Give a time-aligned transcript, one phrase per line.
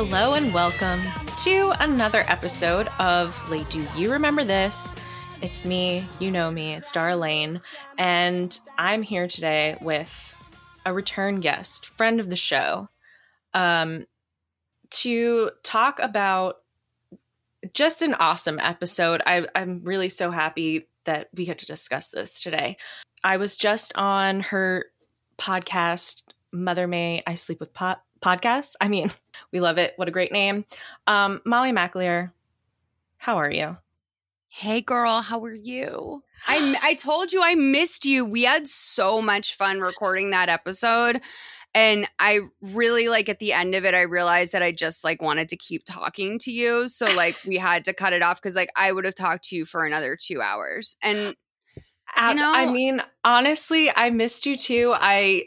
[0.00, 1.00] Hello and welcome
[1.38, 4.94] to another episode of Late Do You Remember This?
[5.42, 7.60] It's me, you know me, it's Darlene,
[7.98, 10.36] and I'm here today with
[10.86, 12.88] a return guest, friend of the show,
[13.54, 14.06] um,
[14.90, 16.58] to talk about
[17.74, 19.20] just an awesome episode.
[19.26, 22.76] I, I'm really so happy that we get to discuss this today.
[23.24, 24.84] I was just on her
[25.38, 28.74] podcast, Mother May I Sleep with Pot podcast.
[28.80, 29.10] I mean,
[29.52, 29.94] we love it.
[29.96, 30.64] What a great name.
[31.06, 32.32] Um, Molly McAleer,
[33.18, 33.76] how are you?
[34.48, 36.22] Hey girl, how are you?
[36.46, 38.24] I I told you I missed you.
[38.24, 41.20] We had so much fun recording that episode.
[41.74, 45.20] And I really like at the end of it, I realized that I just like
[45.20, 46.88] wanted to keep talking to you.
[46.88, 49.56] So like we had to cut it off because like I would have talked to
[49.56, 50.96] you for another two hours.
[51.02, 51.36] And
[52.16, 54.94] you know, I mean, honestly, I missed you too.
[54.96, 55.44] I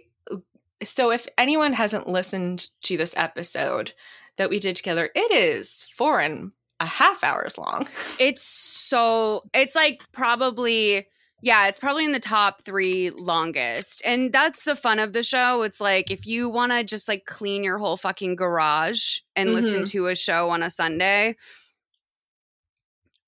[0.84, 3.94] so if anyone hasn't listened to this episode
[4.38, 7.88] that we did together, it is four and a half hours long.
[8.20, 11.08] It's so it's like probably
[11.44, 14.02] yeah, it's probably in the top three longest.
[14.06, 15.64] And that's the fun of the show.
[15.64, 19.56] It's like if you want to just like clean your whole fucking garage and mm-hmm.
[19.56, 21.36] listen to a show on a Sunday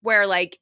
[0.02, 0.60] where like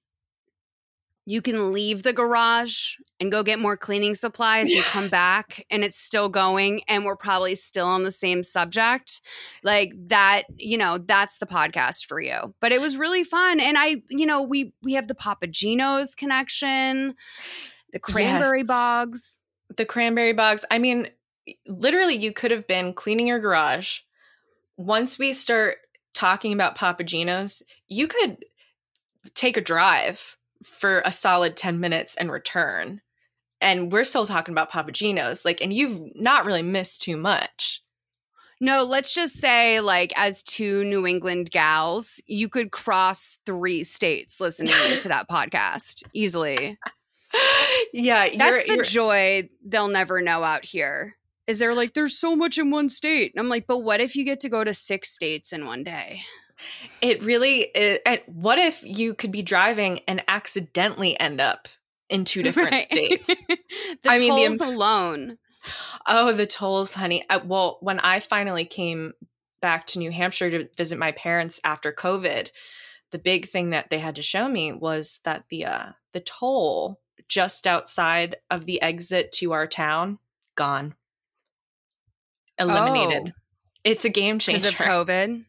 [1.25, 5.83] you can leave the garage and go get more cleaning supplies and come back and
[5.83, 9.21] it's still going and we're probably still on the same subject
[9.63, 12.53] like that you know that's the podcast for you.
[12.59, 16.15] But it was really fun and i you know we we have the Papa Gino's
[16.15, 17.15] connection
[17.93, 18.67] the cranberry yes.
[18.67, 19.39] bogs.
[19.75, 20.65] The cranberry bogs.
[20.71, 21.09] I mean
[21.67, 23.99] literally you could have been cleaning your garage.
[24.77, 25.77] Once we start
[26.13, 28.43] talking about Papa Gino's you could
[29.35, 33.01] take a drive for a solid 10 minutes and return.
[33.59, 35.45] And we're still talking about Papa Gino's.
[35.45, 37.83] Like, and you've not really missed too much.
[38.59, 44.39] No, let's just say, like, as two New England gals, you could cross three states
[44.39, 46.77] listening to that podcast easily.
[47.93, 51.15] Yeah, that's the joy they'll never know out here.
[51.47, 53.33] Is they're like, there's so much in one state.
[53.33, 55.83] And I'm like, but what if you get to go to six states in one
[55.83, 56.23] day?
[57.01, 57.99] It really is.
[58.27, 61.67] What if you could be driving and accidentally end up
[62.09, 62.83] in two different right.
[62.83, 63.27] states?
[63.47, 63.57] the
[64.05, 65.37] I mean, tolls the, alone.
[66.07, 67.25] Oh, the tolls, honey.
[67.29, 69.13] I, well, when I finally came
[69.61, 72.49] back to New Hampshire to visit my parents after COVID,
[73.11, 76.99] the big thing that they had to show me was that the uh, the toll
[77.27, 80.19] just outside of the exit to our town
[80.55, 80.95] gone,
[82.57, 83.33] eliminated.
[83.35, 83.39] Oh.
[83.83, 84.69] It's a game changer.
[84.69, 85.45] Because of COVID.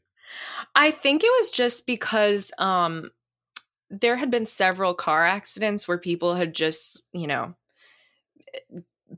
[0.75, 3.10] I think it was just because um
[3.91, 7.55] there had been several car accidents where people had just, you know,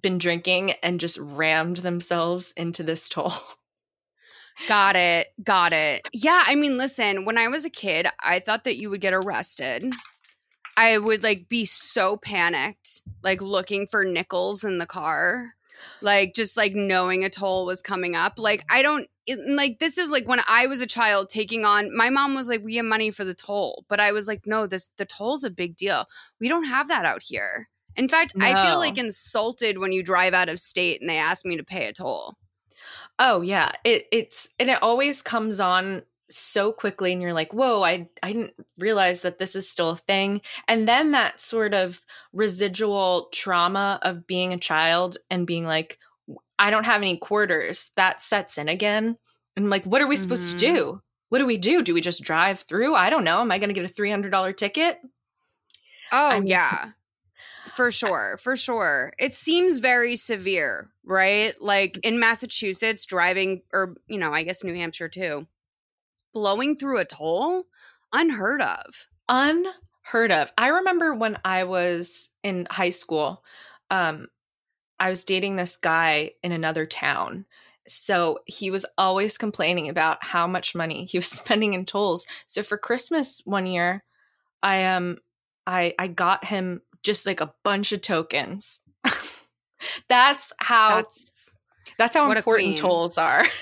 [0.02, 3.32] been drinking and just rammed themselves into this toll.
[4.68, 5.28] Got it.
[5.42, 6.08] Got it.
[6.12, 9.14] Yeah, I mean, listen, when I was a kid, I thought that you would get
[9.14, 9.92] arrested.
[10.76, 15.53] I would like be so panicked, like looking for nickels in the car,
[16.00, 18.38] like just like knowing a toll was coming up.
[18.38, 21.94] Like I don't it, like this is like when I was a child taking on
[21.96, 24.66] my mom was like we have money for the toll but I was like no
[24.66, 26.06] this the toll's a big deal
[26.40, 28.46] we don't have that out here in fact no.
[28.46, 31.64] I feel like insulted when you drive out of state and they ask me to
[31.64, 32.34] pay a toll
[33.18, 36.02] oh yeah it it's and it always comes on
[36.36, 39.96] so quickly and you're like whoa I I didn't realize that this is still a
[39.96, 42.00] thing and then that sort of
[42.32, 45.98] residual trauma of being a child and being like
[46.58, 49.18] I don't have any quarters, that sets in again.
[49.56, 50.58] And like, what are we supposed mm-hmm.
[50.58, 51.02] to do?
[51.28, 51.82] What do we do?
[51.82, 52.94] Do we just drive through?
[52.94, 53.40] I don't know.
[53.40, 54.98] Am I going to get a $300 ticket?
[56.12, 56.90] Oh, I mean, yeah.
[57.74, 58.38] For sure.
[58.40, 59.12] For sure.
[59.18, 61.60] It seems very severe, right?
[61.60, 65.48] Like in Massachusetts, driving, or, you know, I guess New Hampshire too,
[66.34, 67.64] blowing through a toll,
[68.12, 69.08] unheard of.
[69.28, 70.52] Unheard of.
[70.58, 73.42] I remember when I was in high school,
[73.90, 74.26] um,
[74.98, 77.46] I was dating this guy in another town.
[77.86, 82.26] So he was always complaining about how much money he was spending in tolls.
[82.46, 84.04] So for Christmas one year,
[84.62, 85.18] I um
[85.66, 88.80] I I got him just like a bunch of tokens.
[90.08, 91.54] that's how that's,
[91.98, 93.46] that's how important tolls are.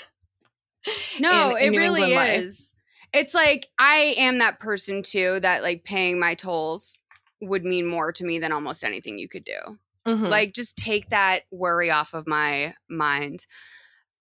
[1.20, 2.74] No, in, in it really is.
[3.12, 6.98] It's like I am that person too that like paying my tolls
[7.40, 9.78] would mean more to me than almost anything you could do.
[10.06, 10.24] Mm-hmm.
[10.24, 13.46] Like just take that worry off of my mind.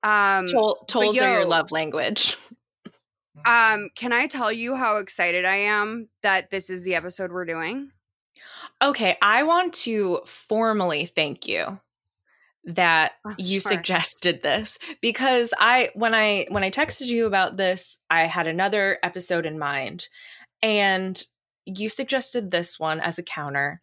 [0.04, 2.38] Um Toll, tolls yo, are your love language.
[3.46, 7.46] um can I tell you how excited I am that this is the episode we're
[7.46, 7.92] doing?
[8.82, 11.80] Okay, I want to formally thank you
[12.66, 13.72] that Oh, you sure.
[13.72, 19.00] suggested this because I when I when I texted you about this, I had another
[19.04, 20.08] episode in mind
[20.62, 21.24] and
[21.66, 23.82] you suggested this one as a counter.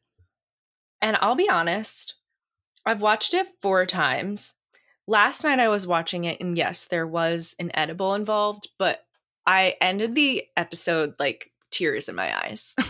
[1.01, 2.15] And I'll be honest,
[2.87, 4.55] I've watched it 4 times.
[5.07, 9.05] Last night I was watching it and yes, there was an edible involved, but
[9.47, 12.75] I ended the episode like tears in my eyes.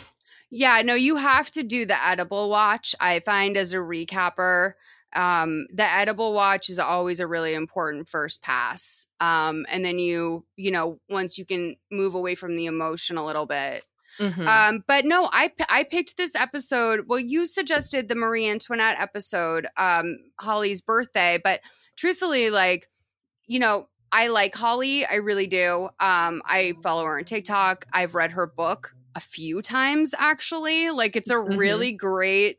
[0.51, 2.95] Yeah, no, you have to do the edible watch.
[2.99, 4.73] I find as a recapper,
[5.15, 9.07] um, the edible watch is always a really important first pass.
[9.21, 13.25] Um, and then you, you know, once you can move away from the emotion a
[13.25, 13.85] little bit.
[14.19, 14.47] Mhm.
[14.47, 17.05] Um, but no, I I picked this episode.
[17.07, 21.61] Well, you suggested the Marie Antoinette episode, um, Holly's birthday, but
[21.97, 22.89] truthfully, like,
[23.47, 25.07] you know, I like Holly.
[25.07, 25.85] I really do.
[26.01, 27.87] Um, I follow her on TikTok.
[27.93, 30.91] I've read her book a few times actually.
[30.91, 31.57] Like, it's a Mhm.
[31.59, 32.59] really great.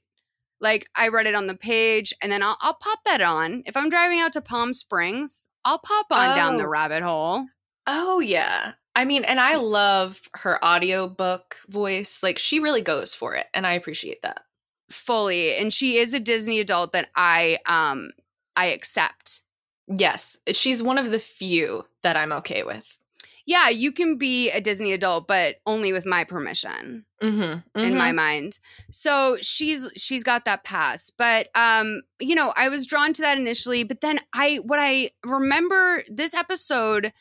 [0.61, 3.75] Like, I read it on the page, and then I'll I'll pop that on if
[3.77, 5.50] I'm driving out to Palm Springs.
[5.65, 6.67] I'll pop on down the Oh.
[6.67, 7.45] rabbit hole.
[7.88, 8.73] Oh yeah.
[8.95, 12.21] I mean, and I love her audiobook voice.
[12.23, 14.41] Like she really goes for it, and I appreciate that.
[14.91, 18.09] fully and she is a disney adult that i um
[18.56, 19.44] i accept
[19.88, 23.00] Yes, she's one of the few that I'm okay with.
[23.49, 27.77] Yeah you can be a disney adult but only with my permission Mm-hmm.
[27.77, 28.59] in my mind.
[28.89, 31.09] So she's she's got that pass.
[31.09, 35.11] But um you know i was drawn to that initially but then i what i
[35.25, 37.11] remember this episode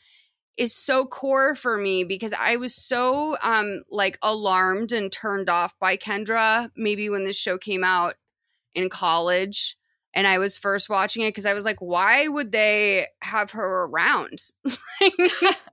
[0.55, 5.77] is so core for me because i was so um like alarmed and turned off
[5.79, 8.15] by kendra maybe when this show came out
[8.73, 9.75] in college
[10.13, 13.83] and i was first watching it because i was like why would they have her
[13.85, 14.41] around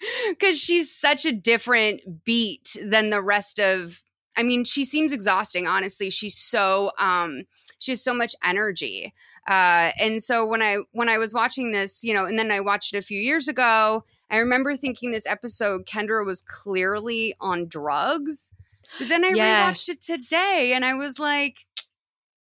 [0.28, 4.02] because she's such a different beat than the rest of
[4.36, 6.10] i mean she seems exhausting honestly.
[6.10, 7.44] She's so um
[7.80, 9.12] she has so much energy.
[9.48, 12.60] Uh and so when i when i was watching this you know and then i
[12.60, 17.66] watched it a few years ago i remember thinking this episode kendra was clearly on
[17.66, 18.52] drugs.
[18.98, 21.66] But then i rewatched it today and i was like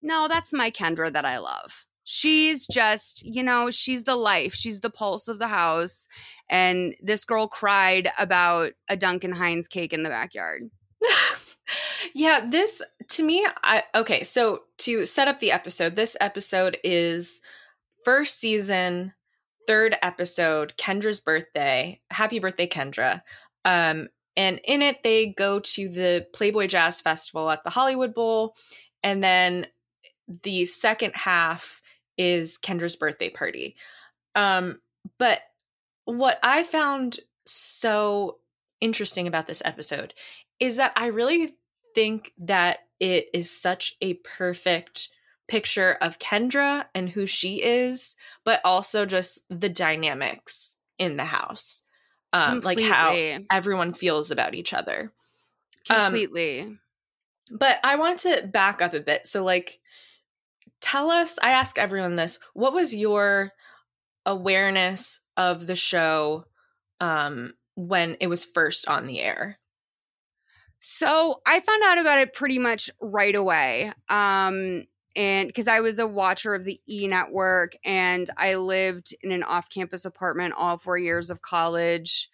[0.01, 4.79] no that's my kendra that i love she's just you know she's the life she's
[4.79, 6.07] the pulse of the house
[6.49, 10.69] and this girl cried about a Duncan Hines cake in the backyard.
[12.13, 14.23] yeah, this to me, I okay.
[14.23, 17.41] So to set up the episode, this episode is
[18.05, 19.13] first season,
[19.65, 21.99] third episode, Kendra's birthday.
[22.09, 23.21] Happy birthday, Kendra!
[23.65, 28.55] Um, and in it, they go to the Playboy Jazz Festival at the Hollywood Bowl,
[29.03, 29.67] and then
[30.43, 31.81] the second half
[32.17, 33.75] is Kendra's birthday party.
[34.35, 34.79] Um,
[35.17, 35.41] but
[36.05, 38.37] what I found so
[38.81, 40.13] interesting about this episode
[40.59, 41.55] is that I really
[41.95, 45.09] think that it is such a perfect
[45.47, 51.83] picture of Kendra and who she is, but also just the dynamics in the house.
[52.33, 53.15] Um, like how
[53.49, 55.13] everyone feels about each other.
[55.89, 56.77] um, completely.
[57.49, 59.25] But I want to back up a bit.
[59.25, 59.79] So, like,
[60.81, 63.51] tell us, I ask everyone this, what was your
[64.25, 66.45] awareness of the show
[66.99, 69.59] um, when it was first on the air?
[70.79, 73.91] So I found out about it pretty much right away.
[74.09, 74.85] Um,
[75.15, 79.41] and because I was a watcher of the E Network and I lived in an
[79.41, 82.29] off campus apartment all four years of college.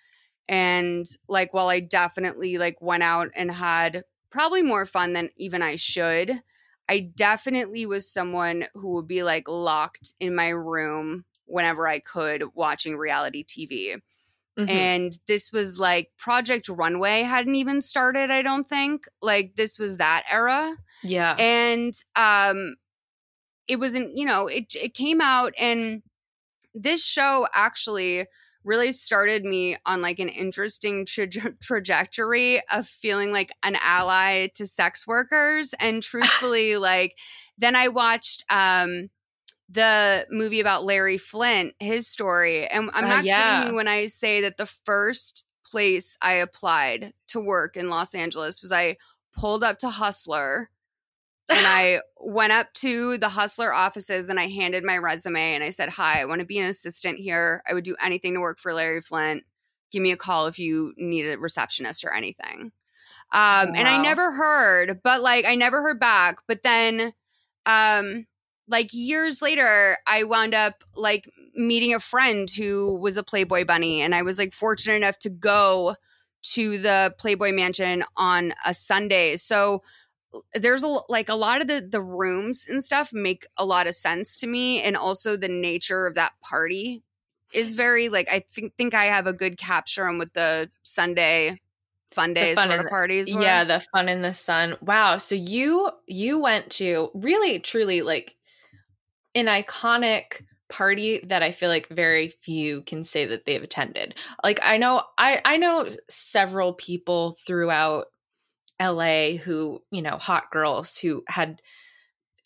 [0.50, 5.62] And like, while I definitely like went out and had probably more fun than even
[5.62, 6.42] I should,
[6.90, 12.44] I definitely was someone who would be like locked in my room whenever I could
[12.56, 14.02] watching reality TV
[14.58, 14.70] Mhm.
[14.70, 19.98] and this was like project runway hadn't even started i don't think like this was
[19.98, 21.36] that era yeah.
[21.40, 22.76] and um
[23.68, 26.04] it wasn't you know it it came out and
[26.76, 28.28] this show actually
[28.64, 34.66] really started me on like an interesting traje- trajectory of feeling like an ally to
[34.68, 37.18] sex workers and truthfully like
[37.58, 39.10] then i watched um
[39.70, 42.68] the movie about Larry Flynt, his story.
[42.68, 43.54] And I'm Uh, not yeah.
[43.54, 48.14] kidding you when I say that the first place I applied to work in Los
[48.14, 48.98] Angeles was I
[49.36, 50.70] pulled up to Hustler
[51.54, 55.70] and I went up to the Hustler offices and I handed my resume and I
[55.70, 57.64] said, Hi, I want to be an assistant here.
[57.68, 59.44] I would do anything to work for Larry Flynt.
[59.92, 62.72] Give me a call if you need a receptionist or anything.
[63.32, 66.40] Um, and I never heard, but like I never heard back.
[66.48, 67.14] But then
[67.66, 68.26] um
[68.68, 74.02] like years later, I wound up like meeting a friend who was a Playboy bunny,
[74.02, 75.96] and I was like fortunate enough to go
[76.54, 79.36] to the Playboy Mansion on a Sunday.
[79.38, 79.82] So
[80.54, 83.96] there's a like a lot of the the rooms and stuff make a lot of
[83.96, 87.04] sense to me and also the nature of that party
[87.54, 91.60] is very like I think think I have a good capture on what the Sunday
[92.12, 93.42] fun days fun sort of parties were.
[93.42, 94.78] Yeah, the fun in the sun.
[94.82, 95.18] Wow.
[95.18, 98.36] So you you went to really truly like
[99.36, 104.16] an iconic party that I feel like very few can say that they've attended.
[104.44, 108.08] Like I know I I know several people throughout
[108.82, 111.62] LA who, you know, hot girls who had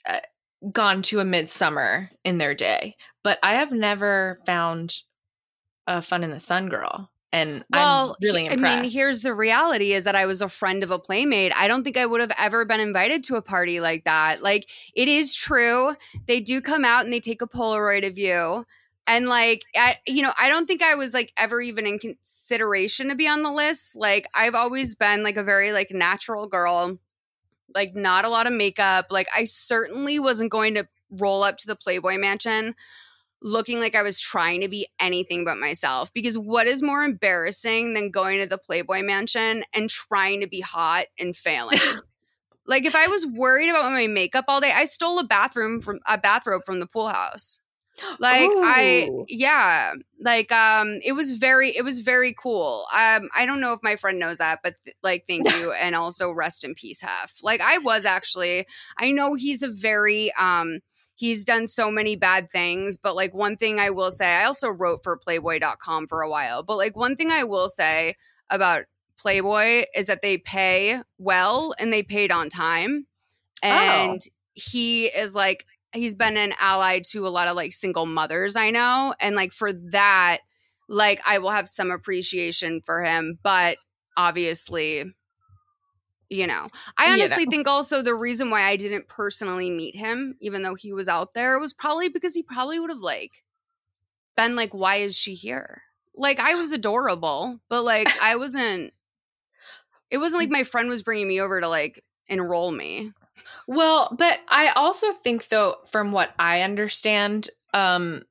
[0.08, 0.20] uh,
[0.72, 4.96] gone to a midsummer in their day, but I have never found
[5.86, 8.78] a fun in the sun girl and well, I'm really impressed.
[8.78, 11.52] I mean, here's the reality: is that I was a friend of a playmate.
[11.56, 14.42] I don't think I would have ever been invited to a party like that.
[14.42, 18.66] Like, it is true; they do come out and they take a Polaroid of you,
[19.08, 23.08] and like, I, you know, I don't think I was like ever even in consideration
[23.08, 23.96] to be on the list.
[23.96, 27.00] Like, I've always been like a very like natural girl,
[27.74, 29.08] like not a lot of makeup.
[29.10, 32.76] Like, I certainly wasn't going to roll up to the Playboy Mansion
[33.42, 36.12] looking like I was trying to be anything but myself.
[36.14, 40.60] Because what is more embarrassing than going to the Playboy Mansion and trying to be
[40.60, 41.80] hot and failing?
[42.68, 46.00] like if I was worried about my makeup all day, I stole a bathroom from
[46.06, 47.60] a bathrobe from the pool house.
[48.20, 48.62] Like Ooh.
[48.64, 52.86] I yeah, like um it was very it was very cool.
[52.94, 55.96] Um I don't know if my friend knows that, but th- like thank you and
[55.96, 57.36] also rest in peace Hef.
[57.44, 60.80] Like I was actually I know he's a very um
[61.18, 62.96] he's done so many bad things.
[62.96, 66.64] But like one thing I will say, I also wrote for Playboy.com for a while.
[66.64, 68.16] But like one thing I will say
[68.50, 68.84] about
[69.18, 73.08] Playboy is that they pay well and they paid on time.
[73.64, 74.32] And oh.
[74.54, 75.66] he is like,
[75.98, 79.14] he's been an ally to a lot of like single mothers I know.
[79.20, 80.40] And like for that,
[80.88, 83.40] like I will have some appreciation for him.
[83.44, 83.78] But
[84.16, 85.06] obviously,
[86.30, 87.50] you know i honestly you know.
[87.50, 91.34] think also the reason why i didn't personally meet him even though he was out
[91.34, 93.44] there was probably because he probably would have like
[94.36, 95.78] been like why is she here
[96.16, 98.94] like i was adorable but like i wasn't
[100.10, 103.10] it wasn't like my friend was bringing me over to like enroll me
[103.68, 108.22] well but i also think though from what i understand um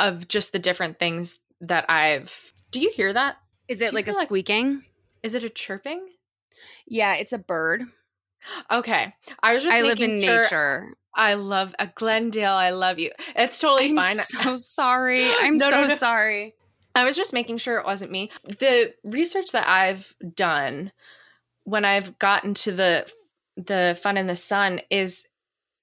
[0.00, 3.36] of just the different things that i've do you hear that
[3.68, 4.82] is it like a like, squeaking
[5.22, 6.08] is it a chirping
[6.86, 7.82] yeah, it's a bird.
[8.70, 9.14] Okay.
[9.42, 10.94] I was just I live in sure nature.
[11.14, 12.52] I love a uh, Glendale.
[12.52, 13.12] I love you.
[13.36, 13.98] It's totally fine.
[13.98, 14.44] I'm fine.
[14.44, 15.30] So sorry.
[15.40, 15.94] I'm no, so no, no.
[15.94, 16.54] sorry.
[16.94, 18.30] I was just making sure it wasn't me.
[18.44, 20.92] The research that I've done
[21.64, 23.10] when I've gotten to the
[23.56, 25.26] the fun in the sun is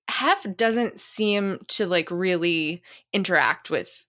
[0.10, 2.82] Hef doesn't seem to like really
[3.14, 4.06] interact with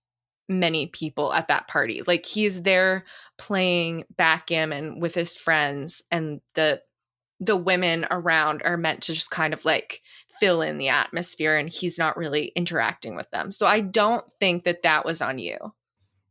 [0.48, 2.02] many people at that party.
[2.06, 3.04] Like he's there
[3.38, 6.82] playing backgammon with his friends and the
[7.42, 10.02] the women around are meant to just kind of like
[10.40, 13.50] fill in the atmosphere and he's not really interacting with them.
[13.50, 15.56] So I don't think that that was on you.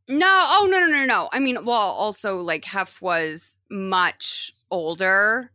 [0.08, 1.28] No, oh no no no no.
[1.32, 5.52] I mean, well, also like Hef was much older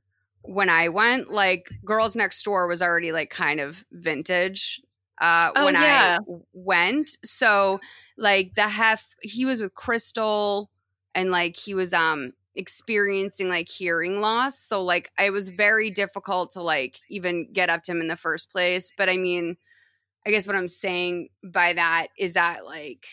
[0.48, 1.32] when I went.
[1.32, 4.82] Like Girls Next Door was already like kind of vintage
[5.22, 6.20] uh oh, when yeah.
[6.20, 7.12] I went.
[7.24, 7.80] So
[8.18, 10.70] like the Hef he was with Crystal
[11.14, 14.60] and like he was um experiencing like hearing loss.
[14.60, 18.16] So like it was very difficult to like even get up to him in the
[18.16, 18.92] first place.
[18.98, 19.58] But I mean,
[20.26, 23.06] I guess what I'm saying by that is that like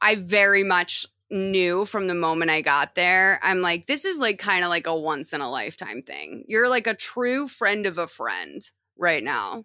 [0.00, 3.40] I very much knew from the moment I got there.
[3.42, 6.44] I'm like, this is like kind of like a once in a lifetime thing.
[6.46, 8.62] You're like a true friend of a friend
[8.98, 9.64] right now.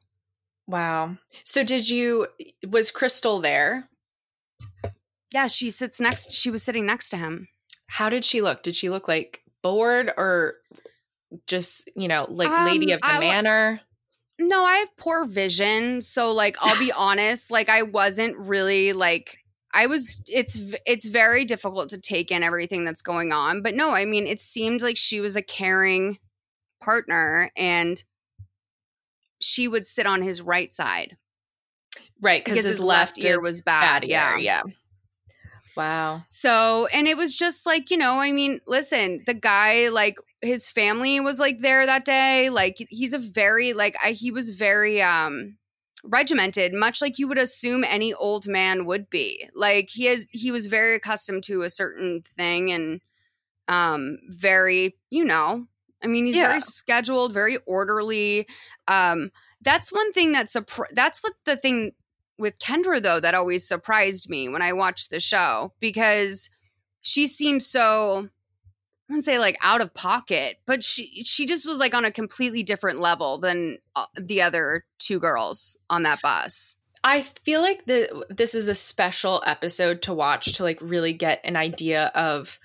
[0.68, 1.18] Wow.
[1.44, 2.28] So did you
[2.68, 3.90] was Crystal there?
[5.34, 7.48] Yeah, she sits next she was sitting next to him.
[7.88, 8.64] How did she look?
[8.64, 10.56] Did she look like bored or
[11.48, 13.82] just, you know, like um, lady of the I, manor?
[14.40, 19.38] No, I have poor vision, so like I'll be honest, like I wasn't really like
[19.74, 23.92] I was it's it's very difficult to take in everything that's going on, but no,
[23.92, 26.20] I mean it seemed like she was a caring
[26.82, 28.04] partner and
[29.40, 31.18] she would sit on his right side.
[32.22, 34.02] Right, because his, his, left, left ear was bad.
[34.02, 34.38] bad yeah.
[34.38, 34.62] yeah.
[35.76, 36.24] Wow.
[36.28, 40.68] So, and it was just like, you know, I mean, listen, the guy, like, his
[40.68, 42.50] family was like there that day.
[42.50, 45.58] Like, he's a very, like, I, he was very, um,
[46.04, 50.52] regimented much like you would assume any old man would be like he is he
[50.52, 53.02] was very accustomed to a certain thing and
[53.68, 55.68] um very you know
[56.04, 56.48] I mean, he's yeah.
[56.48, 58.48] very scheduled, very orderly.
[58.88, 59.32] Um,
[59.62, 61.92] that's one thing that's a that's what the thing
[62.38, 66.50] with Kendra though that always surprised me when I watched the show because
[67.02, 68.30] she seems so
[69.12, 72.64] wouldn't say like out of pocket, but she she just was like on a completely
[72.64, 76.78] different level than uh, the other two girls on that bus.
[77.04, 81.42] I feel like the this is a special episode to watch to like really get
[81.44, 82.58] an idea of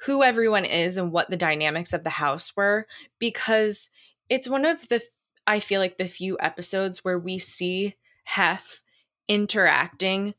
[0.00, 2.86] who everyone is and what the dynamics of the house were
[3.18, 3.88] because
[4.28, 5.02] it's one of the
[5.46, 8.82] I feel like the few episodes where we see Hef
[9.28, 10.34] interacting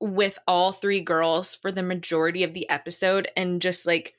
[0.00, 4.14] with all three girls for the majority of the episode and just like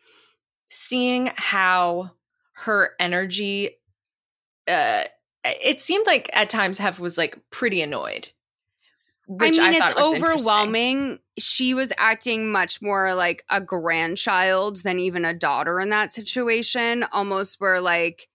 [0.69, 2.11] seeing how
[2.53, 3.77] her energy
[4.67, 5.03] uh
[5.43, 8.29] it seemed like at times Hef was like pretty annoyed.
[9.29, 11.19] I mean, I it's overwhelming.
[11.37, 17.03] She was acting much more like a grandchild than even a daughter in that situation,
[17.11, 18.29] almost where like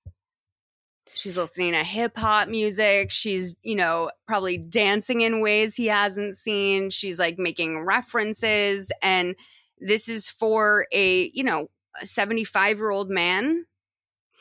[1.14, 3.10] she's listening to hip hop music.
[3.10, 6.90] She's, you know, probably dancing in ways he hasn't seen.
[6.90, 8.92] She's like making references.
[9.02, 9.34] And
[9.78, 11.68] this is for a, you know,
[12.00, 13.66] a 75 year old man.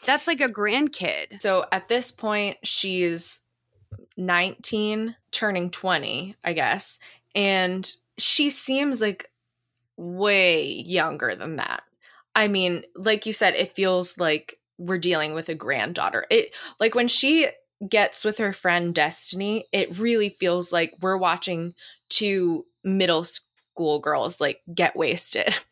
[0.06, 1.42] That's like a grandkid.
[1.42, 3.42] So at this point, she's
[4.18, 7.00] 19, turning 20, I guess.
[7.36, 9.30] And she seems like
[9.98, 11.84] way younger than that.
[12.36, 16.26] I mean, like you said, it feels like we're dealing with a granddaughter.
[16.30, 17.48] It like when she
[17.88, 21.74] gets with her friend Destiny, it really feels like we're watching
[22.10, 25.56] two middle school girls like get wasted.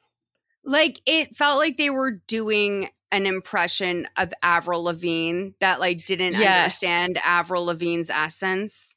[0.69, 6.33] Like it felt like they were doing an impression of Avril Lavigne that like didn't
[6.33, 6.43] yes.
[6.63, 8.93] understand Avril Lavigne's essence.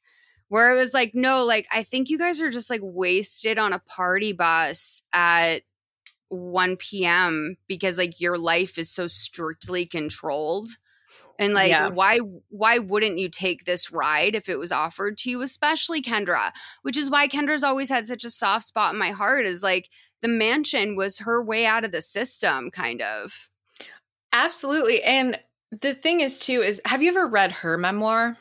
[0.49, 3.73] Where it was like, no, like I think you guys are just like wasted on
[3.73, 5.63] a party bus at
[6.29, 7.57] 1 p.m.
[7.67, 10.69] because like your life is so strictly controlled.
[11.39, 11.89] And like yeah.
[11.89, 16.51] why why wouldn't you take this ride if it was offered to you, especially Kendra?
[16.83, 19.89] Which is why Kendra's always had such a soft spot in my heart is like
[20.23, 23.49] the mansion was her way out of the system kind of.
[24.31, 25.03] Absolutely.
[25.03, 25.37] And
[25.81, 28.37] the thing is too is have you ever read her memoir?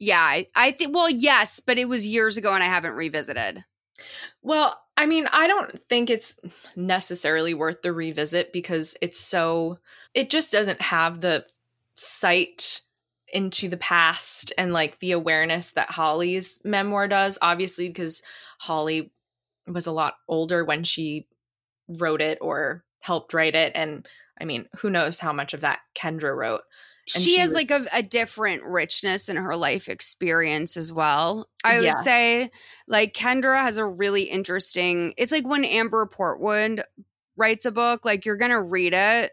[0.00, 3.64] Yeah, I, I think well, yes, but it was years ago and I haven't revisited.
[4.42, 6.38] Well, I mean, I don't think it's
[6.76, 9.78] necessarily worth the revisit because it's so
[10.14, 11.44] it just doesn't have the
[11.94, 12.82] sight
[13.32, 18.22] into the past and like the awareness that Holly's memoir does, obviously because
[18.58, 19.12] Holly
[19.72, 21.26] was a lot older when she
[21.88, 24.06] wrote it or helped write it and
[24.40, 26.62] I mean, who knows how much of that Kendra wrote.
[27.14, 30.92] And she, she has was, like a, a, different richness in her life experience as
[30.92, 31.48] well.
[31.64, 31.94] I yeah.
[31.94, 32.50] would say
[32.86, 36.82] like Kendra has a really interesting it's like when Amber Portwood
[37.36, 39.32] writes a book, like you're gonna read it,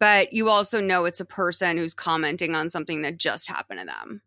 [0.00, 3.86] but you also know it's a person who's commenting on something that just happened to
[3.86, 4.20] them.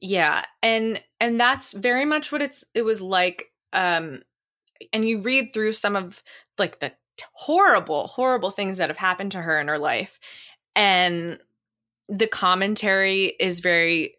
[0.00, 0.44] Yeah.
[0.62, 3.46] And and that's very much what it's it was like.
[3.72, 4.22] Um
[4.92, 6.22] and you read through some of
[6.58, 6.92] like the
[7.32, 10.18] horrible, horrible things that have happened to her in her life.
[10.74, 11.38] And
[12.08, 14.16] the commentary is very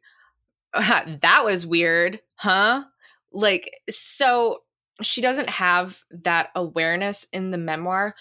[0.74, 2.84] that was weird, huh?
[3.32, 4.62] Like so
[5.02, 8.16] she doesn't have that awareness in the memoir,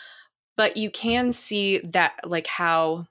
[0.57, 3.07] but you can see that like how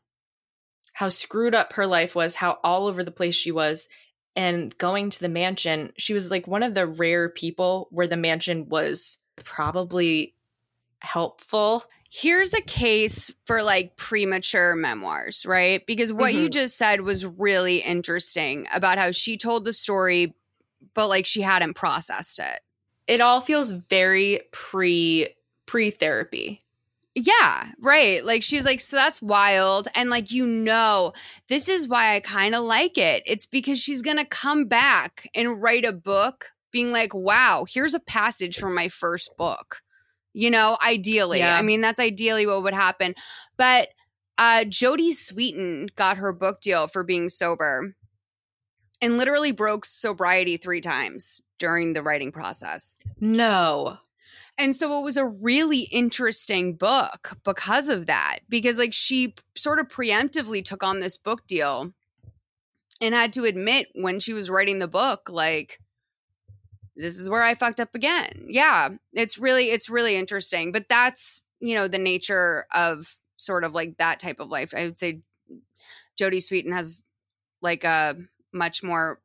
[0.93, 3.87] how screwed up her life was, how all over the place she was
[4.35, 8.17] and going to the mansion, she was like one of the rare people where the
[8.17, 10.35] mansion was probably
[10.99, 15.85] helpful here's a case for like premature memoirs, right?
[15.85, 16.43] Because what mm-hmm.
[16.43, 20.33] you just said was really interesting about how she told the story,
[20.95, 22.61] but like she hadn't processed it.
[23.07, 25.29] It all feels very pre
[25.65, 26.63] pre therapy.
[27.15, 28.23] Yeah, right.
[28.23, 29.87] Like she's like, so that's wild.
[29.95, 31.13] And like, you know,
[31.47, 33.23] this is why I kind of like it.
[33.25, 37.93] It's because she's going to come back and write a book being like, wow, here's
[37.93, 39.81] a passage from my first book
[40.33, 41.39] you know, ideally.
[41.39, 41.57] Yeah.
[41.57, 43.15] I mean, that's ideally what would happen.
[43.57, 43.89] But
[44.37, 47.95] uh Jodie Sweetin got her book deal for being sober
[49.01, 52.99] and literally broke sobriety 3 times during the writing process.
[53.19, 53.97] No.
[54.57, 59.79] And so it was a really interesting book because of that because like she sort
[59.79, 61.93] of preemptively took on this book deal
[63.01, 65.79] and had to admit when she was writing the book like
[66.99, 68.45] this is where I fucked up again.
[68.47, 73.73] Yeah, it's really it's really interesting, but that's, you know, the nature of sort of
[73.73, 74.73] like that type of life.
[74.75, 75.21] I would say
[76.19, 77.03] Jodie Sweetin has
[77.61, 78.15] like a
[78.51, 79.19] much more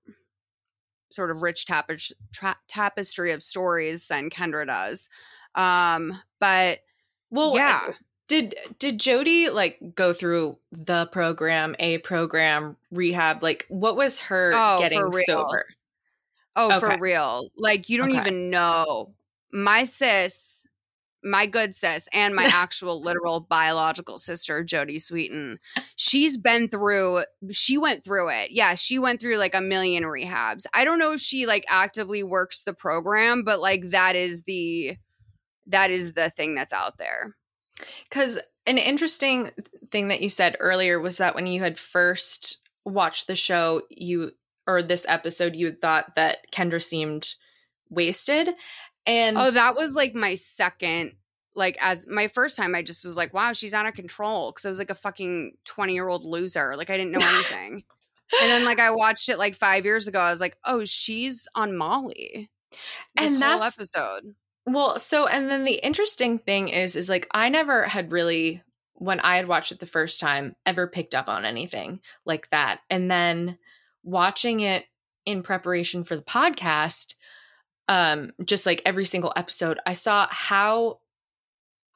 [1.10, 5.08] sort of rich tapis- tra- tapestry of stories than Kendra does.
[5.54, 6.80] Um, but
[7.30, 7.90] well, yeah.
[8.26, 13.42] Did did Jodie like go through the program, a program, rehab?
[13.42, 15.66] Like, what was her oh, getting sober?
[16.56, 16.78] Oh, okay.
[16.80, 17.48] for real.
[17.56, 18.20] Like you don't okay.
[18.20, 19.14] even know.
[19.52, 20.66] My sis
[21.24, 25.56] my good sis, and my actual literal biological sister, Jodie Sweetin,
[25.96, 28.50] She's been through, she went through it.
[28.50, 30.66] Yeah, she went through like a million rehabs.
[30.74, 34.96] I don't know if she like actively works the program, but like that is the
[35.66, 37.34] that is the thing that's out there.
[38.08, 39.50] Because an interesting
[39.90, 44.32] thing that you said earlier was that when you had first watched the show, you
[44.66, 47.34] or this episode, you thought that Kendra seemed
[47.90, 48.50] wasted.
[49.06, 51.12] And oh, that was like my second,
[51.54, 54.64] like as my first time, I just was like, wow, she's out of control because
[54.64, 56.76] I was like a fucking 20 year old loser.
[56.76, 57.84] Like I didn't know anything.
[58.40, 60.20] and then like I watched it like five years ago.
[60.20, 62.50] I was like, oh, she's on Molly.
[63.16, 64.34] This and whole episode.
[64.66, 68.62] Well, so and then the interesting thing is is like I never had really
[68.94, 72.80] when I had watched it the first time ever picked up on anything like that.
[72.88, 73.58] And then
[74.04, 74.84] watching it
[75.26, 77.14] in preparation for the podcast,
[77.88, 81.00] um just like every single episode, I saw how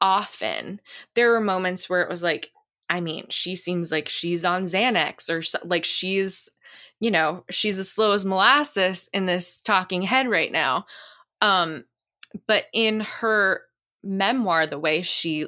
[0.01, 0.79] often
[1.15, 2.51] there were moments where it was like
[2.91, 6.49] I mean, she seems like she's on Xanax or like she's
[6.99, 10.85] you know, she's as slow as molasses in this talking head right now.
[11.41, 11.85] Um
[12.47, 13.61] but in her
[14.03, 15.47] memoir, the way she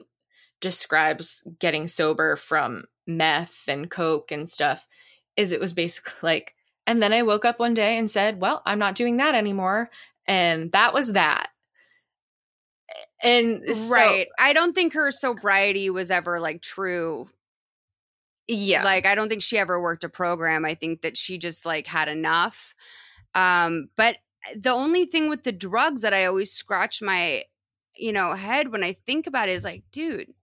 [0.60, 4.88] describes getting sober from meth and coke and stuff
[5.38, 6.56] is it was basically like,
[6.88, 9.90] and then I woke up one day and said, Well, I'm not doing that anymore.
[10.28, 11.50] And that was that.
[13.24, 14.28] And right.
[14.28, 17.30] So, I don't think her sobriety was ever like true.
[18.48, 18.84] Yeah.
[18.84, 20.66] Like I don't think she ever worked a program.
[20.66, 22.74] I think that she just like had enough.
[23.36, 24.18] Um, but
[24.56, 27.46] the only thing with the drugs that I always scratch my,
[27.96, 30.34] you know, head when I think about it is like, dude,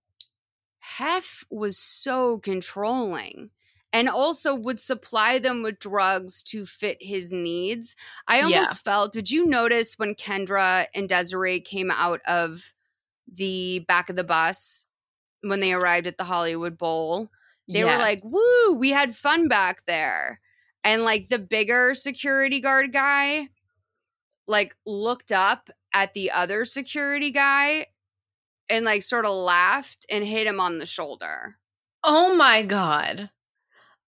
[0.78, 3.50] Hef was so controlling
[3.92, 7.96] and also would supply them with drugs to fit his needs.
[8.26, 8.92] I almost yeah.
[8.92, 12.74] felt, did you notice when Kendra and Desiree came out of
[13.30, 14.84] the back of the bus
[15.42, 17.30] when they arrived at the Hollywood Bowl?
[17.66, 17.86] They yes.
[17.86, 20.40] were like, woo, we had fun back there.
[20.84, 23.48] And like the bigger security guard guy
[24.46, 27.86] like looked up at the other security guy
[28.68, 31.56] and like sort of laughed and hit him on the shoulder.
[32.02, 33.30] Oh my god.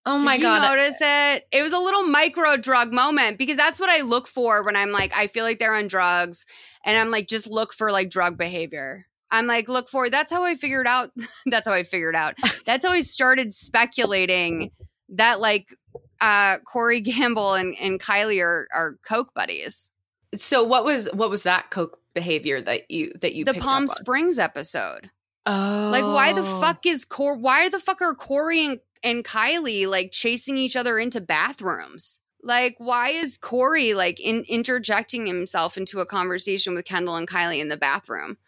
[0.06, 0.62] Oh my Did you god.
[0.62, 1.46] notice it?
[1.52, 4.92] It was a little micro drug moment because that's what I look for when I'm
[4.92, 6.46] like I feel like they're on drugs
[6.84, 9.06] and I'm like just look for like drug behavior.
[9.30, 11.10] I'm like look for that's how I figured out
[11.46, 12.34] that's how I figured out.
[12.66, 14.70] That's how I started speculating
[15.10, 15.74] that like
[16.20, 19.90] uh Corey Gamble and, and Kylie are are coke buddies.
[20.36, 24.38] So what was what was that coke behavior that you that you the Palm Springs
[24.38, 25.10] episode?
[25.46, 26.60] Oh, like why the oh.
[26.60, 27.34] fuck is Cor?
[27.34, 32.20] Why the fuck are Corey and, and Kylie like chasing each other into bathrooms?
[32.42, 37.60] Like why is Corey like in, interjecting himself into a conversation with Kendall and Kylie
[37.60, 38.38] in the bathroom?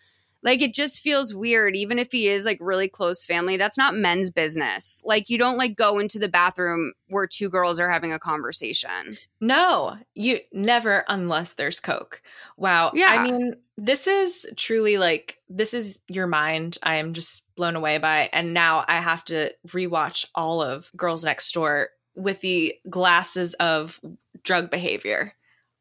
[0.44, 3.56] Like it just feels weird, even if he is like really close family.
[3.56, 5.00] That's not men's business.
[5.04, 9.18] Like you don't like go into the bathroom where two girls are having a conversation.
[9.40, 12.22] No, you never unless there's Coke.
[12.56, 12.90] Wow.
[12.92, 13.06] Yeah.
[13.10, 16.76] I mean, this is truly like this is your mind.
[16.82, 18.28] I am just blown away by.
[18.32, 24.00] And now I have to rewatch all of Girls Next Door with the glasses of
[24.42, 25.34] drug behavior.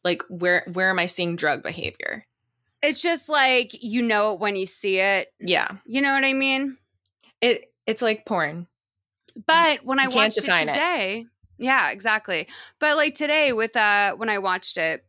[0.04, 2.26] Like where where am I seeing drug behavior?
[2.82, 5.32] It's just like you know it when you see it.
[5.40, 5.78] Yeah.
[5.86, 6.78] You know what I mean?
[7.40, 8.68] It it's like porn.
[9.48, 11.64] But when you I watched it today, it.
[11.64, 12.48] yeah, exactly.
[12.80, 15.06] But like today with uh when I watched it,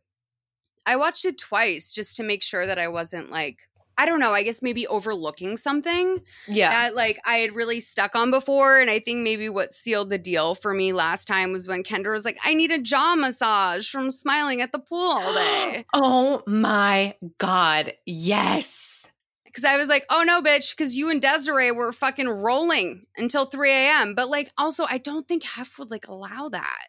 [0.85, 3.59] I watched it twice just to make sure that I wasn't like
[3.97, 6.19] I don't know, I guess maybe overlooking something.
[6.47, 6.69] Yeah.
[6.69, 8.79] That like I had really stuck on before.
[8.79, 12.11] And I think maybe what sealed the deal for me last time was when Kendra
[12.11, 15.85] was like, I need a jaw massage from smiling at the pool all day.
[15.93, 17.93] oh my God.
[18.05, 19.07] Yes.
[19.53, 23.45] Cause I was like, oh no, bitch, because you and Desiree were fucking rolling until
[23.45, 24.15] 3 a.m.
[24.15, 26.87] But like also, I don't think Hef would like allow that.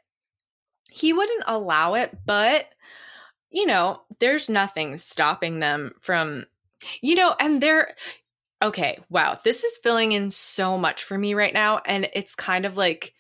[0.91, 2.67] He wouldn't allow it, but
[3.51, 6.47] you know, there's nothing stopping them from
[7.01, 7.95] you know, and they're
[8.63, 11.81] okay, wow, this is filling in so much for me right now.
[11.87, 13.13] And it's kind of like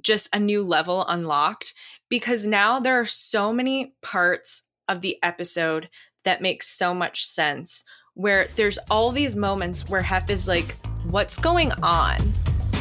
[0.00, 1.74] just a new level unlocked
[2.08, 5.88] because now there are so many parts of the episode
[6.24, 7.84] that make so much sense.
[8.14, 10.76] Where there's all these moments where Hef is like,
[11.10, 12.16] what's going on?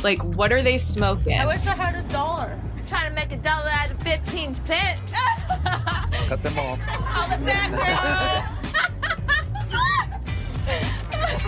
[0.03, 1.39] Like, what are they smoking?
[1.39, 2.59] I wish I had a dollar.
[2.87, 5.01] trying to make a dollar out of 15 cents.
[6.27, 6.79] Cut them off.
[7.15, 8.59] All the back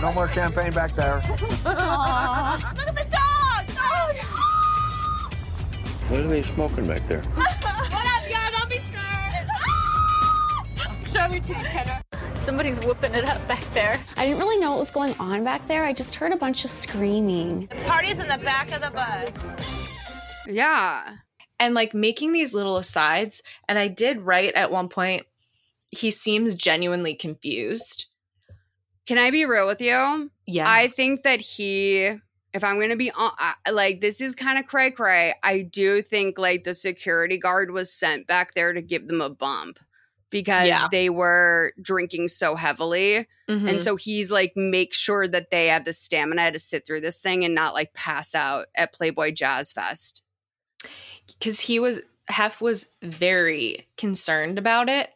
[0.00, 1.20] No more champagne back there.
[1.20, 2.74] Aww.
[2.76, 3.64] Look at the dog!
[3.78, 4.12] Oh,
[6.08, 7.22] What are they smoking back there?
[7.34, 8.50] what up, y'all?
[8.58, 9.48] Don't be scared.
[11.10, 12.02] Show me titties, Kendra.
[12.36, 13.98] Somebody's whooping it up back there.
[14.16, 15.82] I didn't really know what was going on back there.
[15.84, 17.66] I just heard a bunch of screaming.
[17.66, 19.44] The party's in the back of the bus.
[20.48, 21.16] Yeah.
[21.58, 23.42] and like making these little asides.
[23.68, 25.24] And I did write at one point,
[25.90, 28.06] he seems genuinely confused.
[29.06, 30.30] Can I be real with you?
[30.46, 30.68] Yeah.
[30.70, 32.10] I think that he,
[32.52, 35.34] if I'm going to be on, I- like, this is kind of cray cray.
[35.42, 39.30] I do think like the security guard was sent back there to give them a
[39.30, 39.78] bump
[40.30, 40.88] because Yeah.
[40.90, 43.26] they were drinking so heavily.
[43.48, 43.70] Mhm.
[43.70, 47.22] And so he's like, make sure that they have the stamina to sit through this
[47.22, 50.22] thing and not like pass out at Playboy Jazz Fest.
[51.38, 55.10] because he was Hef was very concerned about it,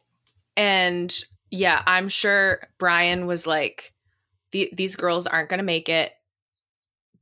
[0.56, 3.92] and yeah, I'm sure Brian was like,
[4.52, 6.12] "The- "These girls aren't going to make it.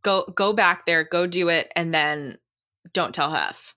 [0.02, 2.38] Go go back there, go do it, and then
[2.92, 3.74] don't tell Hef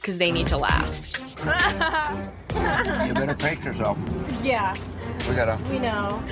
[0.00, 1.38] because they need to last."
[2.56, 3.98] You better pace yourself.
[4.42, 4.74] Yeah,
[5.28, 5.62] We gotta.
[5.70, 6.22] we know.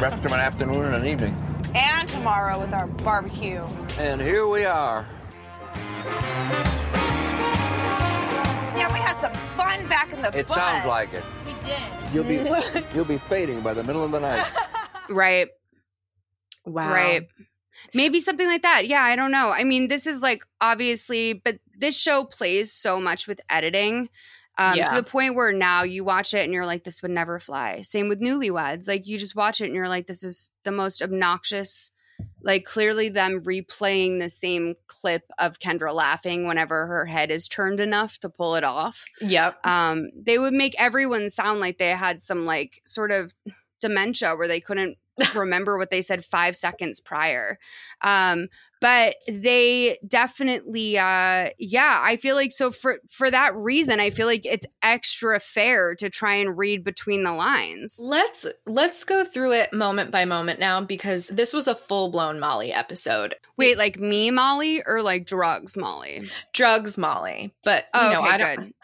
[0.00, 1.36] rest of an afternoon and an evening.
[1.74, 3.62] And tomorrow with our barbecue.
[3.98, 5.04] And here we are.
[8.94, 10.56] Yeah, we had some fun back in the It bus.
[10.56, 11.24] sounds like it.
[11.46, 12.12] We did.
[12.12, 14.46] You'll be you'll be fading by the middle of the night.
[15.10, 15.48] Right.
[16.64, 16.90] Wow.
[16.92, 17.26] Right.
[17.92, 18.86] Maybe something like that.
[18.88, 19.50] Yeah, I don't know.
[19.50, 24.08] I mean, this is like obviously, but this show plays so much with editing
[24.56, 24.86] um, Yeah.
[24.86, 27.82] to the point where now you watch it and you're like, this would never fly.
[27.82, 28.88] Same with Newlyweds.
[28.88, 31.90] Like, you just watch it and you're like, this is the most obnoxious.
[32.42, 37.80] Like, clearly, them replaying the same clip of Kendra laughing whenever her head is turned
[37.80, 39.66] enough to pull it off Yep.
[39.66, 43.32] um, they would make everyone sound like they had some like sort of
[43.80, 44.98] dementia where they couldn't
[45.34, 47.58] remember what they said five seconds prior.
[48.00, 48.48] Um,
[48.84, 54.26] but they definitely, uh, yeah, I feel like so for for that reason, I feel
[54.26, 57.96] like it's extra fair to try and read between the lines.
[57.98, 62.38] Let's let's go through it moment by moment now because this was a full blown
[62.38, 63.36] Molly episode.
[63.56, 66.28] Wait, like me, Molly, or like drugs, Molly?
[66.52, 68.74] Drugs, Molly, but you Oh, know okay, I don't.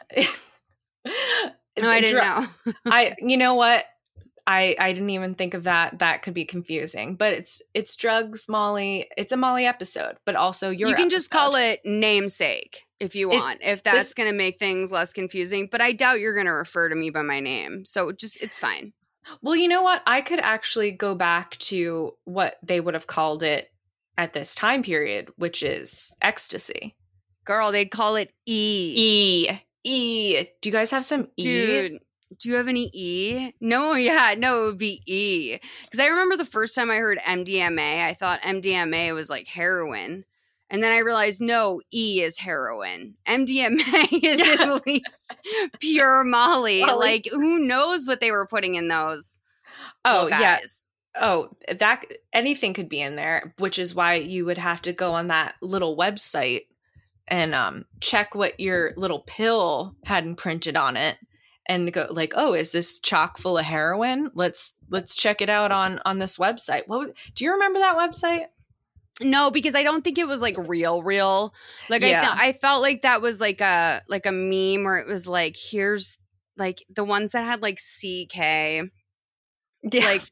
[1.78, 2.74] No, I didn't Dru- know.
[2.86, 3.84] I you know what?
[4.50, 6.00] I I didn't even think of that.
[6.00, 7.14] That could be confusing.
[7.14, 9.08] But it's it's drugs, Molly.
[9.16, 13.30] It's a Molly episode, but also your you can just call it namesake if you
[13.30, 15.68] It- want, if that's this- going to make things less confusing.
[15.70, 18.58] But I doubt you're going to refer to me by my name, so just it's
[18.58, 18.92] fine.
[19.40, 20.02] Well, you know what?
[20.06, 23.70] I could actually go back to what they would have called it
[24.18, 26.96] at this time period, which is ecstasy.
[27.44, 28.94] Girl, they'd call it E.
[28.96, 30.44] E E.
[30.60, 31.42] Do you guys have some E?
[31.42, 32.02] Dude,
[32.38, 33.52] do you have any E?
[33.60, 35.58] No, yeah, no, it would be E.
[35.84, 40.24] Because I remember the first time I heard MDMA, I thought MDMA was like heroin.
[40.72, 43.16] And then I realized no, E is heroin.
[43.26, 45.36] MDMA is at least
[45.80, 46.84] pure Molly.
[46.84, 47.06] Molly.
[47.06, 49.38] Like, who knows what they were putting in those?
[50.04, 50.58] Oh little yeah.
[51.16, 55.14] Oh, that anything could be in there, which is why you would have to go
[55.14, 56.66] on that little website
[57.26, 61.16] and um check what your little pill had imprinted on it
[61.70, 64.30] and go like, "Oh, is this chock full of heroin?
[64.34, 68.46] Let's let's check it out on on this website." What do you remember that website?
[69.22, 71.54] No, because I don't think it was like real, real.
[71.88, 72.22] Like Yeah.
[72.32, 75.28] I, th- I felt like that was like a like a meme where it was
[75.28, 76.18] like, here's
[76.56, 78.90] like the ones that had like CK.
[79.94, 80.22] Like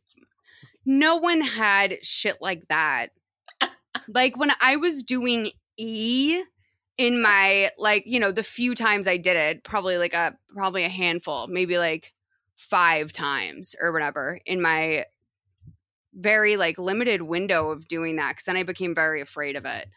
[0.85, 3.09] no one had shit like that.
[4.09, 6.43] like when I was doing E
[6.99, 10.85] in my like, you know, the few times I did it, probably like a probably
[10.85, 12.13] a handful, maybe like
[12.57, 15.07] five times or whatever in my
[16.13, 19.89] very like limited window of doing that because then I became very afraid of it.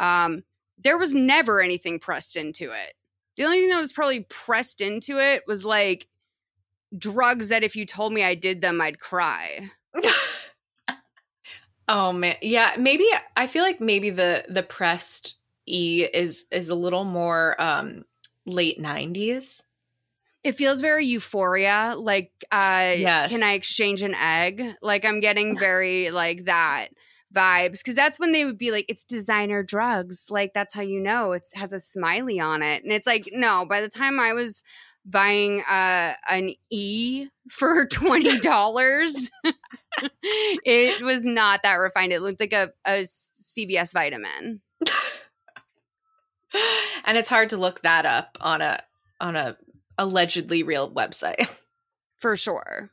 [0.00, 0.42] Um,
[0.78, 2.94] there was never anything pressed into it.
[3.36, 6.08] The only thing that was probably pressed into it was like
[6.96, 9.70] drugs that if you told me I did them, I'd cry.
[11.88, 12.74] Oh man, yeah.
[12.78, 18.04] Maybe I feel like maybe the the pressed E is is a little more um
[18.46, 19.62] late nineties.
[20.44, 21.96] It feels very euphoria.
[21.98, 23.32] Like, uh, Yes.
[23.32, 24.62] can I exchange an egg?
[24.80, 26.90] Like, I'm getting very like that
[27.34, 30.28] vibes because that's when they would be like, it's designer drugs.
[30.30, 32.84] Like, that's how you know it has a smiley on it.
[32.84, 34.62] And it's like, no, by the time I was
[35.04, 39.30] buying uh, an E for $20,
[40.22, 42.12] it was not that refined.
[42.12, 44.60] It looked like a, a CVS vitamin.
[47.04, 48.82] and it's hard to look that up on a
[49.20, 49.56] on a
[49.98, 51.48] allegedly real website.
[52.18, 52.90] For sure.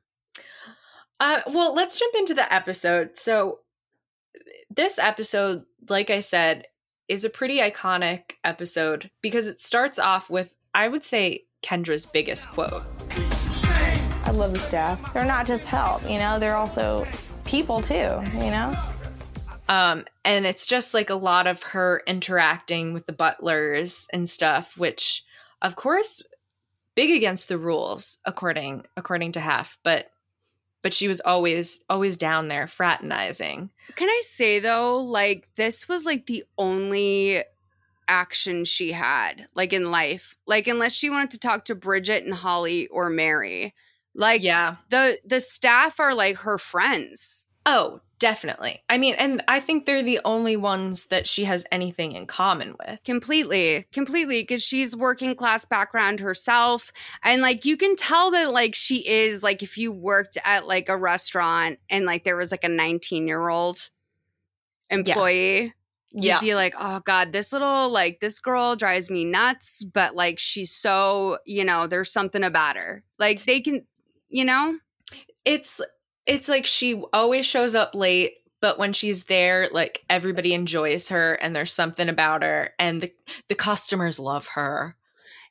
[1.20, 3.18] Uh, well, let's jump into the episode.
[3.18, 3.60] So,
[4.70, 6.66] this episode, like I said,
[7.08, 12.50] is a pretty iconic episode because it starts off with, I would say, Kendra's biggest
[12.50, 12.84] quote.
[14.26, 15.14] I love the staff.
[15.14, 17.08] They're not just help, you know, they're also
[17.46, 18.78] people too, you know?
[19.70, 24.78] Um, and it's just like a lot of her interacting with the butlers and stuff,
[24.78, 25.24] which
[25.62, 26.22] of course
[26.96, 30.12] big against the rules according according to Hef, but
[30.82, 33.70] but she was always always down there fraternizing.
[33.96, 37.44] Can I say though, like this was like the only
[38.10, 40.36] action she had like in life.
[40.46, 43.74] Like unless she wanted to talk to Bridget and Holly or Mary.
[44.14, 44.76] Like Yeah.
[44.90, 47.46] the the staff are like her friends.
[47.66, 48.82] Oh, definitely.
[48.88, 52.76] I mean, and I think they're the only ones that she has anything in common
[52.80, 53.04] with.
[53.04, 56.94] Completely, completely, because she's working class background herself.
[57.22, 60.88] And like you can tell that like she is like if you worked at like
[60.88, 63.90] a restaurant and like there was like a 19 year old
[64.90, 65.74] employee,
[66.12, 66.40] you'd Yeah.
[66.40, 70.72] be like, oh God, this little like this girl drives me nuts, but like she's
[70.72, 73.04] so, you know, there's something about her.
[73.20, 73.86] Like they can,
[74.30, 74.78] you know?
[75.44, 75.82] It's
[76.26, 81.34] it's like she always shows up late, but when she's there, like everybody enjoys her
[81.34, 83.14] and there's something about her and the
[83.50, 84.96] the customers love her.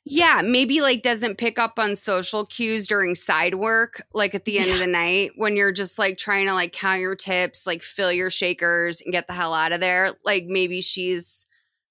[0.05, 4.59] Yeah, maybe like doesn't pick up on social cues during side work, like at the
[4.59, 7.81] end of the night when you're just like trying to like count your tips, like
[7.81, 10.13] fill your shakers and get the hell out of there.
[10.25, 11.45] Like maybe she's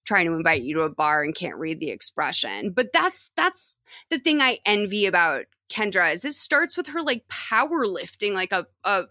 [0.05, 2.71] trying to invite you to a bar and can't read the expression.
[2.71, 3.77] But that's that's
[4.09, 8.67] the thing I envy about Kendra is this starts with her like powerlifting, like a
[8.83, 9.05] a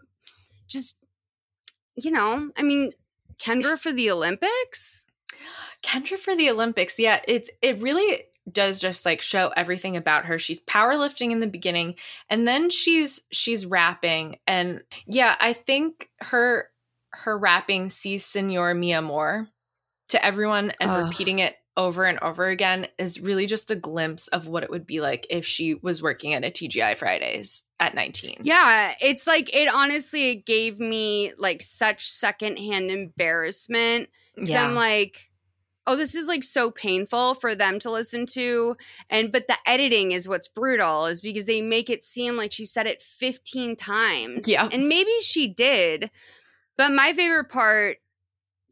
[0.69, 0.97] just
[1.95, 2.93] you know, I mean,
[3.39, 5.05] Kendra for the Olympics?
[5.83, 6.99] Kendra for the Olympics.
[6.99, 10.39] Yeah, it it really does just like show everything about her.
[10.39, 11.95] She's powerlifting in the beginning
[12.29, 16.69] and then she's she's rapping and yeah, I think her
[17.11, 19.49] her rapping sees Senor Mia Amor
[20.13, 21.09] to everyone and Ugh.
[21.09, 24.87] repeating it over and over again is really just a glimpse of what it would
[24.87, 28.43] be like if she was working at a TGI Fridays at 19.
[28.43, 34.09] Yeah, it's like it honestly gave me like such secondhand embarrassment.
[34.35, 35.31] Because I'm like,
[35.87, 38.77] oh, this is like so painful for them to listen to.
[39.11, 42.65] And but the editing is what's brutal, is because they make it seem like she
[42.65, 44.49] said it 15 times.
[44.49, 44.69] Yeah.
[44.71, 46.11] And maybe she did.
[46.77, 47.99] But my favorite part,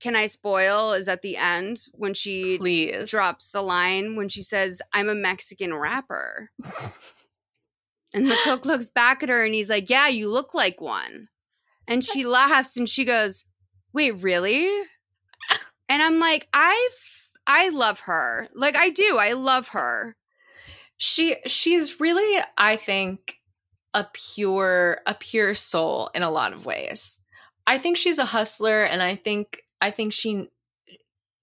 [0.01, 3.11] can I spoil, is at the end when she Please.
[3.11, 6.51] drops the line when she says, I'm a Mexican rapper.
[8.13, 11.29] and the cook looks back at her and he's like, Yeah, you look like one.
[11.87, 13.45] And she laughs and she goes,
[13.93, 14.69] Wait, really?
[15.89, 18.49] And I'm like, I've I love her.
[18.55, 19.17] Like I do.
[19.19, 20.17] I love her.
[20.97, 23.37] she she's really i think
[23.95, 27.19] a pure a pure soul in a lot of ways
[27.67, 30.49] i think she's a hustler and i think i think she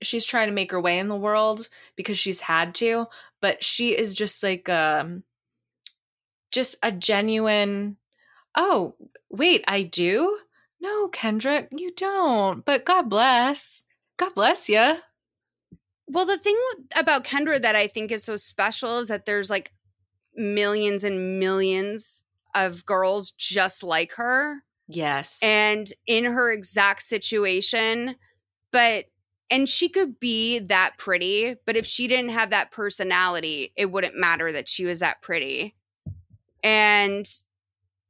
[0.02, 3.06] she's trying to make her way in the world because she's had to
[3.42, 5.24] but she is just like um
[6.52, 7.98] just a genuine
[8.56, 8.96] oh
[9.30, 10.38] wait i do?
[10.80, 13.84] No kendra you don't but god bless.
[14.18, 14.96] God bless you
[16.08, 16.58] Well, the thing
[16.96, 19.74] about Kendra that I think is so special is that there's like
[20.36, 22.24] millions and millions
[22.56, 24.64] of girls just like her.
[24.88, 25.40] yes.
[25.44, 28.16] And in her exact situation
[28.72, 29.06] but
[29.50, 34.16] and she could be that pretty but if she didn't have that personality it wouldn't
[34.16, 35.76] matter that she was that pretty.
[36.64, 37.26] And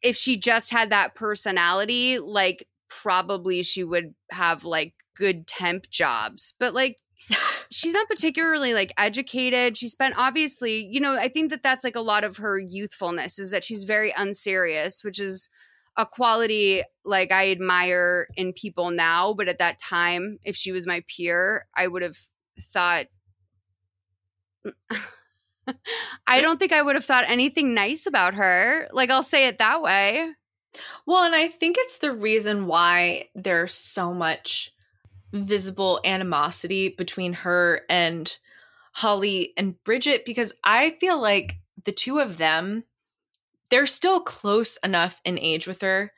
[0.02, 6.54] if she just had that personality like probably she would have like good temp jobs
[6.60, 6.98] but like
[7.70, 9.78] she's not particularly like educated.
[9.78, 13.40] She spent obviously you know i think that that's like a lot of her youthfulness
[13.40, 15.50] is that she's very unserious which is
[15.98, 20.86] a quality like I admire in people now, but at that time, if she was
[20.86, 22.18] my peer, I would have
[22.60, 23.08] thought.
[26.28, 28.88] I don't think I would have thought anything nice about her.
[28.94, 30.32] Like, I'll say it that way.
[31.06, 34.72] Well, and I think it's the reason why there's so much
[35.34, 38.38] visible animosity between her and
[38.94, 42.84] Holly and Bridget because I feel like the two of them
[43.70, 46.12] they're still close enough in age with her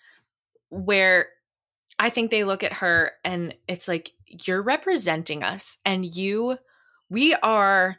[0.69, 1.27] where
[1.97, 6.57] I think they look at her and it's like you're representing us and you
[7.09, 7.97] we are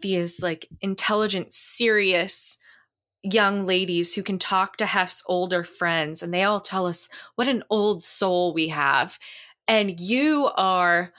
[0.00, 2.58] these like intelligent serious
[3.22, 7.48] young ladies who can talk to Hef's older friends and they all tell us what
[7.48, 9.18] an old soul we have.
[9.68, 11.12] And you are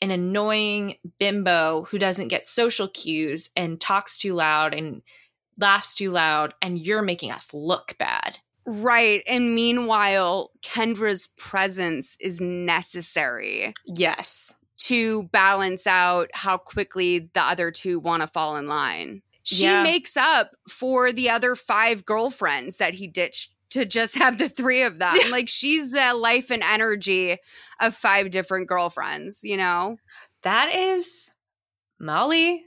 [0.00, 5.02] an annoying bimbo who doesn't get social cues and talks too loud and
[5.58, 8.38] laughs too loud, and you're making us look bad.
[8.66, 9.22] Right.
[9.26, 14.54] And meanwhile, Kendra's presence is necessary Yes.
[14.82, 19.22] to balance out how quickly the other two want to fall in line.
[19.42, 19.82] she Yeah.
[19.82, 24.82] makes up for the other five girlfriends that he ditched to just have the three
[24.82, 25.16] of them.
[25.30, 27.38] like she's the life and energy
[27.80, 29.96] of five different girlfriends, you know?
[30.42, 31.30] That is
[31.98, 32.62] Molly,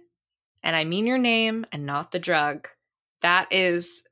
[0.64, 2.68] and I mean your name and not the drug.
[3.22, 4.04] That is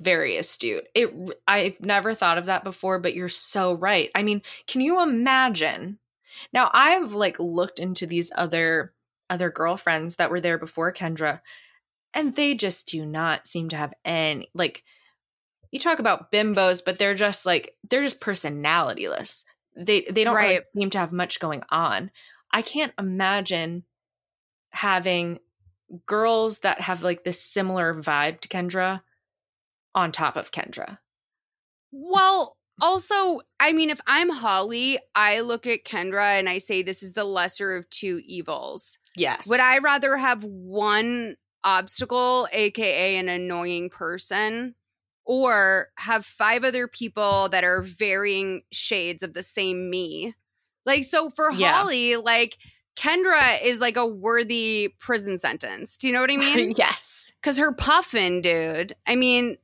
[0.00, 0.84] very astute.
[0.94, 1.12] It
[1.46, 4.10] I've never thought of that before, but you're so right.
[4.14, 5.98] I mean, can you imagine?
[6.52, 8.92] Now I've like looked into these other
[9.30, 11.40] other girlfriends that were there before Kendra,
[12.12, 14.84] and they just do not seem to have any like
[15.70, 19.44] you talk about bimbos, but they're just like they're just personalityless.
[19.76, 22.10] They they don't really seem to have much going on.
[22.52, 23.84] I can't imagine
[24.70, 25.40] having
[26.06, 29.02] girls that have like this similar vibe to Kendra
[29.94, 30.98] on top of Kendra.
[31.92, 37.02] Well, also, I mean, if I'm Holly, I look at Kendra and I say this
[37.02, 38.98] is the lesser of two evils.
[39.16, 39.46] Yes.
[39.46, 44.74] Would I rather have one obstacle, aka an annoying person,
[45.24, 50.34] or have five other people that are varying shades of the same me?
[50.84, 51.72] Like, so for Yeah.
[51.72, 52.58] Holly, like,
[52.96, 55.96] Kendra is like a worthy prison sentence.
[55.96, 56.74] Do you know what I mean?
[56.76, 57.30] yes.
[57.40, 58.94] Because her puffin, dude.
[59.06, 59.58] I mean,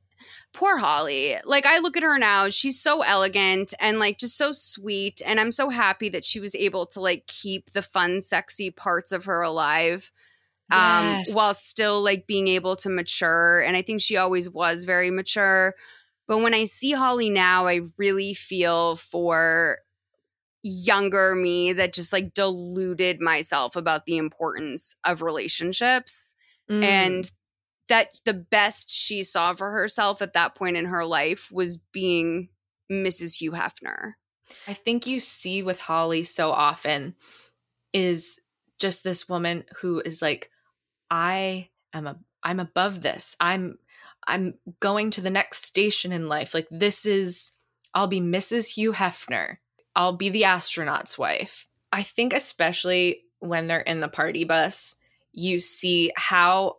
[0.53, 1.37] poor Holly.
[1.45, 5.21] Like, I look at her now, she's so elegant and like just so sweet.
[5.25, 9.11] And I'm so happy that she was able to like keep the fun, sexy parts
[9.11, 10.11] of her alive
[10.71, 11.35] um Yes.
[11.35, 15.73] while still like being able to mature and i think she always was very mature
[16.29, 19.79] but when i see holly now i really feel for
[20.63, 26.33] younger me that just like deluded myself about the importance of relationships
[26.69, 26.83] Mm.
[26.83, 27.31] and
[27.89, 32.49] that the best she saw for herself at that point in her life was being
[32.89, 34.13] mrs hugh hefner
[34.67, 37.15] I think you see with Holly so often
[37.93, 38.39] is
[38.79, 40.49] just this woman who is like,
[41.09, 43.35] I am a I'm above this.
[43.39, 43.77] I'm
[44.27, 46.53] I'm going to the next station in life.
[46.53, 47.53] Like this is
[47.93, 48.73] I'll be Mrs.
[48.73, 49.57] Hugh Hefner.
[49.95, 51.67] I'll be the astronaut's wife.
[51.91, 54.95] I think especially when they're in the party bus,
[55.33, 56.77] you see how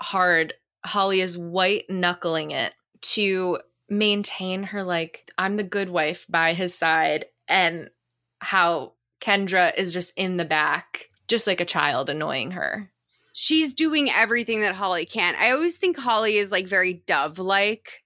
[0.00, 0.54] hard
[0.84, 3.58] Holly is white knuckling it to
[3.88, 7.90] maintain her like I'm the good wife by his side and
[8.38, 12.90] how Kendra is just in the back just like a child annoying her.
[13.32, 15.34] she's doing everything that Holly can.
[15.36, 18.01] I always think Holly is like very dove like.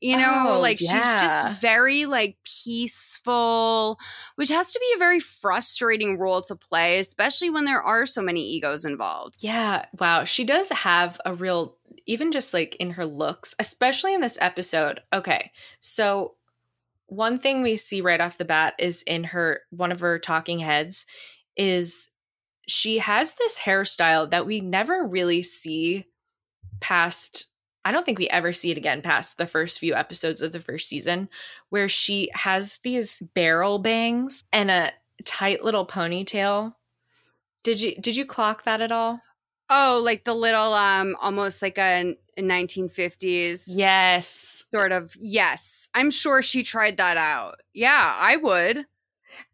[0.00, 3.98] You know, Oh, like she's just very like peaceful,
[4.36, 8.22] which has to be a very frustrating role to play, especially when there are so
[8.22, 9.36] many egos involved.
[9.40, 11.76] Yeah, wow, she does have a real
[12.06, 15.00] even just like in her looks, especially in this episode.
[15.12, 15.52] Okay.
[15.80, 16.34] So
[17.06, 20.58] one thing we see right off the bat is in her one of her talking
[20.58, 21.06] heads
[21.56, 22.10] is
[22.66, 26.06] she has this hairstyle that we never really see
[26.80, 27.46] past
[27.84, 30.60] I don't think we ever see it again past the first few episodes of the
[30.60, 31.28] first season
[31.70, 34.92] where she has these barrel bangs and a
[35.24, 36.74] tight little ponytail.
[37.64, 39.20] Did you did you clock that at all?
[39.70, 44.64] Oh, like the little um almost like a, a 1950s Yes.
[44.70, 45.14] sort of.
[45.18, 45.88] Yes.
[45.94, 47.60] I'm sure she tried that out.
[47.74, 48.86] Yeah, I would.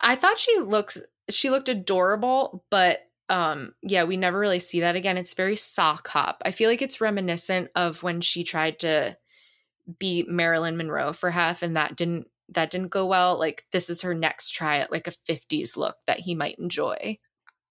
[0.01, 1.01] I thought she looks
[1.31, 5.17] she looked adorable, but um yeah, we never really see that again.
[5.17, 6.43] It's very sock hop.
[6.45, 9.17] I feel like it's reminiscent of when she tried to
[9.99, 13.39] be Marilyn Monroe for Hef and that didn't that didn't go well.
[13.39, 17.19] Like this is her next try at like a 50s look that he might enjoy.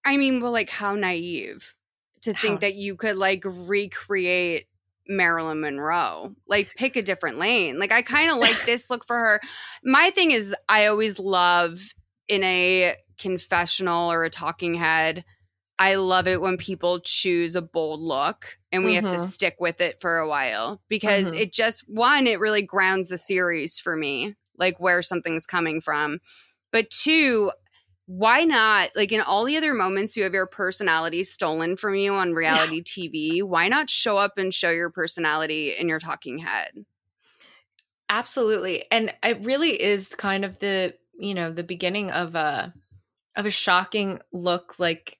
[0.04, 1.74] I mean, well, like how naive
[2.22, 4.66] to How- think that you could like recreate
[5.06, 6.34] Marilyn Monroe.
[6.48, 7.78] Like pick a different lane.
[7.78, 9.40] Like I kind of like this look for her.
[9.84, 11.80] My thing is I always love
[12.28, 15.24] in a confessional or a talking head.
[15.78, 19.18] I love it when people choose a bold look and we have to Mhm.
[19.18, 21.34] stick with it for a while because Mhm.
[21.34, 26.20] it just one it really grounds the series for me, like where something's coming from.
[26.70, 27.50] But two,
[28.06, 32.14] why not like in all the other moments you have your personality stolen from you
[32.14, 36.84] on reality TV, why not show up and show your personality in your talking head?
[38.08, 38.84] Absolutely.
[38.90, 42.74] And it really is kind of the, you know, the beginning of a
[43.36, 45.18] of a shocking look like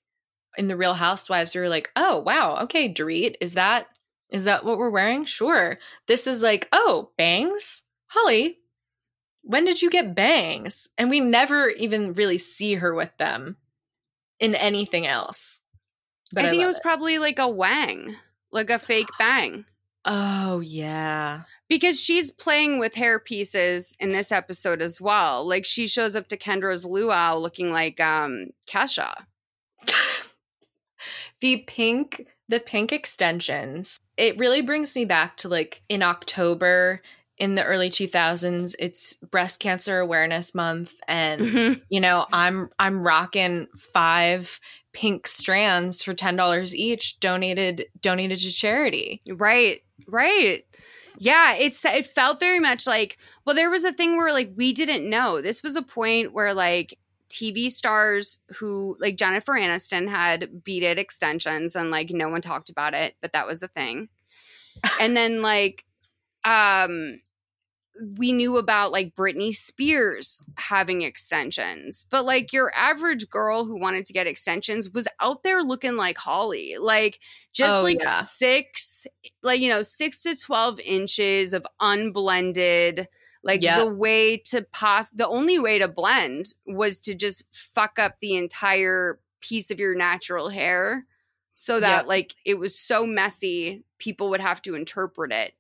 [0.57, 2.59] in the Real Housewives you're like, "Oh, wow.
[2.63, 3.89] Okay, Dorit, is that
[4.31, 5.25] is that what we're wearing?
[5.25, 7.85] Sure." This is like, "Oh, bangs?
[8.07, 8.59] Holly,
[9.43, 13.57] when did you get bangs?" And we never even really see her with them
[14.41, 15.61] in anything else.
[16.33, 18.17] But I think it love was probably like a wang,
[18.51, 19.65] like a fake bang.
[20.05, 21.43] Oh, yeah.
[21.69, 25.47] Because she's playing with hair pieces in this episode as well.
[25.47, 29.25] Like she shows up to Kendra's luau looking like um Kesha.
[31.41, 37.01] the pink the pink extensions it really brings me back to like in October
[37.37, 41.83] in the early 2000s it's breast cancer awareness month and Mhm.
[41.89, 44.61] you know i'm i'm rocking five
[44.93, 50.65] pink strands for $10 each donated donated to charity Right, right.
[51.19, 54.73] Yeah, it's it felt very much like well, there was a thing where like we
[54.73, 55.41] didn't know.
[55.41, 56.99] This was a point where like
[57.31, 62.95] TV stars who like Jennifer Aniston had beaded extensions and like no one talked about
[62.95, 64.09] it, but that was a thing.
[65.01, 65.85] and then like
[66.45, 67.21] um
[68.19, 74.05] we knew about like Britney Spears having extensions, but like your average girl who wanted
[74.07, 76.77] to get extensions was out there looking like Holly.
[76.79, 77.21] Like
[77.53, 78.23] just Oh, like yeah.
[78.23, 79.07] six
[79.43, 83.09] like you know six to 12 inches of unblended
[83.45, 88.17] like the way to pass the only way to blend was to just fuck up
[88.21, 91.07] the entire piece of your natural hair
[91.55, 95.55] so that like it was so messy people would have to interpret it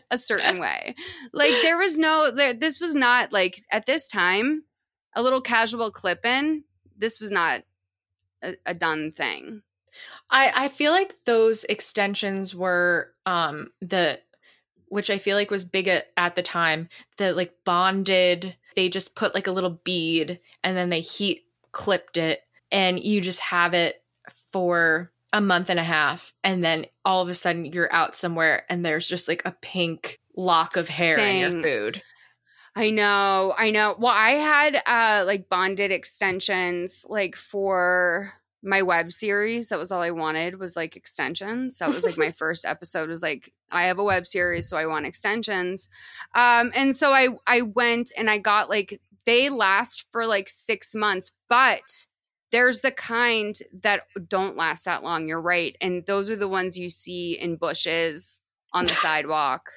[0.10, 0.94] a certain way.
[1.32, 4.64] Like there was no there this was not like at this time
[5.14, 6.64] a little casual clip in
[6.96, 7.62] this was not
[8.42, 9.62] a, a done thing.
[10.30, 14.20] I, I feel like those extensions were um the
[14.90, 19.14] which I feel like was big at, at the time, that like bonded, they just
[19.14, 23.74] put like a little bead and then they heat clipped it and you just have
[23.74, 24.02] it
[24.52, 28.64] for a month and a half and then all of a sudden you're out somewhere
[28.70, 32.02] and there's just like a pink lock of hair in your food.
[32.74, 33.96] I know, I know.
[33.98, 38.32] Well, I had uh like bonded extensions like for
[38.62, 39.68] my web series.
[39.68, 41.78] That was all I wanted was like extensions.
[41.78, 44.86] That was like my first episode was like I have a web series so I
[44.86, 45.88] want extensions.
[46.34, 50.94] Um and so I I went and I got like they last for like 6
[50.94, 52.06] months, but
[52.50, 55.28] there's the kind that don't last that long.
[55.28, 55.76] You're right.
[55.80, 58.40] And those are the ones you see in bushes
[58.72, 59.70] on the sidewalk.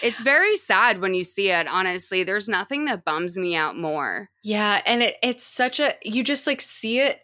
[0.00, 2.22] It's very sad when you see it, honestly.
[2.22, 4.30] There's nothing that bums me out more.
[4.44, 7.20] Yeah, and it it's such a you just like see it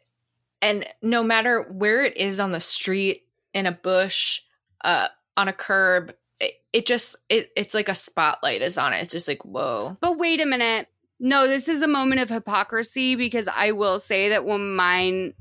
[0.60, 3.22] and no matter where it is on the street,
[3.52, 4.40] in a bush,
[4.82, 9.02] uh on a curb, it, it just it it's like a spotlight is on it.
[9.02, 9.96] It's just like, whoa.
[10.00, 10.88] But wait a minute.
[11.20, 15.34] No, this is a moment of hypocrisy because I will say that when mine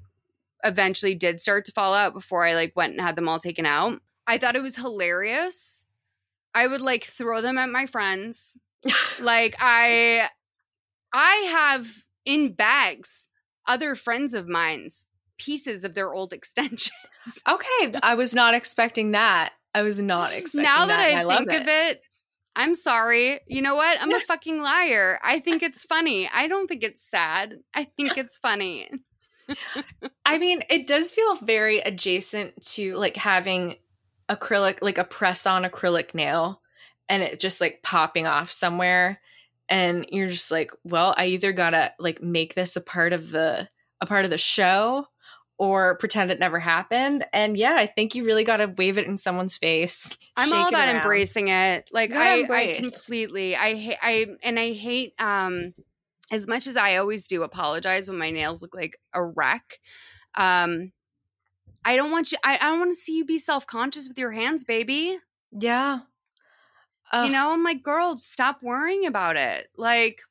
[0.63, 3.65] eventually did start to fall out before I like went and had them all taken
[3.65, 5.72] out, I thought it was hilarious.
[6.53, 8.57] I would like throw them at my friends.
[9.21, 10.29] like I
[11.13, 11.87] I have
[12.25, 13.27] in bags
[13.67, 16.91] other friends of mine's pieces of their old extensions.
[17.47, 19.53] Okay, I was not expecting that.
[19.73, 22.01] I was not expecting now that, and I, love think of it,
[22.55, 23.39] I'm sorry.
[23.47, 23.97] You know what?
[23.99, 25.19] I'm a fucking liar.
[25.23, 26.29] I think it's funny.
[26.31, 27.59] I don't think it's sad.
[27.73, 28.89] I think it's funny.
[30.25, 33.75] I mean, it does feel very adjacent to like having
[34.29, 36.61] acrylic, like a press on acrylic nail
[37.09, 39.19] and it just like popping off somewhere.
[39.69, 43.69] And you're just like, well, I either gotta like make this a part of the
[44.01, 45.07] a part of the show
[45.57, 47.25] or pretend it never happened.
[47.31, 50.17] And yeah, I think you really gotta wave it in someone's face.
[50.37, 50.97] I'm all about around.
[50.97, 51.89] embracing it.
[51.91, 55.73] Like I, I completely, I, ha- I, and I hate, um,
[56.31, 59.79] as much as I always do apologize when my nails look like a wreck.
[60.35, 60.91] Um,
[61.85, 62.37] I don't want you.
[62.43, 65.17] I, I don't want to see you be self conscious with your hands, baby.
[65.51, 65.99] Yeah.
[67.11, 69.69] Ugh, You know, I'm like, girl, stop worrying about it.
[69.77, 70.21] Like,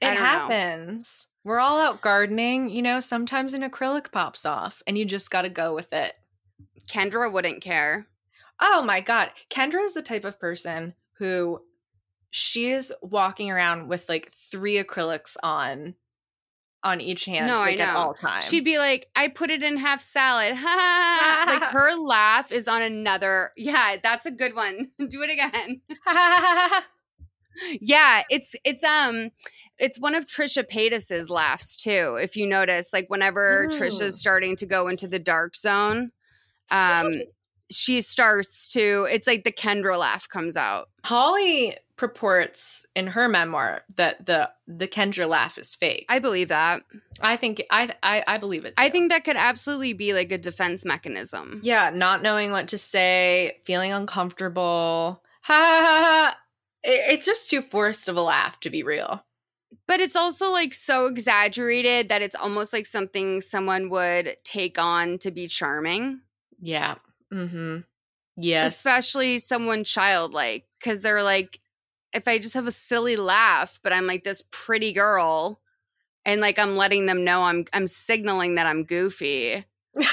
[0.00, 0.20] it don't know.
[0.20, 1.28] happens.
[1.44, 5.42] We're all out gardening, you know, sometimes an acrylic pops off and you just got
[5.42, 6.14] to go with it.
[6.90, 8.06] Kendra wouldn't care.
[8.60, 11.62] Oh my god, Kendra is the type of person who
[12.30, 15.94] she is walking around with like three acrylics on
[16.84, 17.98] on each hand No, I like at know.
[18.00, 18.44] all times.
[18.48, 20.52] She'd be like, I put it in half salad.
[20.62, 23.50] like her laugh is on another.
[23.56, 24.90] Yeah, that's a good one.
[25.08, 25.80] Do it again.
[27.80, 29.30] Yeah, it's it's um
[29.78, 32.16] it's one of Trisha Paytas's laughs too.
[32.22, 33.76] If you notice, like whenever Mm.
[33.78, 36.12] Trisha's starting to go into the dark zone,
[36.70, 37.12] um
[37.70, 40.88] she starts to it's like the Kendra laugh comes out.
[41.04, 46.06] Holly purports in her memoir that the the Kendra laugh is fake.
[46.08, 46.82] I, believe that.
[47.20, 48.72] I think I, I I believe it.
[48.78, 51.60] I think that could absolutely be like a defense mechanism.
[51.62, 55.22] yeah, not knowing what to say, feeling uncomfortable.
[55.42, 56.02] Ha ha ha.
[56.02, 56.38] ha.
[56.82, 59.24] It- It's just too forced of a laugh to be real.
[59.86, 65.18] But it's also like so exaggerated that it's almost like something someone would take on
[65.18, 66.20] to be charming.
[66.60, 66.96] Yeah.
[67.32, 67.78] Mm-hmm.
[68.40, 68.76] Yes.
[68.76, 71.58] especially someone childlike because they're like
[72.12, 75.60] if i just have a silly laugh but i'm like this pretty girl
[76.24, 79.64] and like i'm letting them know i'm i'm signaling that i'm goofy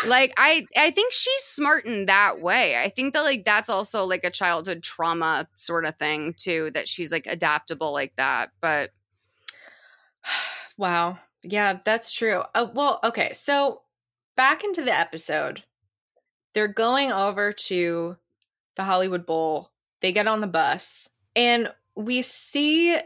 [0.07, 2.81] like I I think she's smart in that way.
[2.81, 6.87] I think that like that's also like a childhood trauma sort of thing too that
[6.87, 8.51] she's like adaptable like that.
[8.61, 8.91] But
[10.77, 11.19] wow.
[11.43, 12.43] Yeah, that's true.
[12.55, 13.31] Uh, well, okay.
[13.33, 13.81] So
[14.35, 15.63] back into the episode.
[16.53, 18.15] They're going over to
[18.77, 19.71] the Hollywood Bowl.
[20.01, 22.97] They get on the bus and we see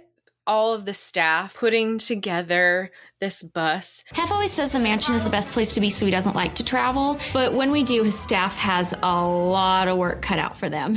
[0.48, 4.04] all of the staff putting together this bus.
[4.14, 6.56] Hef always says the mansion is the best place to be, so he doesn't like
[6.56, 7.18] to travel.
[7.34, 10.96] But when we do, his staff has a lot of work cut out for them.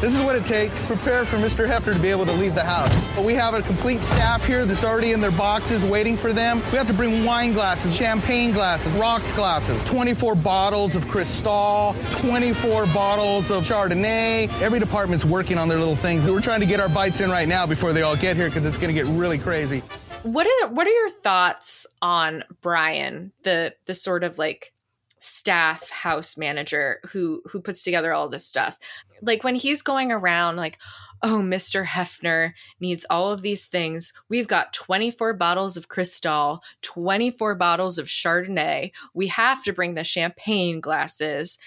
[0.00, 1.66] This is what it takes prepare for Mr.
[1.66, 3.08] Hefner to be able to leave the house.
[3.18, 6.60] We have a complete staff here that's already in their boxes waiting for them.
[6.70, 12.86] We have to bring wine glasses, champagne glasses, rocks glasses, 24 bottles of Cristal, 24
[12.94, 14.48] bottles of Chardonnay.
[14.62, 16.30] Every department's working on their little things.
[16.30, 18.64] We're trying to get our bites in right now before they all get here because
[18.66, 19.80] it's going to get really crazy.
[20.22, 24.72] What are what are your thoughts on Brian, the the sort of like
[25.18, 28.78] staff house manager who who puts together all this stuff.
[29.22, 30.78] Like when he's going around like
[31.22, 34.12] oh mr hefner needs all of these things.
[34.28, 38.92] We've got 24 bottles of cristal 24 bottles of chardonnay.
[39.14, 41.58] We have to bring the champagne glasses.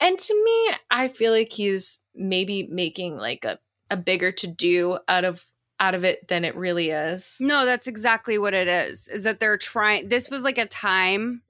[0.00, 3.58] And to me i feel like he's maybe making like a,
[3.90, 5.46] a bigger to do out of
[5.82, 7.36] out of it than it really is.
[7.40, 9.08] No, that's exactly what it is.
[9.08, 11.42] Is that they're trying this was like a time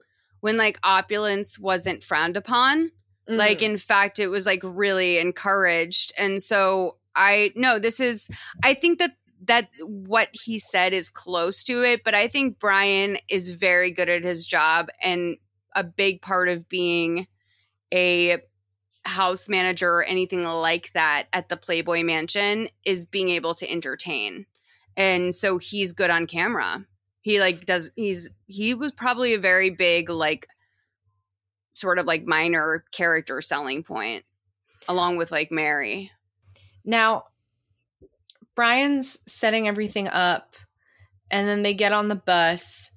[0.43, 2.91] when like opulence wasn't frowned upon.
[3.29, 3.69] Like Mm.
[3.71, 6.11] in fact it was like really encouraged.
[6.17, 8.27] And so I no, this is
[8.61, 9.11] I think that
[9.45, 14.09] that what he said is close to it, but I think Brian is very good
[14.09, 15.37] at his job and
[15.73, 17.27] a big part of being
[17.93, 18.39] a
[19.05, 24.45] house manager or anything like that at the Playboy Mansion is being able to entertain.
[24.97, 26.85] And so he's good on camera.
[27.23, 30.45] He like does he's he was probably a very big like
[31.73, 34.25] sort of like minor character selling point
[34.89, 36.11] along with like Mary.
[36.83, 37.27] Now,
[38.55, 40.57] Brian's setting everything up,
[41.31, 42.91] and then they get on the bus,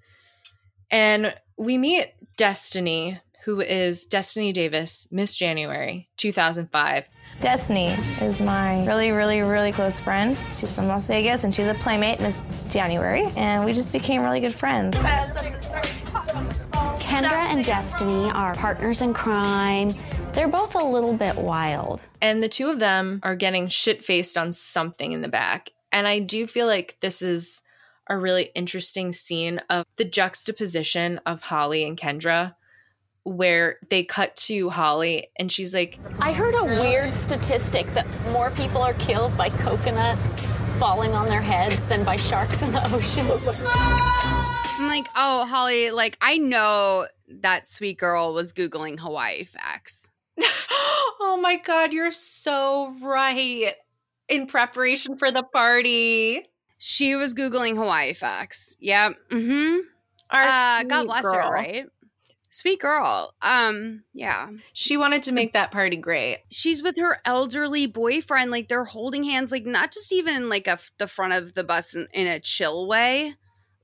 [0.90, 7.08] and we meet Destiny, who is Destiny Davis, Miss January 2005.
[7.40, 10.36] Destiny is my really, really, really close friend.
[10.48, 14.40] She's from Las Vegas and she's a playmate, Miss January, and we just became really
[14.40, 14.96] good friends.
[16.98, 19.92] Kendra and Destiny are partners in crime.
[20.32, 22.02] They're both a little bit wild.
[22.20, 25.70] And the two of them are getting shit faced on something in the back.
[25.92, 27.62] And I do feel like this is
[28.08, 32.56] a really interesting scene of the juxtaposition of Holly and Kendra,
[33.26, 38.50] where they cut to Holly and she's like, I heard a weird statistic that more
[38.52, 40.40] people are killed by coconuts
[40.78, 43.26] falling on their heads than by sharks in the ocean.
[44.78, 50.10] I'm like, "Oh, Holly, like I know that sweet girl was googling Hawaii facts."
[51.20, 53.74] oh my God, you're so right.
[54.28, 56.42] In preparation for the party.
[56.78, 58.76] She was googling Hawaii facts.
[58.80, 59.10] Yeah.
[59.30, 59.80] Mhm.
[60.30, 61.34] Our Uh, God bless girl.
[61.48, 61.86] her, right?
[62.56, 63.34] Sweet girl.
[63.42, 64.48] Um, yeah.
[64.72, 66.38] She wanted to make that party great.
[66.50, 70.66] she's with her elderly boyfriend like they're holding hands like not just even in like
[70.66, 73.34] a the front of the bus in, in a chill way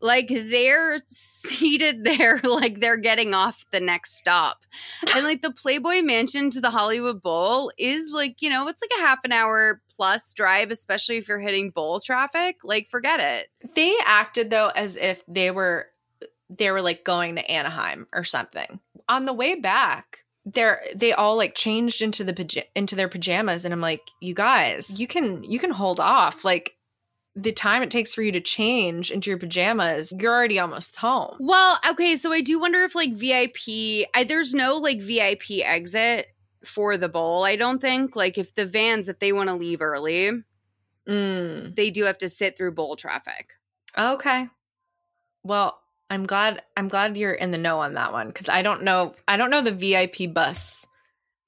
[0.00, 4.64] like they're seated there like they're getting off the next stop
[5.14, 8.98] and like the playboy mansion to the hollywood bowl is like you know it's like
[8.98, 13.48] a half an hour plus drive especially if you're hitting bowl traffic like forget it
[13.74, 15.86] They acted though as if they were
[16.58, 18.80] they were like going to Anaheim or something.
[19.08, 23.72] On the way back, they're they all like changed into the into their pajamas and
[23.72, 26.44] I'm like, "You guys, you can you can hold off.
[26.44, 26.76] Like
[27.34, 31.36] the time it takes for you to change into your pajamas, you're already almost home."
[31.40, 33.56] well okay so i do wonder if like vip
[34.14, 36.26] I, there's no like vip exit
[36.64, 39.80] for the bowl i don't think like if the vans if they want to leave
[39.80, 40.42] early
[41.08, 41.74] Mm.
[41.74, 43.54] they do have to sit through bowl traffic.
[43.98, 44.48] Okay.
[45.42, 45.81] Well,
[46.12, 49.14] I'm glad I'm glad you're in the know on that one cuz I don't know
[49.26, 50.86] I don't know the VIP bus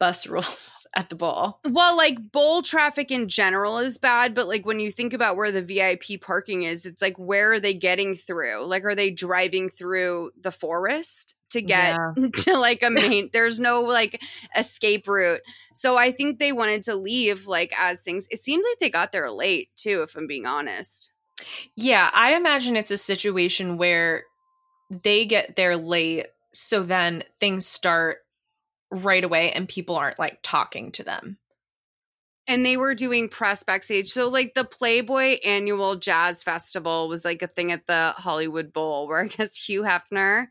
[0.01, 1.61] bus rules at the bowl.
[1.69, 5.53] Well, like bowl traffic in general is bad, but like when you think about where
[5.53, 8.65] the VIP parking is, it's like where are they getting through?
[8.65, 11.99] Like are they driving through the forest to get
[12.45, 14.19] to like a main there's no like
[14.57, 15.43] escape route.
[15.75, 19.13] So I think they wanted to leave like as things it seemed like they got
[19.13, 21.13] there late too if I'm being honest.
[21.77, 24.25] Yeah, I imagine it's a situation where
[24.91, 28.19] they get there late, so then things start
[28.91, 31.39] right away and people aren't like talking to them.
[32.47, 34.11] and they were doing press backstage.
[34.11, 39.09] So like the Playboy annual jazz festival was like a thing at the Hollywood Bowl
[39.09, 40.49] where I guess Hugh Hefner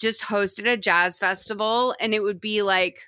[0.00, 3.02] just hosted a jazz festival and it would be like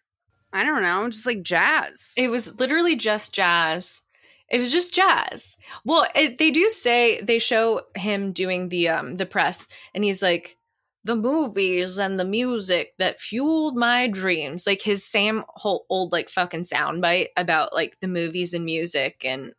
[0.53, 2.12] I don't know, just like jazz.
[2.16, 4.03] It was literally just jazz.
[4.49, 5.57] It was just jazz.
[5.85, 10.23] Well, it, they do say they show him doing the um the press, and he's
[10.23, 10.57] like,
[11.05, 14.67] the movies and the music that fueled my dreams.
[14.67, 19.55] Like his same whole old like fucking soundbite about like the movies and music and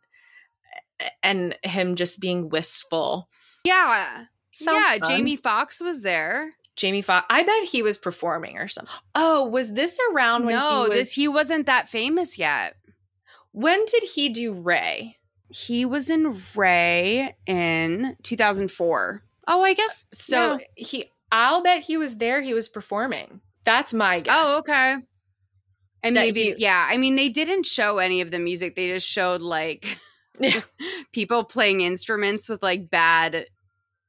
[1.22, 3.28] and him just being wistful.
[3.64, 4.26] Yeah.
[4.52, 5.08] Sounds yeah, fun.
[5.08, 6.54] Jamie Foxx was there.
[6.76, 7.26] Jamie Foxx.
[7.28, 8.94] I bet he was performing or something.
[9.14, 10.98] Oh, was this around when no, he was?
[10.98, 12.76] this he wasn't that famous yet.
[13.52, 15.18] when did he do Ray?
[15.48, 19.22] He was in Ray in 2004.
[19.48, 22.42] Oh, I guess So he, I'll bet he was there.
[22.42, 23.40] He was performing.
[23.64, 24.36] That's my guess.
[24.38, 24.98] Oh, okay.
[26.04, 28.76] And That maybe yeah, I mean they didn't show any of the music.
[28.76, 29.98] They just showed like
[31.12, 33.46] people playing instruments with like bad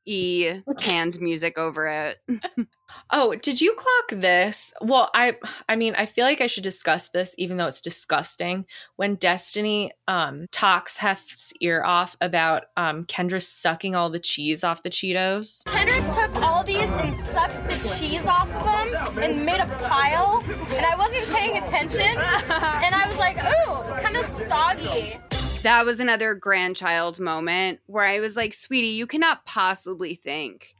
[0.05, 2.17] e canned music over it.
[3.09, 4.73] Oh, did you clock this?
[4.81, 5.37] Well, I
[5.67, 8.65] I mean, I feel like I should discuss this even though it's disgusting.
[8.95, 14.83] When Destiny um talks Hef's ear off about um Kendra sucking all the cheese off
[14.83, 15.63] the Cheetos.
[15.63, 20.43] Kendra took all these and sucked the cheese off of them and made a pile,
[20.45, 25.32] and I wasn't paying attention, and I was like, ooh, it's kind of soggy.
[25.63, 30.75] That was another grandchild moment where I was like, "Sweetie, you cannot possibly think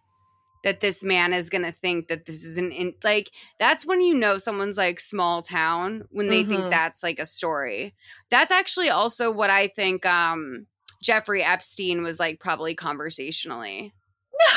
[0.63, 3.99] that this man is going to think that this is an in- like that's when
[3.99, 6.47] you know someone's like small town when they Mhm.
[6.49, 7.93] think that's like a story."
[8.29, 10.67] That's actually also what I think um
[11.01, 13.93] Jeffrey Epstein was like probably conversationally.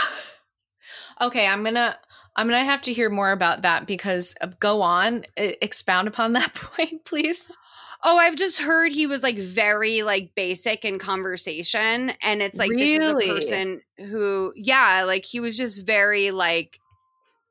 [1.20, 1.98] Okay, I'm gonna
[2.36, 6.34] I'm gonna have to hear more about that because uh, go on, e- expound upon
[6.34, 7.48] that point, please.
[8.04, 12.70] Oh, I've just heard he was like very like basic in conversation and it's like
[12.70, 16.78] this is a person who yeah, like he was just very like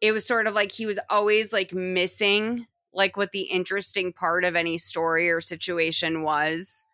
[0.02, 4.46] it was sort of like he was always like missing like what the interesting part
[4.46, 6.86] of any story or situation was.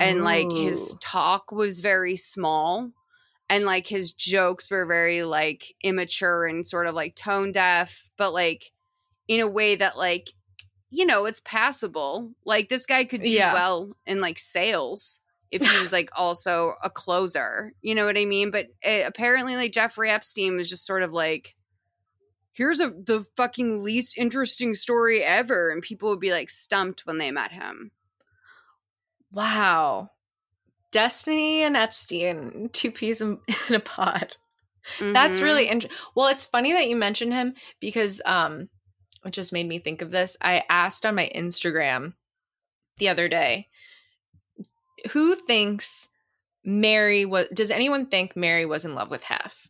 [0.00, 0.98] And like his oh.
[1.00, 2.90] talk was very small
[3.48, 8.32] and like his jokes were very like immature and sort of like tone deaf, but
[8.32, 8.72] like
[9.28, 10.30] in a way that like
[10.94, 12.32] you know, it's passable.
[12.44, 13.54] Like this guy could do Yeah.
[13.54, 15.20] well in like sales
[15.50, 17.72] if he was like also a closer.
[17.80, 18.50] You know what I mean?
[18.50, 21.54] But uh apparently, like Jeffrey Epstein was just sort of like,
[22.52, 27.16] "Here's a the fucking least interesting story ever," and people would be like stumped when
[27.18, 27.90] they met him.
[29.30, 30.10] Wow.
[30.90, 33.38] Destiny and Epstein, two peas in,
[33.68, 34.36] in a pod.
[35.00, 35.42] That's Mhm.
[35.42, 35.98] really interesting.
[36.14, 38.68] Well, it's funny that you mentioned him because um
[39.24, 40.36] it just made me think of this.
[40.40, 42.14] I asked on my Instagram
[42.98, 43.68] the other day,
[45.12, 46.08] who thinks
[46.64, 49.68] Mary was does anyone think Mary was in love with Hef?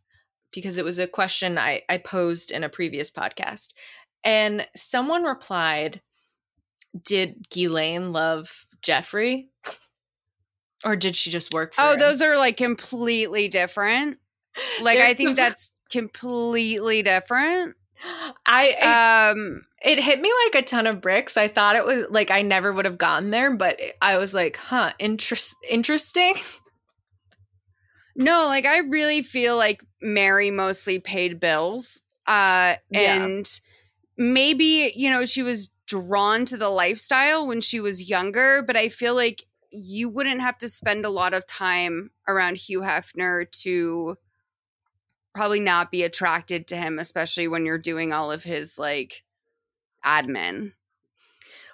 [0.53, 3.73] Because it was a question I, I posed in a previous podcast.
[4.25, 6.03] And someone replied,
[7.05, 9.49] Did Ghislaine love Jeffrey?
[10.85, 12.01] Or did she just work for Oh, him?
[12.01, 14.19] those are like completely different.
[14.83, 17.77] Like I think the- that's completely different.
[18.47, 21.37] I Um it hit me like a ton of bricks.
[21.37, 24.57] I thought it was like I never would have gotten there, but I was like,
[24.57, 26.35] huh, interest interesting.
[28.15, 32.03] No, like I really feel like Mary mostly paid bills.
[32.27, 33.19] Uh Yeah.
[33.25, 33.61] and
[34.17, 38.89] maybe, you know, she was drawn to the lifestyle when she was younger, but I
[38.89, 44.17] feel like you wouldn't have to spend a lot of time around Hugh Hefner to
[45.35, 49.23] probably not be attracted to him, especially when you're doing all of his like
[50.05, 50.73] admin.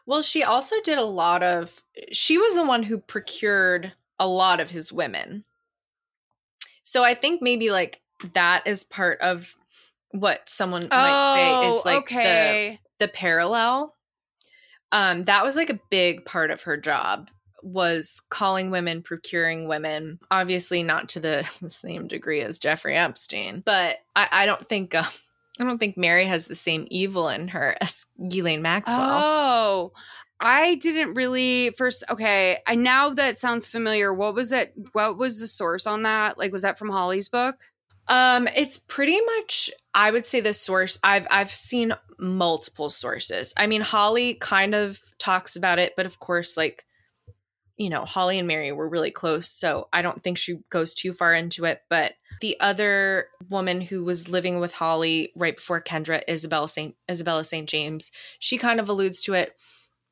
[0.07, 1.83] Well, she also did a lot of
[2.13, 5.45] she was the one who procured a lot of his women.
[6.83, 8.01] So I think maybe like
[8.35, 9.55] that is part of
[10.13, 12.81] what someone might say is like Oh, okay.
[12.99, 13.95] the the parallel.
[14.93, 17.29] Um that was like a big part of her job
[17.63, 20.19] was calling women, procuring women.
[20.31, 25.05] Obviously not to the same degree as Jeffrey Epstein, but I, I don't think uh,
[25.61, 28.97] I don't think Mary has the same evil in her as Ghislaine Maxwell.
[29.01, 29.93] Oh,
[30.41, 32.05] I didn't really first.
[32.09, 34.15] Okay, I now that sounds familiar.
[34.15, 34.73] What was it?
[34.93, 36.39] What was the source on that?
[36.39, 37.57] Like, was that from Holly's book?
[38.07, 40.99] Um, it's pretty much I would say the source.
[41.03, 43.53] I've I've seen multiple sources.
[43.57, 46.87] I mean, Holly kind of talks about it, but of course, like
[47.79, 51.13] you know, Holly and Mary were really close, so I don't think she goes too
[51.13, 51.81] far into it.
[51.89, 57.45] But the other woman who was living with Holly right before Kendra, Isabella Saint Isabella
[57.45, 57.69] St.
[57.69, 58.11] James,
[58.41, 59.55] she kind of alludes to it.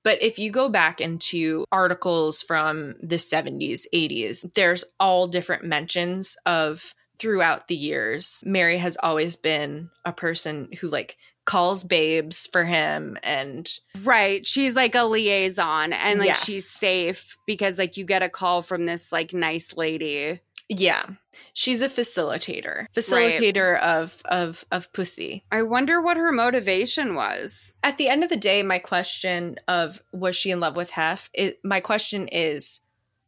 [0.04, 6.36] But if you go back into articles from the 70s, 80s, there's all different mentions
[6.46, 8.44] of throughout the years.
[8.46, 11.16] Mary has always been a person who like
[11.46, 14.46] calls babes for him and Right.
[14.46, 16.44] She's like a liaison and like Yes.
[16.44, 20.40] she's safe because like you get a call from this like nice lady.
[20.68, 21.06] yeah,
[21.54, 22.86] she's a facilitator.
[22.92, 25.44] Facilitator of of of pussy.
[25.52, 27.74] I wonder what her motivation was.
[27.84, 31.30] At the end of the day, my question of was she in love with Hef?
[31.32, 32.80] It, my question is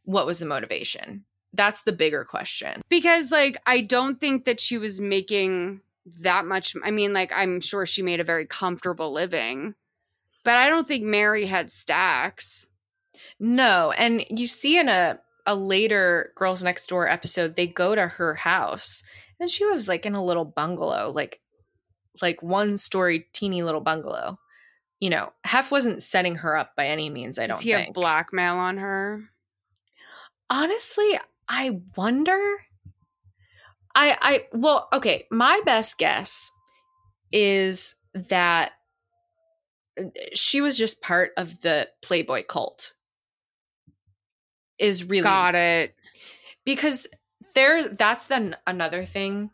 [0.05, 1.25] what was the motivation?
[1.55, 2.83] That's the bigger question.
[2.89, 5.81] Because like I don't think that she was making
[6.21, 9.75] that much I mean like I'm sure she made a very comfortable living.
[10.45, 12.69] But I don't think Mary had stacks.
[13.39, 18.07] No, and you see in a a later Girls Next Door episode, they go to
[18.07, 19.03] her house,
[19.41, 21.41] and she lives like in a little bungalow, like
[22.21, 24.39] like one story, teeny little bungalow.
[25.01, 27.39] You know, Hef wasn't setting her up by any means.
[27.39, 27.87] I Does don't he think.
[27.87, 29.31] have blackmail on her?
[30.51, 32.41] Honestly, I wonder.
[33.99, 35.27] I I well, okay.
[35.31, 36.53] My best guess
[37.33, 38.73] is that
[39.99, 42.95] uh, she was just part of the Playboy cult.
[44.79, 45.97] Is really Got it.
[46.65, 47.09] because
[47.57, 49.51] there that's then another thing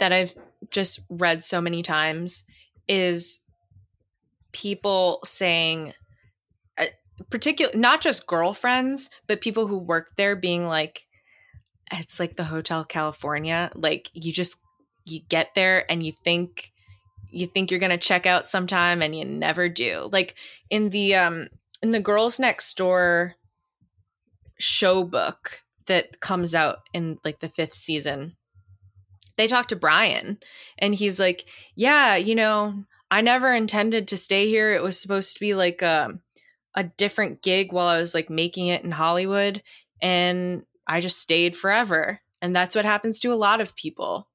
[0.00, 0.34] that I've
[0.70, 2.44] just read so many times
[2.88, 3.40] is
[4.52, 5.94] people saying
[6.76, 6.86] uh,
[7.30, 11.06] particular not just girlfriends but people who work there being like
[11.92, 14.56] it's like the hotel california like you just
[15.04, 16.72] you get there and you think
[17.30, 20.08] you think you're going to check out sometime and you never do.
[20.10, 20.34] Like
[20.70, 21.48] in the um
[21.82, 23.34] in the girls next door
[24.58, 28.36] show book that comes out in like the fifth season
[29.36, 30.36] they talk to brian
[30.80, 31.44] and he's like
[31.76, 32.74] yeah you know
[33.08, 34.74] i never intended to stay here.
[34.74, 36.18] It was supposed to be like a,
[36.74, 39.62] a different gig while i was like making it in hollywood
[40.02, 44.28] and i just stayed forever and that's what happens to a lot of people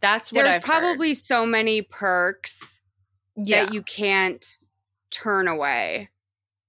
[0.00, 2.80] that's what There's I've probably so many perks
[3.36, 4.44] yeah that you can't
[5.10, 6.10] turn away.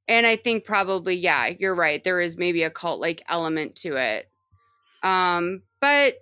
[0.08, 2.04] And I think probably, yeah, you're right.
[2.04, 4.30] There is maybe a cult like element to it.
[5.04, 6.16] Um, but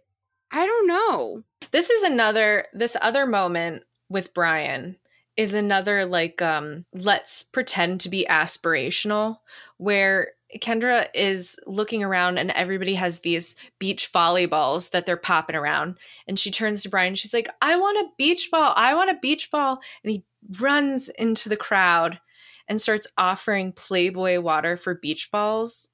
[0.52, 1.44] I don't know.
[1.72, 4.96] this is another this other moment with brian
[5.36, 9.40] is another like um let's pretend to be aspirational
[9.76, 15.98] where kendra is looking around and everybody has these beach volleyballs that they're popping around.
[16.28, 18.74] And she turns to brian she's like i want a beach ball.
[18.76, 19.80] I want a beach ball.
[20.04, 20.24] And he
[20.60, 22.20] runs into the crowd
[22.68, 25.88] and starts offering playboy water for beach balls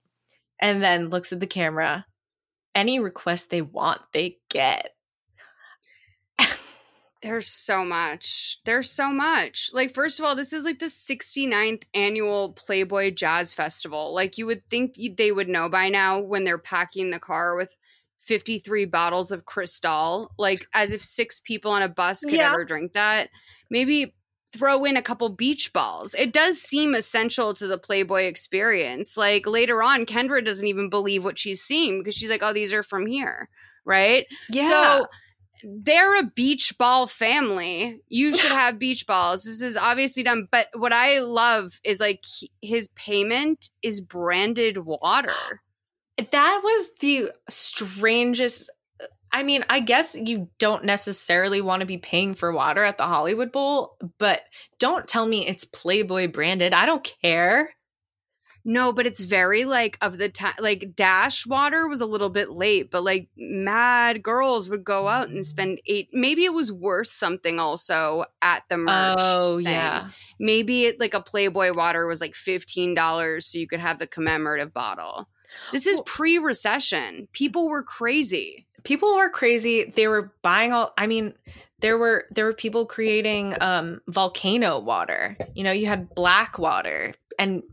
[0.59, 2.05] and then looks at the camera.
[2.75, 4.92] Any request they want they get
[7.23, 8.59] There's so much.
[8.65, 9.69] There's so much.
[9.73, 14.13] Like, first of all, this is like the 69th annual Playboy Jazz Festival.
[14.13, 17.73] Like, you would think they would know by now when they're packing the car with
[18.19, 22.51] 53 bottles of Cristal, like, as if six people on a bus could Yeah.
[22.51, 23.29] ever drink that.
[23.69, 24.13] Maybe
[24.51, 26.13] throw in a couple beach balls.
[26.13, 29.17] It does seem essential to the Playboy experience.
[29.17, 32.73] Like, later on, Kendra doesn't even believe what she's seeing because she's like, oh, these
[32.73, 33.49] are from here.
[33.85, 34.27] Right?
[34.49, 34.67] Yeah.
[34.69, 35.07] So
[35.63, 37.99] they're a beach ball family.
[38.09, 39.43] You should have beach balls.
[39.43, 44.77] This is obviously dumb, But what I love is like he- his payment is branded
[44.79, 45.33] water.
[46.29, 48.69] That was the strangest.
[49.31, 53.05] I mean, I guess you don't necessarily want to be paying for water at the
[53.05, 54.41] Hollywood Bowl, but
[54.77, 56.71] don't tell me it's Playboy branded.
[56.71, 57.73] I don't care.
[58.65, 60.53] No, but it's very like of the time.
[60.59, 65.27] Like Dash water was a little bit late, but like mad girls would go out
[65.29, 66.09] and spend eight.
[66.13, 69.17] Maybe it was worth something also at the merch.
[69.19, 69.65] oh, thing.
[69.73, 70.09] yeah.
[70.39, 74.07] maybe it, like a Playboy water was like fifteen dollars, so you could have the
[74.07, 75.27] commemorative bottle.
[75.71, 77.27] This is Well- pre-recession.
[77.33, 78.65] People were crazy.
[78.83, 79.91] People were crazy.
[79.95, 81.33] They were buying all I mean,
[81.79, 85.37] there were there were people creating um volcano water.
[85.53, 87.63] You know, you had black water and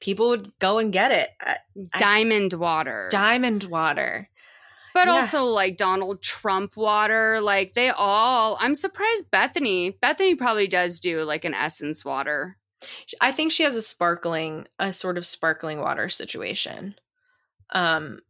[0.00, 1.30] people would go and get it.
[1.40, 1.58] I-
[1.98, 4.28] Diamond water, Diamond water.
[4.94, 5.14] but yeah.
[5.14, 7.40] also like Donald Trump water.
[7.40, 8.58] Like they all.
[8.60, 9.98] I'm surprised Bethenny.
[10.00, 12.56] Bethenny probably does do like an essence water.
[13.20, 16.94] I think she has a sparkling, a sort of sparkling water situation.
[17.70, 18.20] Um,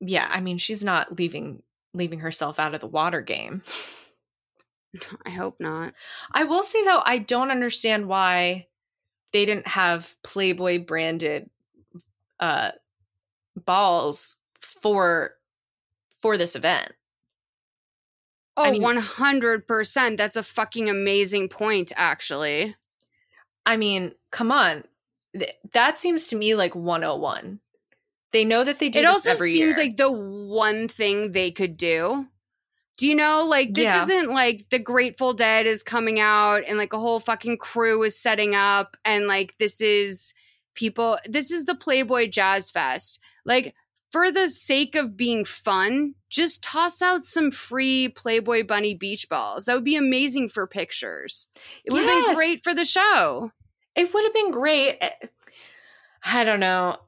[0.00, 1.62] yeah, I mean, she's not leaving
[1.94, 3.62] leaving herself out of the water game.
[5.26, 5.94] I hope not.
[6.32, 8.68] I will say though, I don't understand why
[9.32, 11.50] they didn't have Playboy branded
[12.40, 12.70] uh
[13.56, 15.32] balls for
[16.22, 16.92] for this event.
[18.56, 20.16] Oh, I mean- 100%.
[20.16, 22.74] That's a fucking amazing point, actually.
[23.64, 24.84] I mean, come on.
[25.72, 27.60] that seems to me like 101.
[28.32, 29.86] They know that they do it also seems year.
[29.86, 32.26] like the one thing they could do.
[32.98, 34.02] Do you know, like, this Yeah.
[34.02, 38.20] isn't like the Grateful Dead is coming out and like a whole fucking crew is
[38.20, 40.34] setting up, and like, this is
[40.74, 43.20] people, this is the Playboy Jazz Fest.
[43.44, 43.74] Like,
[44.10, 49.66] for the sake of being fun, just toss out some free Playboy Bunny beach balls.
[49.66, 51.48] That would be amazing for pictures.
[51.84, 53.52] It would have been great for the show.
[53.94, 54.96] it would have been great.
[55.00, 55.10] Eh,
[56.30, 56.98] I don't know.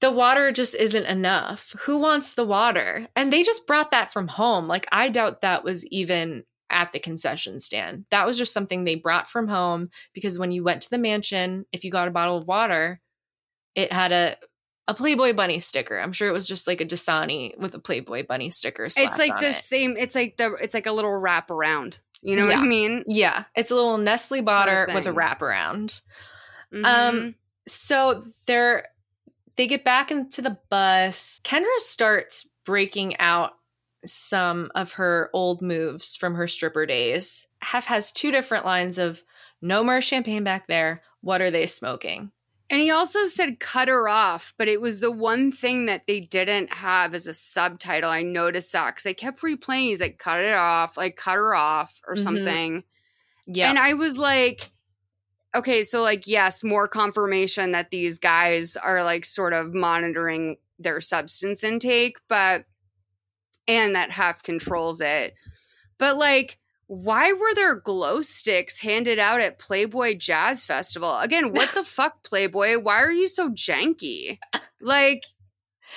[0.00, 1.74] The water just isn't enough.
[1.80, 3.06] Who wants the water?
[3.16, 4.68] And they just brought that from home.
[4.68, 8.04] Like, I doubt that was even at the concession stand.
[8.10, 11.66] That was just something they brought from home because when you went to the mansion,
[11.72, 13.00] if you got a bottle of water,
[13.74, 14.36] it had a
[14.86, 15.98] a Playboy bunny sticker.
[15.98, 18.86] I'm sure it was just like a Dasani with a Playboy bunny sticker.
[18.86, 19.56] It's like the it.
[19.56, 22.00] same, it's like the, it's like a little wrap around.
[22.22, 23.04] You know what I mean?
[23.06, 25.14] Yeah, it's a little Nestle Sort of with a thing.
[25.14, 26.00] wraparound.
[26.72, 26.84] Mhm.
[26.84, 27.34] Um,
[27.68, 28.86] so they're
[29.56, 31.40] they get back into the bus.
[31.44, 33.52] Kendra starts breaking out
[34.06, 37.46] some of her old moves from her stripper days.
[37.62, 39.22] Hef has two different lines of
[39.60, 41.02] no more champagne back there.
[41.22, 42.30] What are they smoking?
[42.70, 46.20] And he also said cut her off, but it was the one thing that they
[46.20, 48.10] didn't have as a subtitle.
[48.10, 49.88] I noticed that because I kept replaying.
[49.88, 52.18] He's like, cut it off, like cut her off or Mhm.
[52.22, 52.84] something.
[53.46, 53.70] Yeah.
[53.70, 54.70] And I was like,
[55.58, 61.00] okay, so like, yes, more confirmation that these guys are like sort of monitoring their
[61.00, 62.64] substance intake, but
[63.66, 65.34] and that Hef controls it.
[65.98, 71.18] But like, why were there glow sticks handed out at Playboy Jazz Festival?
[71.18, 72.78] Again, what the fuck, Playboy?
[72.80, 74.38] Why are you so janky?
[74.80, 75.24] Like,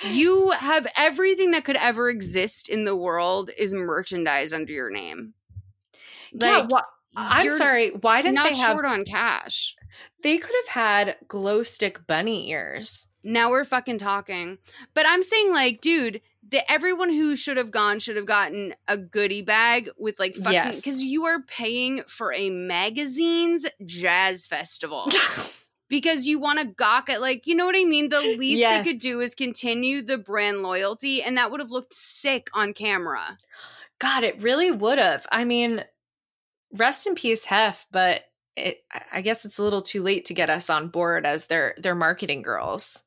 [0.04, 5.34] you have everything that could ever exist in the world is merchandise under your name.
[6.32, 6.82] yeah, Like, wha-
[7.16, 7.90] I'm sorry.
[7.90, 8.72] Why didn't they have?
[8.72, 9.74] short on cash.
[10.22, 13.08] they could have had glow stick bunny ears.
[13.24, 14.58] Now we're fucking talking.
[14.94, 18.96] But I'm saying, like, dude, the everyone who should have gone should have gotten a
[18.96, 20.76] goodie bag with like fucking Yes.
[20.80, 25.08] because you are paying for a magazine's jazz festival.
[25.88, 28.08] because you want to gawk at like you know what I mean.
[28.08, 28.84] The least Yes.
[28.84, 32.72] they could do is continue the brand loyalty, and that would have looked sick on
[32.74, 33.38] camera.
[33.98, 35.26] God, it really would have.
[35.30, 35.84] I mean,
[36.72, 38.22] rest in peace, Hef, but
[38.56, 38.78] it,
[39.12, 41.94] I- guess it's a little too late to get us on board as their their
[41.94, 43.02] marketing girls.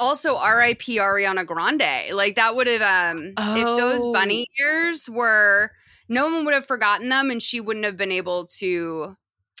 [0.00, 0.98] Also, R.I.P.
[0.98, 2.12] Ariana Grande.
[2.12, 4.12] Like that would have um if those Oh.
[4.12, 5.70] bunny ears were
[6.08, 9.16] no one would have forgotten them and she wouldn't have been able to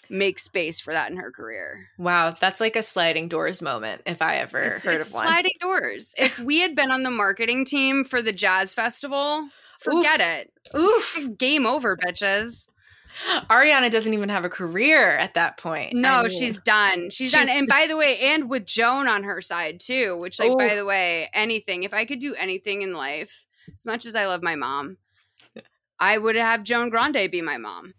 [0.08, 1.86] make space for that in her career.
[1.98, 5.26] Wow, that's like a sliding doors moment if I ever It's, heard it's of one.
[5.26, 6.12] sliding doors.
[6.18, 9.48] If we had been on the marketing team for the jazz festival,
[9.80, 10.52] forget it.
[10.78, 11.36] Oof.
[11.38, 12.66] Game over, bitches.
[13.50, 15.94] Ariana doesn't even have a career at that point.
[15.94, 17.10] No, I mean, she's done.
[17.10, 17.48] She's, she's- done.
[17.56, 20.84] And by the way, and with Joan on her side too, which like by the
[20.84, 24.54] way, anything, if I could do anything in life, as much as I love my
[24.54, 24.98] mom,
[25.98, 27.94] I would have Joan Grande be my mom.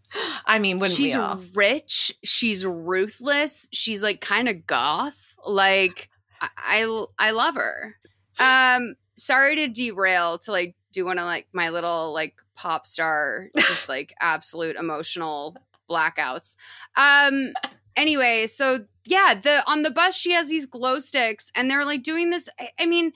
[0.46, 1.16] I mean, wouldn't she's
[1.56, 5.36] rich, she's ruthless, she's like kind of goth.
[5.46, 6.10] Like
[6.40, 7.96] I, I I love her.
[8.40, 13.50] Um sorry to derail to like do one of like my little like pop star
[13.58, 15.56] just like absolute emotional
[15.90, 16.56] blackouts.
[16.98, 17.54] Um
[17.96, 22.04] anyway, so yeah, the on the bus she has these glow sticks and they're like
[22.04, 23.12] doing this I, I mean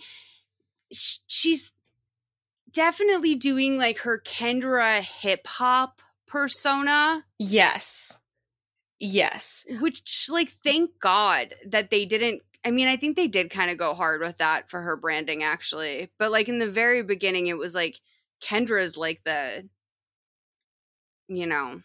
[0.93, 1.73] sh- she's
[2.71, 8.19] definitely doing like her Kendra hip hop persona Yes.
[8.99, 9.65] Yes.
[9.79, 13.77] which like thank god that they didn't i mean i think they did kind of
[13.77, 17.57] go hard with that for her branding actually but like in the very beginning it
[17.57, 17.99] was like
[18.41, 19.67] kendra's like the
[21.27, 21.81] you know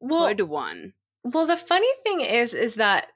[0.00, 0.94] Well, good one
[1.24, 3.08] Well, the funny thing is, is that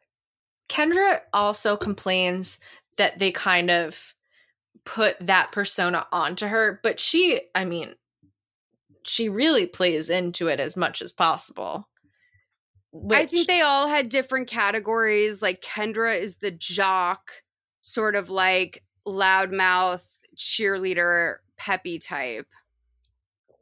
[0.68, 2.59] Kendra also complains
[2.96, 4.14] that they kind of
[4.84, 7.94] put that persona onto her, but she, I mean,
[9.03, 11.88] she really plays into it as much as possible.
[13.11, 17.30] I think they all had different categories like kendra is the jock
[17.80, 20.03] sort of like loudmouth
[20.36, 22.47] cheerleader peppy type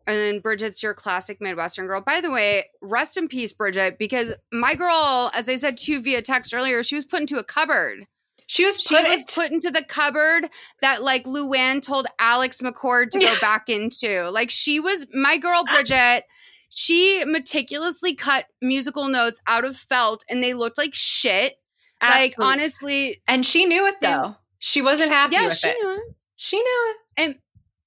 [0.08, 2.00] and then Bridget's your classic Midwestern girl.
[2.00, 6.00] By the way, rest in peace, Bridget, because my girl, as I said to you
[6.00, 8.06] via text earlier, she was put into a cupboard.
[8.46, 10.48] she was She put was put into the cupboard
[10.80, 14.30] that like Luann told Alex McCord to go back into.
[14.30, 16.24] Like she was my girl Bridget.
[16.68, 21.56] She meticulously cut musical notes out of felt and they looked like shit.
[22.00, 24.36] Like honestly, and she knew it though.
[24.58, 25.76] She wasn't happy yeah, she it.
[25.80, 26.14] knew it.
[26.36, 26.96] She knew it.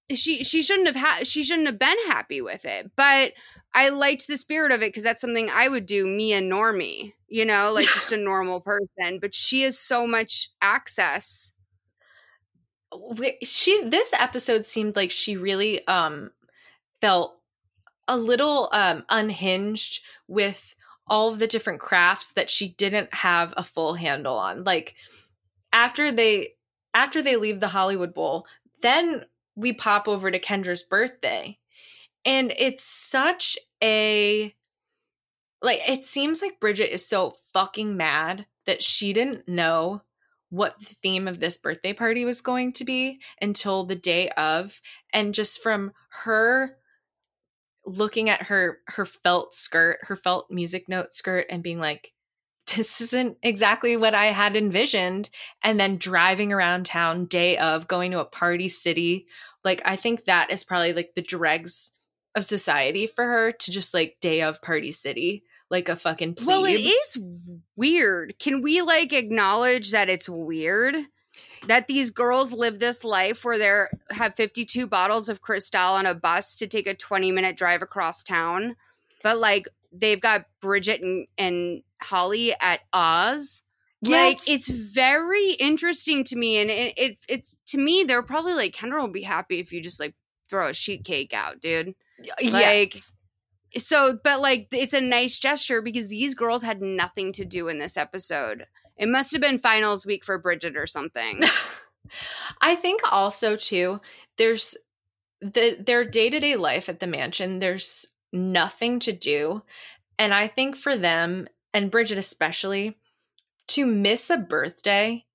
[0.09, 2.91] And she she shouldn't have had she shouldn't have been happy with it.
[2.95, 3.33] But
[3.73, 7.13] I liked the spirit of it because that's something I would do, me and Normie,
[7.29, 9.19] you know, like just a normal person.
[9.21, 11.53] But she has so much access.
[13.43, 16.31] She this episode seemed like she really um
[16.99, 17.40] felt
[18.11, 20.75] a little um unhinged with
[21.07, 24.63] all the different crafts that she didn't have a full handle on.
[24.63, 24.95] Like
[25.73, 26.55] after they
[26.93, 28.45] after they leave the Hollywood Bowl,
[28.81, 31.57] then we pop over to Kendra's birthday.
[32.25, 34.53] And it's such a
[35.61, 40.01] like it seems like Bridget is so fucking mad that she didn't know
[40.49, 44.81] what the theme of this birthday party was going to be until the day of
[45.13, 46.77] and just from her
[47.85, 52.13] looking at her her felt skirt her felt music note skirt and being like
[52.75, 55.29] this isn't exactly what I had envisioned.
[55.63, 59.27] And then driving around town day of going to a party city.
[59.63, 61.91] Like, I think that is probably like the dregs
[62.35, 66.47] of society for her to just like day of party city, like a fucking plebe.
[66.47, 67.17] Well, it is
[67.75, 68.35] weird.
[68.39, 70.95] Can we like acknowledge that it's weird?
[71.67, 76.15] That these girls live this life where they have 52 bottles of Cristal on a
[76.15, 78.75] bus to take a 20 minute drive across town.
[79.21, 83.63] But like they've got Bridget and, and Holly at Oz.
[84.03, 88.73] Like it's very interesting to me, and it, it it's to me they're probably like
[88.73, 90.15] Kendra will be happy if you just like
[90.49, 91.93] throw a sheet cake out, dude.
[92.43, 93.11] Like Yes.
[93.77, 97.77] so, but like it's a nice gesture because these girls had nothing to do in
[97.77, 98.65] this episode.
[99.01, 101.41] It must have been finals week for Bridget or something.
[102.61, 103.99] I think also too,
[104.37, 104.77] there's
[105.41, 109.63] the their day-to-day life at the mansion, there's nothing to do.
[110.19, 112.99] And I think for them, and Bridget especially,
[113.69, 115.25] to miss a birthday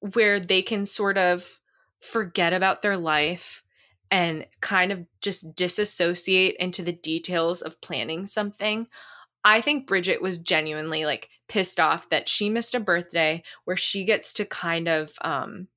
[0.00, 1.60] where they can sort of
[1.98, 3.62] forget about their life
[4.10, 8.86] and kind of just disassociate into the details of planning something.
[9.44, 14.04] I think Bridget was genuinely like pissed off that she missed a birthday where she
[14.04, 15.68] gets to kind of um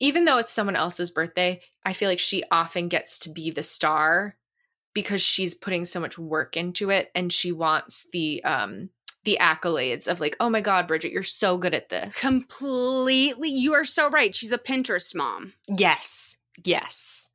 [0.00, 3.62] even though it's someone else's birthday, I feel like she often gets to be the
[3.62, 4.36] star
[4.92, 8.90] because she's putting so much work into it and she wants the um
[9.24, 13.74] the accolades of like, "Oh my god, Bridget, you're so good at this." Completely, you
[13.74, 14.34] are so right.
[14.34, 15.54] She's a Pinterest mom.
[15.68, 16.36] Yes.
[16.64, 17.25] Yes.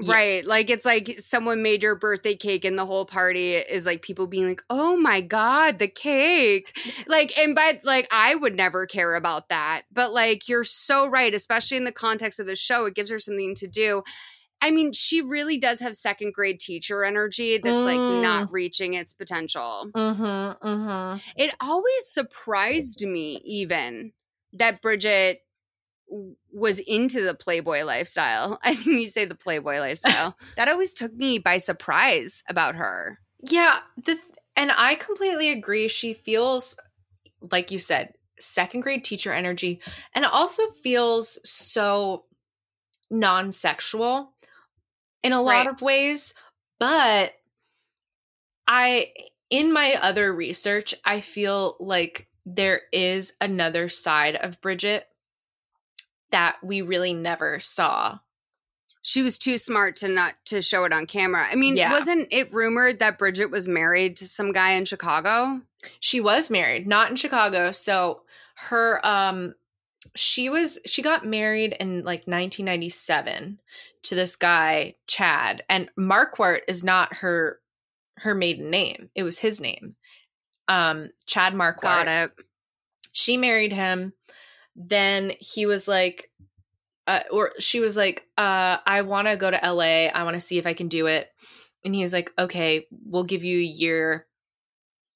[0.00, 0.12] Yeah.
[0.14, 0.44] Right.
[0.44, 4.26] Like it's like someone made your birthday cake and the whole party is like people
[4.26, 6.72] being like, "Oh my god, the cake."
[7.08, 9.82] Like and but like I would never care about that.
[9.92, 13.18] But like you're so right, especially in the context of the show, it gives her
[13.18, 14.02] something to do.
[14.60, 18.22] I mean, she really does have second grade teacher energy that's like Mm.
[18.22, 19.90] not reaching its potential.
[19.96, 20.58] Mhm.
[20.60, 21.22] Mhm.
[21.36, 24.12] It always surprised me even
[24.52, 25.42] that Bridget
[26.58, 28.58] was into the Playboy lifestyle.
[28.64, 30.36] I think you say the Playboy lifestyle.
[30.56, 33.18] that always took me by surprise about her.
[33.40, 34.18] Yeah, the
[34.56, 35.88] and I completely agree.
[35.88, 36.76] She feels
[37.52, 39.80] like you said, second grade teacher energy
[40.14, 42.24] and it also feels so
[43.10, 44.32] non-sexual
[45.22, 45.68] in a lot Right.
[45.68, 46.34] of ways,
[46.78, 47.32] but
[48.66, 49.12] I
[49.50, 55.06] in my other research, I feel like there is another side of Bridget
[56.30, 58.18] that we really never saw.
[59.02, 61.46] She was too smart to not to show it on camera.
[61.50, 61.92] I mean, Yeah.
[61.92, 65.62] wasn't it rumored that Bridget was married to some guy in Chicago?
[66.00, 67.70] She was married, not in Chicago.
[67.72, 68.22] So
[68.56, 69.54] her um
[70.16, 73.60] she was she got married in like 1997
[74.02, 77.60] to this guy Chad and Marquardt is not her
[78.18, 79.10] her maiden name.
[79.14, 79.94] It was his name.
[80.66, 81.80] Um Chad Marquardt.
[81.82, 82.32] Got it.
[83.12, 84.12] She married him.
[84.78, 86.30] Then he was like
[87.08, 90.06] uh, or she was like uh I want to go to LA.
[90.06, 91.28] I want to see if I can do it.
[91.84, 94.26] And he was like, "Okay, we'll give you a year."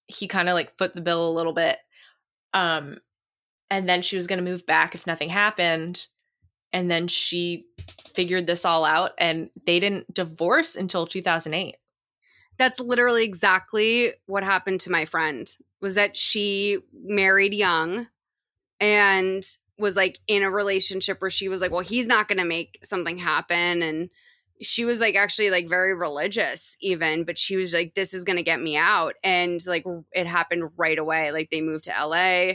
[0.07, 1.79] He kind of like foot the bill a little bit.
[2.53, 2.99] Um
[3.71, 6.07] and then she was going to move back if nothing happened.
[6.75, 7.65] And then she
[8.15, 11.77] figured this all out and they didn't divorce until 2008.
[12.59, 15.51] That's literally exactly what happened to my friend.
[15.81, 18.09] Was that she married young
[18.83, 19.45] and
[19.79, 22.81] was like in a relationship where she was like, well, he's not going to make
[22.83, 24.11] something happen and
[24.61, 28.37] she was like actually like very religious even, but she was like this is going
[28.37, 31.31] to get me out and like it happened right away.
[31.31, 32.55] Like they moved to LA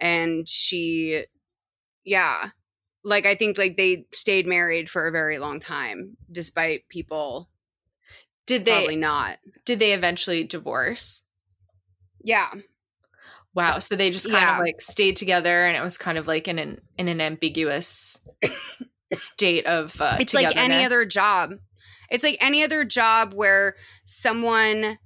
[0.00, 1.24] and she
[2.04, 2.50] yeah.
[3.04, 7.48] Like I think like they stayed married for a very long time despite people
[8.46, 9.38] Did they probably not.
[9.64, 11.22] did they eventually divorce?
[12.22, 12.50] Yeah.
[13.60, 13.78] Wow.
[13.78, 14.54] So they just kind Yeah.
[14.54, 18.18] of like stayed together and it was kind of like in an in an ambiguous
[19.12, 21.54] state of uh, it's like any other job.
[22.10, 24.98] It's like any other job where someone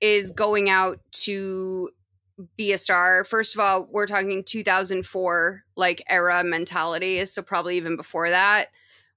[0.00, 1.90] is going out to
[2.56, 3.24] be a star.
[3.24, 8.68] First of all, we're talking 2004 like era mentality, so probably even before that,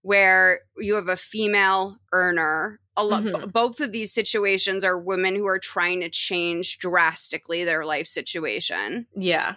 [0.01, 2.79] where you have a female earner.
[2.99, 3.53] A lo- Mhm.
[3.53, 9.07] Both of these situations are women who are trying to change drastically their life situation.
[9.15, 9.55] Yeah.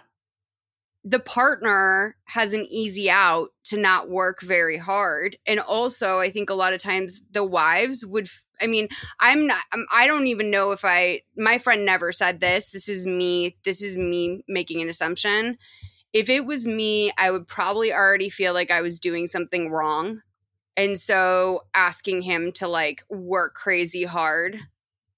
[1.03, 5.37] The partner has an easy out to not work very hard.
[5.45, 8.29] And also i think a lot of times the wives would
[8.61, 8.87] i mean
[9.19, 12.71] i'm not I'm, i don't even know if i my friend never said this.
[12.71, 15.57] This is me this is me making an assumption.
[16.13, 20.21] If it was me i would probably already feel like i was doing something wrong
[20.75, 24.57] and so asking him to like work crazy hard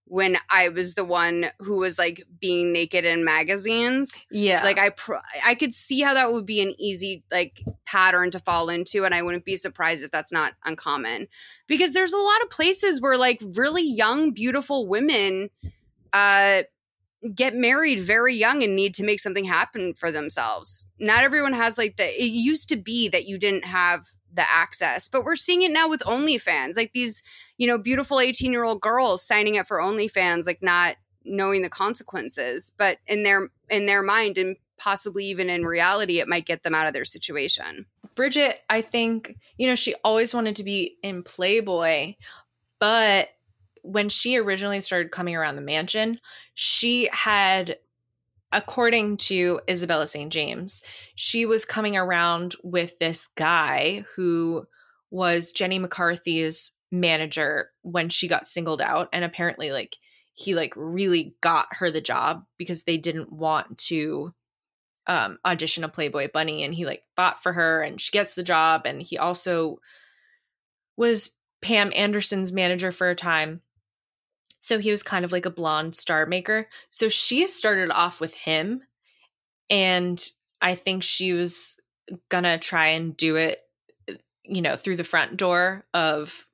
[0.07, 4.89] when i was the one who was like being naked in magazines yeah like I
[4.89, 5.15] pr-
[5.45, 9.15] I could see how that would be an easy like pattern to fall into and
[9.15, 11.27] I wouldn't be surprised if that's not uncommon
[11.67, 15.49] because there's a lot of places where like really young beautiful women
[16.13, 16.63] uh
[17.33, 20.87] get married very young and need to make something happen for themselves.
[20.99, 25.07] Not everyone has like the it used to be that you didn't have the access,
[25.07, 26.75] but we're seeing it now with OnlyFans.
[26.75, 27.23] Like these,
[27.57, 32.99] you know, beautiful 18-year-old girls signing up for OnlyFans like not knowing the consequences, but
[33.07, 36.85] in their in their mind and possibly even in reality it might get them out
[36.85, 37.85] of their situation.
[38.15, 42.15] Bridget, I think, you know, she always wanted to be in Playboy,
[42.79, 43.29] but
[43.81, 46.19] when she originally started coming around the mansion,
[46.53, 47.77] she had,
[48.55, 50.31] according to Isabella St.
[50.31, 50.81] James,
[51.15, 54.65] she was coming around with this guy who
[55.11, 59.09] was Jenny McCarthy's manager when she got singled out.
[59.11, 59.97] And apparently, like,
[60.33, 64.33] he like really got her the job because they didn't want to
[65.07, 68.43] um audition a playboy bunny and he like fought for her and she gets the
[68.43, 69.77] job and he also
[70.97, 71.29] was
[71.61, 73.61] pam anderson's manager for a time
[74.65, 78.33] so he was kind of like a blonde star maker so she started off with
[78.33, 78.81] him
[79.69, 80.31] and
[80.61, 81.77] i think she was
[82.29, 83.59] gonna try and do it
[84.43, 86.47] you know through the front door of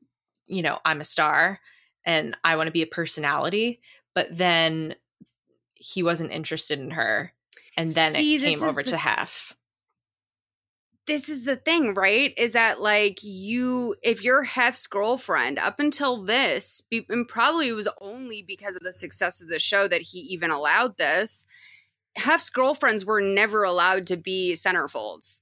[0.48, 1.60] you know i'm a star
[2.06, 3.80] and i want to be a personality
[4.14, 4.94] but then
[5.76, 7.32] he wasn't interested in her
[7.78, 9.56] and then See, it came over the- to Hef.
[11.08, 12.34] This is the thing, right?
[12.38, 17.90] Is that like you, if you're Hef's girlfriend, up until this, and probably it was
[18.00, 21.48] only because of the success of the show that he even allowed this.
[22.16, 25.42] Hef's girlfriends were never allowed to be centerfolds.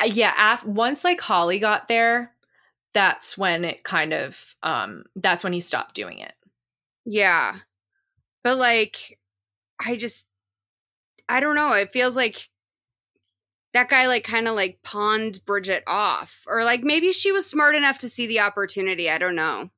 [0.00, 2.32] Uh, yeah, af- once like Holly got there,
[2.92, 6.34] that's when it kind of um that's when he stopped doing it.
[7.04, 7.56] Yeah.
[8.42, 9.18] But like,
[9.84, 10.26] I just,
[11.28, 11.72] I don't know.
[11.72, 12.48] It feels like
[13.74, 16.44] that guy, like, kind of like pawned Bridget off.
[16.46, 19.10] Or like maybe she was smart enough to see the opportunity.
[19.10, 19.68] I don't know.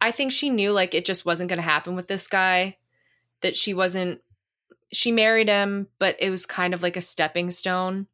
[0.00, 2.76] I think she knew like it just wasn't going to happen with this guy
[3.40, 4.20] that she wasn't
[4.92, 8.06] she married him, but it was kind of like a stepping stone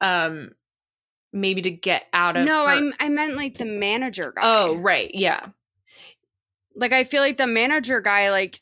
[0.00, 0.50] um
[1.32, 4.42] maybe to get out of No, her- I'm, I meant like the manager guy.
[4.44, 5.10] Oh, right.
[5.14, 5.46] Yeah.
[6.76, 8.60] like I feel like the manager guy, like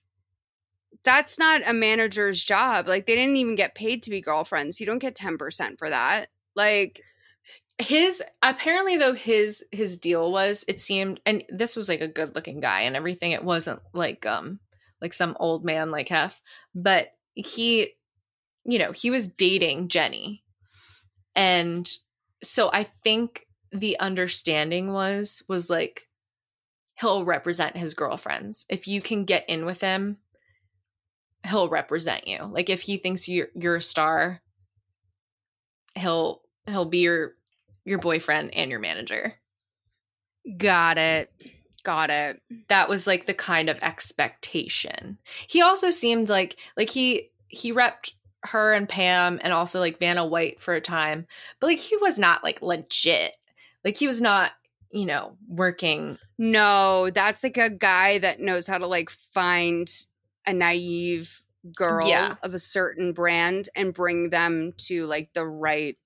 [1.05, 2.87] that's not a manager's job.
[2.87, 4.81] Like they didn't even get paid to be girlfriends.
[4.81, 6.29] You don't get ten percent for that.
[6.55, 7.03] Like
[7.79, 12.35] his apparently though his his deal was it seemed and this was like a good
[12.35, 14.61] looking guy and everything it wasn't like um
[15.01, 16.41] like some old man like hef
[16.75, 17.89] but he
[18.65, 20.45] you know he was dating jenny
[21.35, 21.97] and
[22.43, 26.09] so i think the understanding was was like
[27.01, 30.19] he'll represent his girlfriends if you can get in with him
[31.45, 34.41] he'll represent you like if he thinks you're you're a star
[35.95, 37.35] he'll he'll be your
[37.85, 39.35] your boyfriend and your manager.
[40.57, 41.33] got it,
[41.83, 42.41] got it.
[42.69, 45.19] That was like the kind of expectation.
[45.47, 48.13] He also seemed like like he he repped
[48.45, 51.27] her and Pam and also like Vanna White for a time,
[51.61, 53.33] but like he was not like legit.
[53.85, 54.53] Like he was not,
[54.91, 56.19] you know, working.
[56.39, 59.93] No, that's like a guy that knows how to like find
[60.47, 61.43] a naive
[61.77, 62.37] girl Yeah.
[62.43, 65.97] of a certain brand and bring them to like the right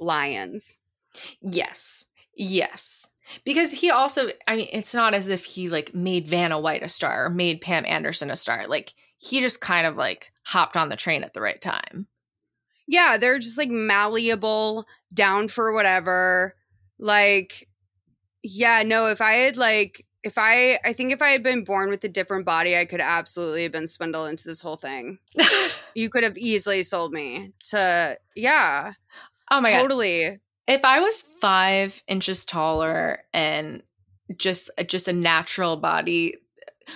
[0.00, 0.78] lions.
[1.40, 2.04] Yes.
[2.34, 3.08] Yes.
[3.44, 6.88] Because he also I mean, it's not as if he like made Vanna White a
[6.88, 8.66] star or made Pam Anderson a star.
[8.66, 12.06] Like he just kind of like hopped on the train at the right time.
[12.86, 16.56] Yeah, they're just like malleable, down for whatever.
[16.98, 17.68] Like,
[18.42, 21.90] yeah, no, if I had like, if I, I think if I had been born
[21.90, 25.18] with a different body, I could absolutely have been swindled into this whole thing.
[25.94, 28.92] you could have easily sold me to, yeah,
[29.50, 29.82] Oh my god.
[29.82, 30.40] totally.
[30.66, 33.82] if I was five inches taller and
[34.36, 36.34] just just a natural body,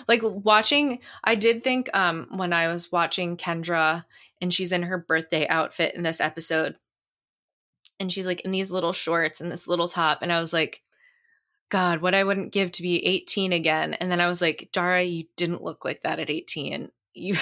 [0.08, 4.04] like watching, I did think um when I was watching Kendra
[4.40, 6.76] and she's in her birthday outfit in this episode,
[7.98, 10.82] and she's like in these little shorts and this little top, and I was like,
[11.72, 13.94] God, what I wouldn't give to be 18 again.
[13.94, 16.90] And then I was like, Dara, you didn't look like that at 18.
[17.14, 17.34] You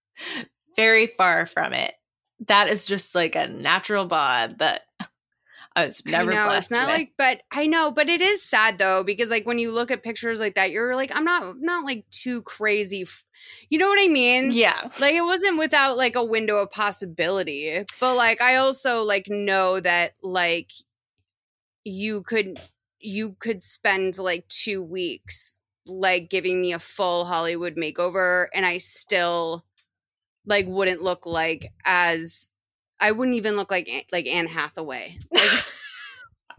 [0.76, 1.92] very far from it.
[2.46, 4.86] That is just like a natural bod that
[5.76, 6.96] I was never I know, blessed it's not with.
[6.96, 10.02] like but I know, but it is sad though because like when you look at
[10.02, 13.02] pictures like that, you're like, I'm not not like too crazy.
[13.02, 13.26] F-
[13.68, 14.50] you know what I mean?
[14.50, 14.88] yeah.
[14.98, 19.78] Like it wasn't without like a window of possibility, but like I also like know
[19.78, 20.70] that like
[21.84, 22.58] you could
[23.00, 28.78] you could spend like two weeks like giving me a full Hollywood makeover and I
[28.78, 29.64] still
[30.46, 32.48] like wouldn't look like as
[33.00, 35.18] I wouldn't even look like like Anne Hathaway.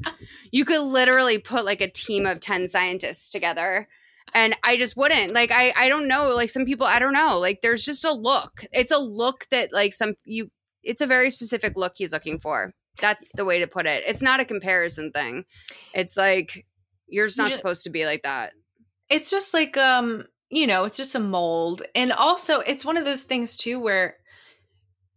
[0.05, 0.15] Like
[0.49, 3.89] you could literally put like a team of 10 scientists together
[4.33, 5.33] and I just wouldn't.
[5.33, 7.37] Like I I don't know, like some people I don't know.
[7.37, 8.63] Like there's just a look.
[8.71, 10.51] It's a look that like some you
[10.83, 12.73] it's a very specific look he's looking for.
[13.01, 14.03] That's the way to put it.
[14.07, 15.45] It's not a comparison thing.
[15.93, 16.65] It's like
[17.07, 18.53] you're just not ju- supposed to be like that.
[19.09, 21.83] It's just like um, you know, it's just a mold.
[21.95, 24.15] And also it's one of those things too where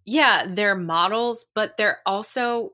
[0.05, 2.71] yeah, they're models, but they're also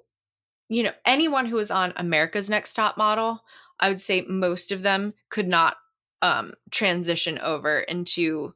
[0.71, 3.43] you know, anyone who is on America's Next Top Model,
[3.81, 5.77] I would say most of them could not
[6.21, 8.55] um transition over into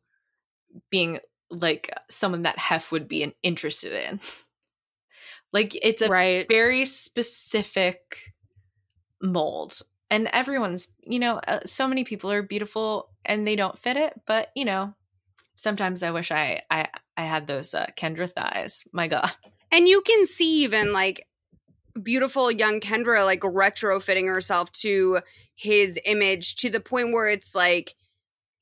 [0.91, 1.21] being
[1.51, 4.21] like someone that Hef would be interested in.
[5.53, 6.47] like it's a right.
[6.49, 8.33] very specific
[9.21, 9.81] mold
[10.11, 14.21] and everyone's you know uh, so many people are beautiful and they don't fit it
[14.27, 14.95] but you know
[15.55, 19.31] sometimes i wish i i i had those uh, kendra thighs my god
[19.73, 21.27] And you can see even like
[22.01, 25.21] beautiful young Kendra like retrofitting herself to
[25.55, 27.95] his image to the point where it's like,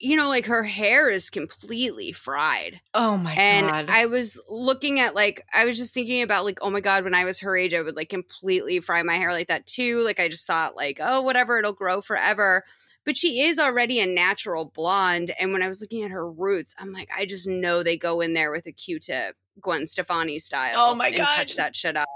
[0.01, 2.81] you know, like her hair is completely fried.
[2.95, 3.81] oh my and god.
[3.81, 7.05] And I was looking at like I was just thinking about like oh my god
[7.05, 10.03] when I was her age I would like completely fry my hair like that too.
[10.03, 12.65] Like I just thought like oh whatever it'll grow forever.
[13.05, 16.75] But she is already a natural blonde and when I was looking at her roots
[16.79, 20.75] I'm like I just know they go in there with a Q-tip Gwen Stefani style
[20.77, 21.27] Oh my and God.
[21.37, 22.09] touch that shit up.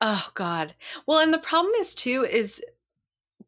[0.00, 0.74] Oh god.
[1.06, 2.62] Well and the problem is too is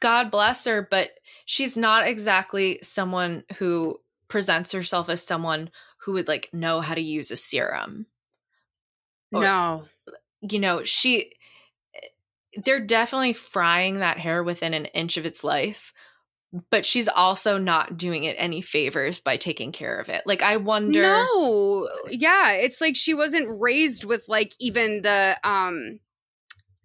[0.02, 1.10] god bless her but
[1.46, 3.98] she's not exactly someone who
[4.28, 5.70] presents herself as someone
[6.04, 8.06] who would like know how to use a serum
[9.32, 9.84] Or- no
[10.42, 11.32] you know, she
[12.64, 15.94] they're definitely frying that hair within an inch of its life,
[16.70, 20.22] but she's also not doing it any favors by taking care of it.
[20.26, 21.88] Like I wonder No.
[22.10, 26.00] Yeah, it's like she wasn't raised with like even the um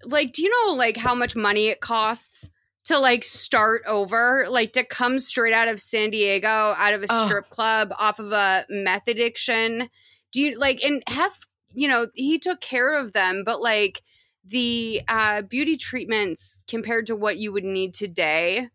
[0.05, 2.49] like do you know like how much money it costs
[2.87, 7.07] to like start over, like to come straight out of San Diego, out of a
[7.09, 7.25] Oh.
[7.25, 9.89] strip club, off of a meth addiction?
[10.31, 14.01] Do you like and Hef, you know, he took care of them, but like
[14.43, 18.69] the uh beauty treatments compared to what you would need today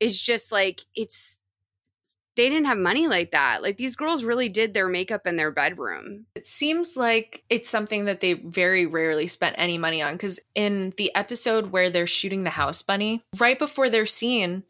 [0.00, 1.36] is just like it's
[2.36, 3.62] they didn't have money like that.
[3.62, 6.26] Like these girls really did their makeup in their bedroom.
[6.34, 10.92] it seems like it's something that they very rarely spent any money on because in
[10.96, 14.64] the episode where they're shooting the house bunny, right before their scene,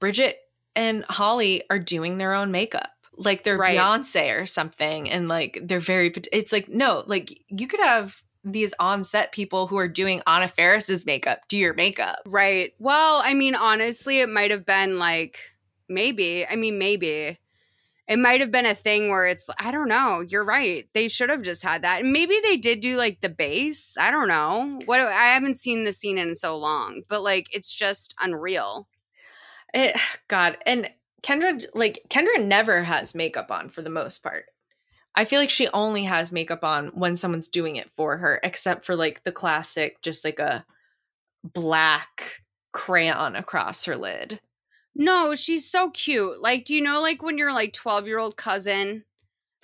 [0.00, 0.38] Bridget
[0.74, 2.90] and Holly are doing their own makeup.
[3.16, 3.78] Like they're Right.
[3.78, 6.12] Beyonce or something, and like they're very.
[6.32, 11.04] It's like no, like you could have these on-set people who are doing Anna Faris's
[11.06, 12.18] makeup do your makeup.
[12.26, 12.74] Right.
[12.78, 15.38] Well, I mean, honestly, it might have been like
[15.88, 16.46] maybe.
[16.46, 17.38] I mean, maybe.
[18.08, 20.20] It might have been a thing where it's I don't know.
[20.20, 20.88] You're right.
[20.92, 22.02] They should have just had that.
[22.02, 23.96] And maybe they did do like the base.
[23.98, 24.78] I don't know.
[24.84, 28.88] What I haven't seen the scene in so long, but like it's just unreal.
[29.74, 29.96] It,
[30.28, 30.88] God, and
[31.22, 34.44] Kendra, like Kendra, never has makeup on for the most part.
[35.16, 38.84] I feel like she only has makeup on when someone's doing it for her, except
[38.84, 40.64] for like the classic, just like a
[41.42, 42.42] black
[42.72, 44.40] crayon across her lid.
[44.98, 46.40] No, she's so cute.
[46.40, 49.04] Like, do you know, like when your like twelve year old cousin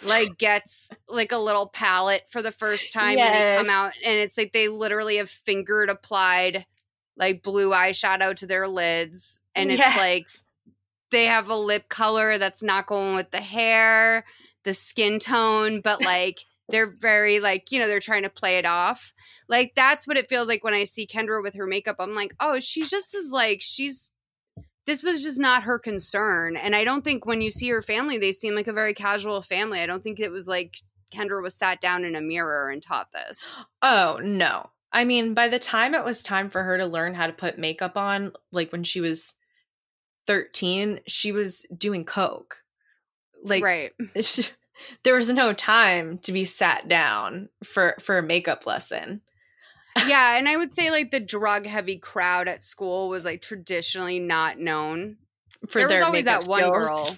[0.05, 4.19] like gets like a little palette for the first time and they come out and
[4.19, 6.67] it's like they literally have fingered applied
[7.17, 9.97] like blue eyeshadow to their lids and it's Yes.
[9.97, 10.27] like
[11.13, 14.25] they have a lip color that's not going with the hair,
[14.65, 18.65] the skin tone, but like they're very like, you know, they're trying to play it
[18.67, 19.13] off.
[19.49, 21.97] Like that's what it feels like when I see Kendra with her makeup.
[22.01, 24.11] I'm like, oh, she's just as like she's
[24.87, 26.57] this was just not her concern.
[26.57, 29.43] And I don't think when you see her family, they seem like a very casual
[29.43, 29.81] family.
[29.81, 30.77] I don't think it was like
[31.13, 33.55] Kendra was sat down in a mirror and taught this.
[33.83, 37.27] Oh no, I mean, by the time it was time for her to learn how
[37.27, 39.35] to put makeup on, like when she was
[40.27, 42.63] 13, she was doing coke.
[43.43, 43.93] Like right.
[45.05, 49.23] there was no time to be sat down for for a makeup lesson.
[50.07, 54.19] Yeah, and I would say like the drug heavy crowd at school was like traditionally
[54.19, 55.17] not known.
[55.69, 56.89] For there was always that one skills.
[56.91, 57.17] girl.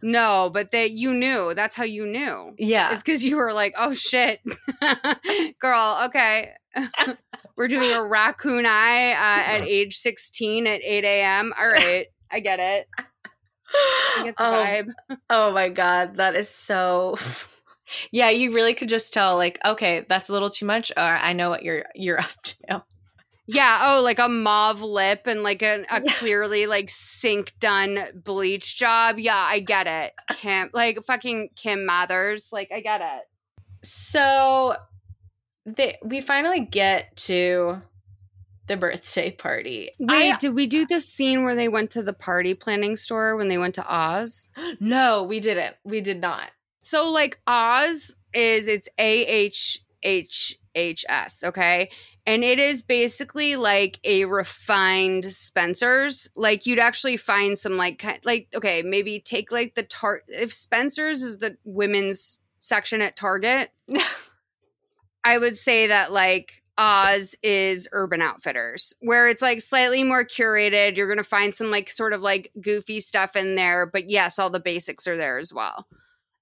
[0.00, 1.54] No, but that you knew.
[1.54, 2.54] That's how you knew.
[2.56, 2.92] Yeah.
[2.92, 4.40] It's because you were like, oh shit,
[5.60, 6.52] girl, okay.
[7.56, 11.52] we're doing a raccoon eye uh, at age 16 at 8 a.m.
[11.58, 12.06] All right.
[12.30, 12.86] I get it.
[12.96, 14.92] I get the Oh, vibe.
[15.30, 17.16] Oh my god, that is so
[18.10, 21.32] Yeah, you really could just tell like, okay, that's a little too much or I
[21.32, 22.84] know what you're you're up to.
[23.50, 23.80] Yeah.
[23.96, 26.18] Oh, like a mauve lip and like a, a Yes.
[26.18, 29.18] clearly like sink done bleach job.
[29.18, 30.12] Yeah, I get it.
[30.36, 32.50] Kim, like fucking Kim Mathers.
[32.52, 33.22] Like, I get it.
[33.82, 34.76] So
[35.64, 37.80] they we finally get to
[38.66, 39.92] the birthday party.
[39.98, 43.34] Wait, I- did we do the scene where they went to the party planning store
[43.34, 44.50] when they went to Oz?
[44.80, 45.76] no, we didn't.
[45.84, 46.50] We did not.
[46.80, 51.90] So like Oz is it's A H H H S, okay?
[52.26, 56.28] And it is basically like a refined Spencer's.
[56.36, 61.22] Like you'd actually find some like like okay, maybe take like the tar if Spencer's
[61.22, 63.70] is the women's section at Target,
[65.24, 70.96] I would say that like Oz is Urban Outfitters, where it's like slightly more curated.
[70.96, 74.50] You're gonna find some like sort of like goofy stuff in there, but yes, all
[74.50, 75.86] the basics are there as well.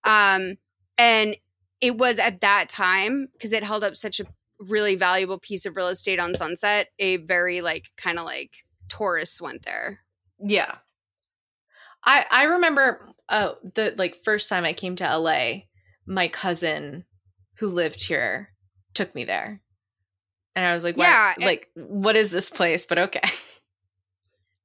[0.07, 0.57] Um,
[0.97, 1.37] and
[1.81, 4.27] it was at that time because it held up such a
[4.59, 6.89] really valuable piece of real estate on Sunset.
[6.99, 10.01] A very like kind of like tourists went there.
[10.43, 10.77] Yeah.
[12.05, 15.63] I I remember uh the like first time I came to LA,
[16.07, 17.05] my cousin
[17.59, 18.51] who lived here
[18.95, 19.61] took me there.
[20.55, 22.87] And I was like, Yeah, yeah, like what is this place?
[22.87, 23.21] But okay.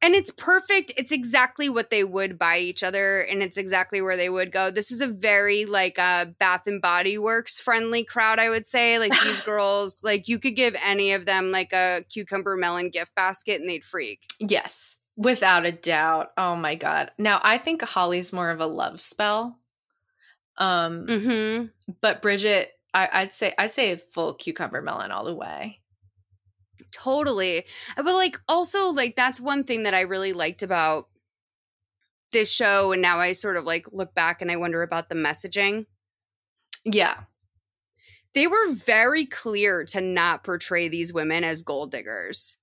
[0.04, 0.92] And it's perfect.
[0.98, 4.72] It's exactly what they would buy each other, and it's exactly where they would go.
[4.72, 8.98] This is a very like uh, Bath and Body Works friendly crowd, I would say.
[8.98, 13.14] Like these girls, like you could give any of them like a cucumber melon gift
[13.14, 14.22] basket, and they'd freak.
[14.40, 16.30] Yes, without a doubt.
[16.36, 17.12] Oh my god.
[17.20, 19.60] Now I think Holly's more of a love spell.
[20.58, 21.66] Um, Mm-hmm.
[22.02, 25.81] but Bridget, I, I'd say I'd say full cucumber melon all the way.
[26.92, 27.66] Totally.
[27.98, 31.08] Uh, but like also like that's one thing that I really liked about
[32.32, 35.16] this show and now I sort of like look back and I wonder about the
[35.16, 35.86] messaging.
[36.84, 37.16] Yeah.
[38.34, 42.58] They were very clear to not portray these women as gold diggers.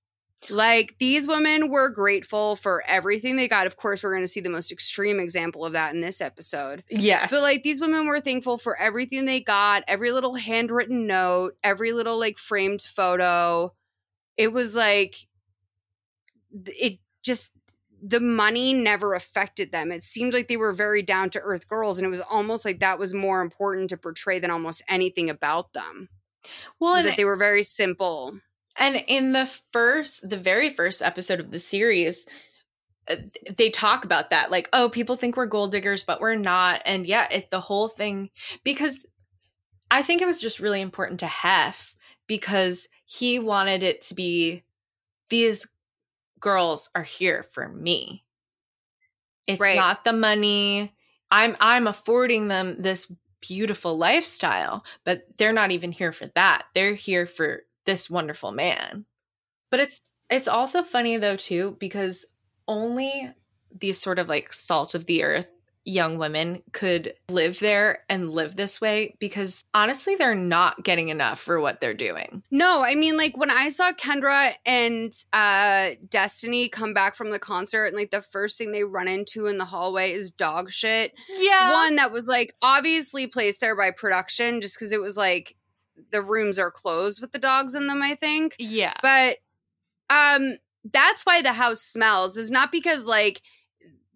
[0.49, 3.67] Like these women were grateful for everything they got.
[3.67, 6.83] Of course, we're going to see the most extreme example of that in this episode.
[6.89, 7.29] Yes.
[7.29, 11.91] But like these women were thankful for everything they got, every little handwritten note, every
[11.91, 13.73] little like framed photo.
[14.39, 15.27] It was like
[16.65, 17.51] it just
[18.01, 19.91] the money never affected them.
[19.91, 22.79] It seemed like they were very down to earth girls and it was almost like
[22.79, 26.07] that was more important to portray than almost anything about them.
[26.79, 28.39] well, that they were very simple.
[28.77, 32.25] And in the first, the very first episode of the series,
[33.09, 33.17] uh,
[33.57, 34.51] they talk about that.
[34.51, 36.81] Like, oh, people think we're gold diggers, but we're not.
[36.85, 38.29] And yeah, it, the whole thing,
[38.63, 39.05] because
[39.91, 41.93] I think it was just really important to Hef
[42.25, 44.63] because he wanted it to be
[45.29, 45.67] these
[46.39, 48.23] girls are here for me.
[49.47, 49.75] It's Right.
[49.75, 50.93] not the money.
[51.31, 53.11] I'm I'm affording them this
[53.41, 56.67] beautiful lifestyle, but they're not even here for that.
[56.75, 59.05] They're here for this wonderful man.
[59.71, 62.27] But it's it's also funny though too because
[62.67, 63.33] only
[63.73, 65.58] these sort of like salt of the earth
[65.89, 71.39] young women could live there and live this way because honestly they're not getting enough
[71.39, 72.43] for what they're doing.
[72.51, 77.39] No, I mean like when I saw Kendra and uh Destiny come back from the
[77.39, 81.13] concert and like the first thing they run into in the hallway is dog shit.
[81.29, 81.71] Yeah.
[81.71, 85.55] One that was like obviously placed there by production just cuz it was like
[86.11, 88.55] the rooms are closed with the dogs in them, I think.
[88.59, 88.93] Yeah.
[89.01, 89.37] But
[90.09, 92.37] um that's why the house smells.
[92.37, 93.41] Is not because like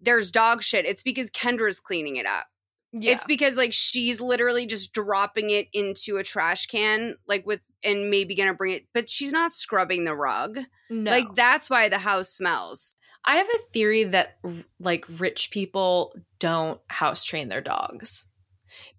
[0.04, 0.84] there's dog shit.
[0.84, 2.46] It's because Kendra's cleaning it up.
[2.92, 3.12] yeah.
[3.12, 8.10] It's because like she's literally just dropping it into a trash can, like with and
[8.10, 10.58] maybe gonna bring it, but she's not scrubbing the rug.
[10.90, 11.10] no.
[11.10, 12.94] Like that's why the house smells.
[13.26, 14.38] I have a theory that
[14.78, 18.26] like rich people don't house train their dogs.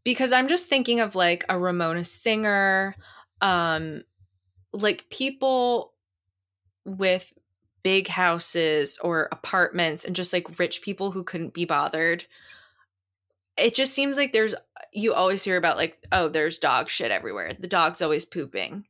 [0.04, 2.96] Because I'm just thinking of like a Ramona Singer,
[3.42, 4.04] um
[4.74, 5.94] like people
[6.86, 7.32] with
[7.86, 12.26] big houses or apartments and just like rich people who couldn't be bothered.
[13.58, 14.56] It just seems like there's
[14.92, 17.52] you always hear about like oh there's dog shit everywhere.
[17.60, 18.86] The dog's always pooping.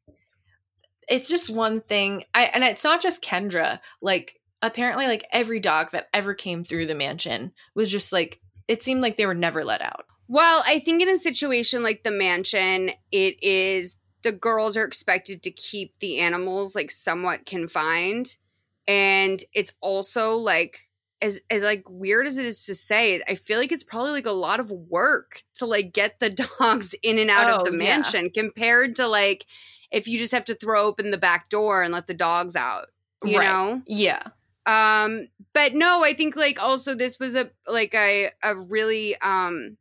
[1.09, 2.23] it's just one thing.
[2.33, 3.81] I and it's not just Kendra.
[4.01, 8.39] Like apparently, like every dog that ever came through the mansion was just like
[8.69, 10.05] it seemed like they were never let out.
[10.29, 15.43] Well, I think in a situation like the mansion, it is the girls are expected
[15.43, 18.37] to keep the animals like somewhat confined.
[18.87, 20.79] And it's also like
[21.21, 24.25] as as like weird as it is to say, I feel like it's probably like
[24.25, 26.29] a lot of work to like get the
[26.59, 27.77] dogs in and out Oh, of the yeah.
[27.77, 29.45] mansion compared to like
[29.91, 32.87] if you just have to throw open the back door and let the dogs out.
[33.23, 33.47] You Right.
[33.47, 33.81] know?
[33.87, 34.21] Yeah.
[34.67, 39.77] um but no i think like also this was a like a a really um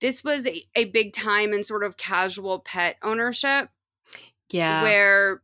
[0.00, 3.68] this was a, a big time in sort of casual pet ownership
[4.50, 4.82] Yeah.
[4.82, 5.42] where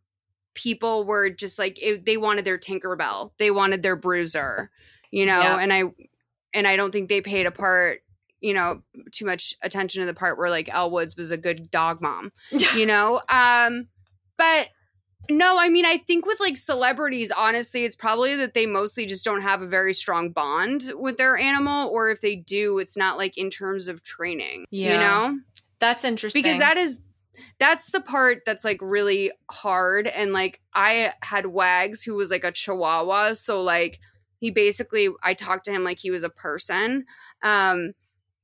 [0.59, 4.71] people were just like it, they wanted their tinkerbell they wanted their bruiser
[5.13, 5.59] you know Yeah.
[5.61, 5.85] and i
[6.53, 8.01] and i don't think they paid a part
[8.41, 8.83] you know
[9.13, 12.33] too much attention to the part where like elle woods was a good dog mom
[12.75, 13.87] you know um
[14.37, 14.69] but
[15.31, 19.25] no i mean i think with like celebrities honestly it's probably that they mostly just
[19.25, 23.17] don't have a very strong bond with their animal or if they do it's not
[23.17, 24.93] like in terms of training Yeah.
[24.95, 25.39] you know
[25.79, 26.43] That's interesting.
[26.43, 26.99] because that is
[27.59, 32.45] that's the part that's like really hard and like i had wags who was like
[32.45, 34.01] a chihuahua so like
[34.39, 37.05] he basically i talked to him like he was a person
[37.43, 37.93] um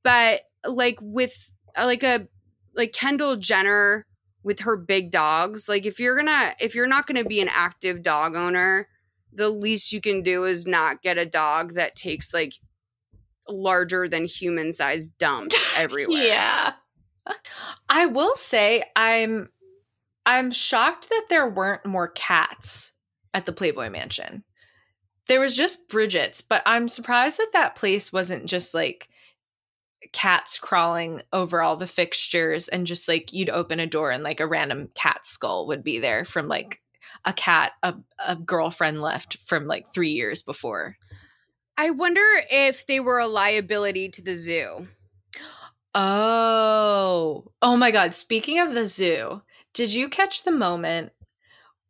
[0.03, 2.27] but like with like a
[2.75, 4.05] like kendall jenner
[4.43, 8.03] with her big dogs like if you're gonna if you're not gonna be an active
[8.03, 8.87] dog owner
[9.33, 12.53] the least you can do is not get a dog that takes like
[13.49, 16.73] larger than human sized dumps everywhere Yeah.
[17.89, 19.49] I will say I'm
[20.25, 22.93] I'm shocked that there weren't more cats
[23.33, 24.43] at the Playboy Mansion.
[25.27, 29.09] There was just Bridget's, but I'm surprised that that place wasn't just like
[30.11, 34.39] cats crawling over all the fixtures and just like you'd open a door and like
[34.39, 36.79] a random cat skull would be there from like
[37.23, 37.95] a cat a,
[38.25, 40.97] a girlfriend left from like 3 years before.
[41.77, 44.87] I wonder if they were a liability to the zoo.
[45.95, 48.13] Oh, oh my God.
[48.13, 49.41] Speaking of the zoo,
[49.73, 51.11] did you catch the moment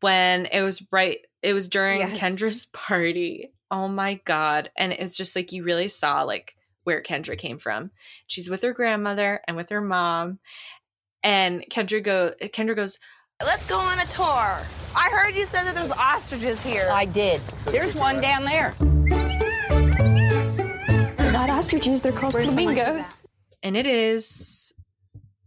[0.02, 1.20] when it was right?
[1.42, 2.14] It was during Yes.
[2.14, 3.52] Kendra's party.
[3.72, 4.70] Oh my God.
[4.78, 7.90] And it's just like you really saw like where Kendra came from.
[8.28, 10.38] She's with her grandmother and with her mom.
[11.24, 13.00] And Kendra go Kendra goes,
[13.44, 14.24] Let's go on a tour.
[14.96, 16.88] I heard you said that there's ostriches here.
[16.92, 17.42] I did.
[17.66, 18.74] There's one down there.
[21.18, 23.24] They're not ostriches, they're called flamingos.
[23.66, 24.74] And it is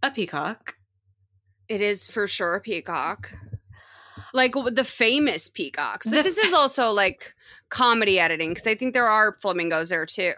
[0.03, 0.75] a peacock.
[1.69, 3.33] It is for sure a peacock.
[4.35, 6.05] Like the famous peacocks.
[6.05, 7.35] But The this is also like
[7.69, 10.33] comedy editing because I think there are flamingos there too.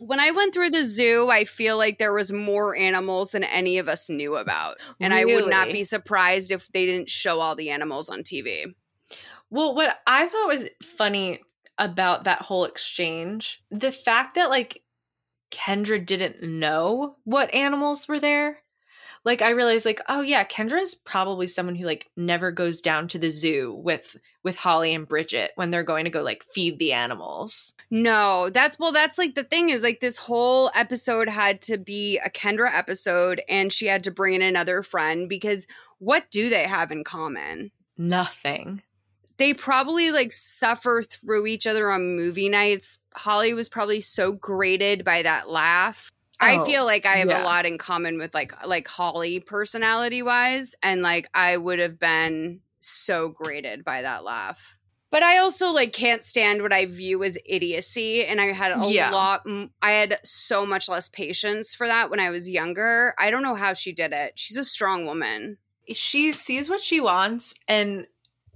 [0.00, 3.78] When I went through the zoo, I feel like there was more animals than any
[3.78, 4.78] of us knew about.
[4.98, 8.74] And I would not be surprised if they didn't show all the animals on TV.
[9.50, 11.42] Well, what I thought was funny
[11.78, 14.82] about that whole exchange, the fact that like
[15.50, 18.58] Kendra didn't know what animals were there.
[19.24, 23.18] Like I realized like, oh yeah, Kendra's probably someone who like never goes down to
[23.18, 26.92] the zoo with with Holly and Bridget when they're going to go like feed the
[26.92, 27.74] animals.
[27.90, 32.18] No, that's well, that's like the thing is like this whole episode had to be
[32.18, 35.66] a Kendra episode and she had to bring in another friend because
[35.98, 37.72] what do they have in common?
[37.98, 38.82] Nothing.
[39.40, 42.98] They probably like suffer through each other on movie nights.
[43.14, 46.12] Holly was probably so grated by that laugh.
[46.38, 47.42] I Oh, feel like I have yeah.
[47.42, 51.98] a lot in common with like like Holly personality wise and like I would have
[51.98, 54.76] been so grated by that laugh.
[55.10, 58.86] But I also like can't stand what I view as idiocy and I had a
[58.88, 59.10] Yeah.
[59.10, 63.14] lot m- I had so much less patience for that when I was younger.
[63.18, 64.34] I don't know how she did it.
[64.38, 65.56] She's a strong woman.
[65.92, 68.06] She sees what she wants and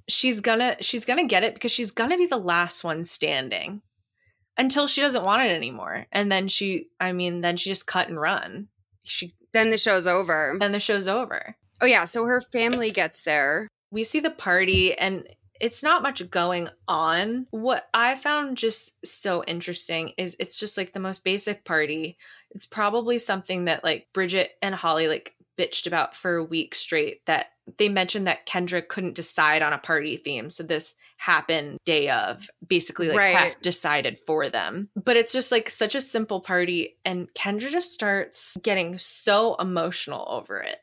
[0.09, 3.83] she's gonna she's gonna get it because she's gonna be the last one standing
[4.57, 6.07] until she doesn't want it anymore.
[6.13, 8.69] And then she I mean, then she just cut and run.
[9.03, 10.57] She Then the show's over.
[10.59, 11.57] then the show's over.
[11.81, 13.69] Oh yeah, so her family gets there.
[13.91, 15.27] We see the party and
[15.61, 17.47] it's not much going on.
[17.51, 22.17] What I found just so interesting is it's just like the most basic party.
[22.51, 27.25] It's probably something that like Bridget and Holly like bitched about for a week straight
[27.27, 27.47] that
[27.79, 30.51] they mentioned that Kendra couldn't decide on a party theme.
[30.51, 33.37] So this happened day of basically like Right.
[33.37, 34.91] Hef decided for them.
[34.97, 40.27] But it's just like such a simple party and Kendra just starts getting so emotional
[40.29, 40.79] over it.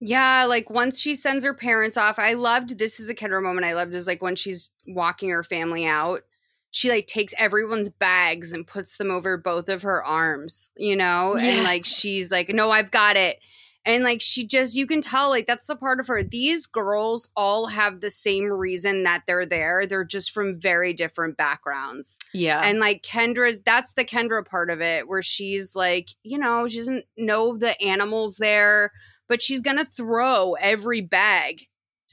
[0.00, 3.66] Yeah, like once she sends her parents off, I loved this is a Kendra moment
[3.66, 6.22] I loved is like when she's walking her family out,
[6.72, 11.36] she like takes everyone's bags and puts them over both of her arms, you know?
[11.36, 13.38] And like she's like, "No, I've got it."
[13.84, 16.22] And like she just you can tell like that's the part of her.
[16.22, 19.86] These girls all have the same reason that they're there.
[19.86, 22.18] They're just from very different backgrounds.
[22.32, 22.60] Yeah.
[22.62, 26.78] And like Kendra's that's the Kendra part of it where she's like, you know, she
[26.78, 28.92] doesn't know the animals there,
[29.28, 31.62] but she's gonna throw every bag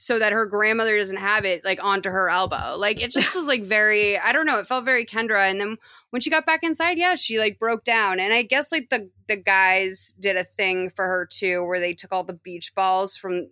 [0.00, 2.74] so that her grandmother doesn't have it like onto her elbow.
[2.74, 5.50] Like it just was like very I don't know, it felt very Kendra.
[5.50, 5.76] And then
[6.08, 8.18] when she got back inside, yeah, she like broke down.
[8.18, 11.92] And I guess like the the guys did a thing for her too, where they
[11.92, 13.48] took all the beach balls from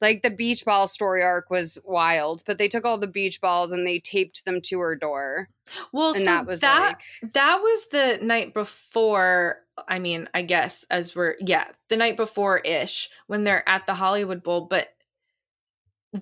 [0.00, 3.70] like the beach ball story arc was wild, but they took all the beach balls
[3.70, 5.50] and they taped them to her door.
[5.92, 9.58] Well, and so that was that like that was the night before.
[9.86, 13.94] I mean, I guess as we're yeah, the night before ish when they're at the
[13.94, 14.88] Hollywood Bowl, but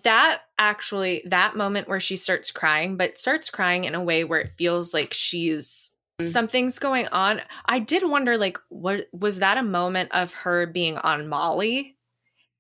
[0.03, 4.41] that actually that moment where she starts crying, but starts crying in a way where
[4.41, 6.27] it feels like she's mm.
[6.27, 7.41] something's going on.
[7.67, 11.97] I did wonder like what was that a moment of her being on Molly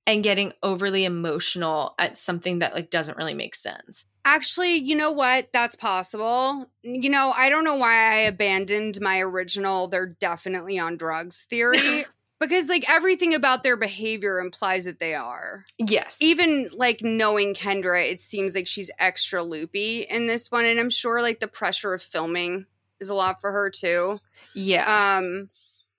[0.07, 4.07] and getting overly emotional at something that like doesn't really make sense.
[4.25, 5.51] Actually, you know what?
[5.53, 6.71] That's possible.
[6.83, 12.07] You know, I don't know why I abandoned my original they're definitely on drugs theory
[12.40, 15.65] because like everything about their behavior implies that they are.
[15.78, 16.19] Yes.
[16.20, 20.90] Even like knowing Kendra, it seems like she's extra loopy in this one and I'm
[20.90, 22.66] sure like the pressure of filming
[23.01, 24.20] is a lot for her too.
[24.55, 25.19] Yeah.
[25.19, 25.51] Um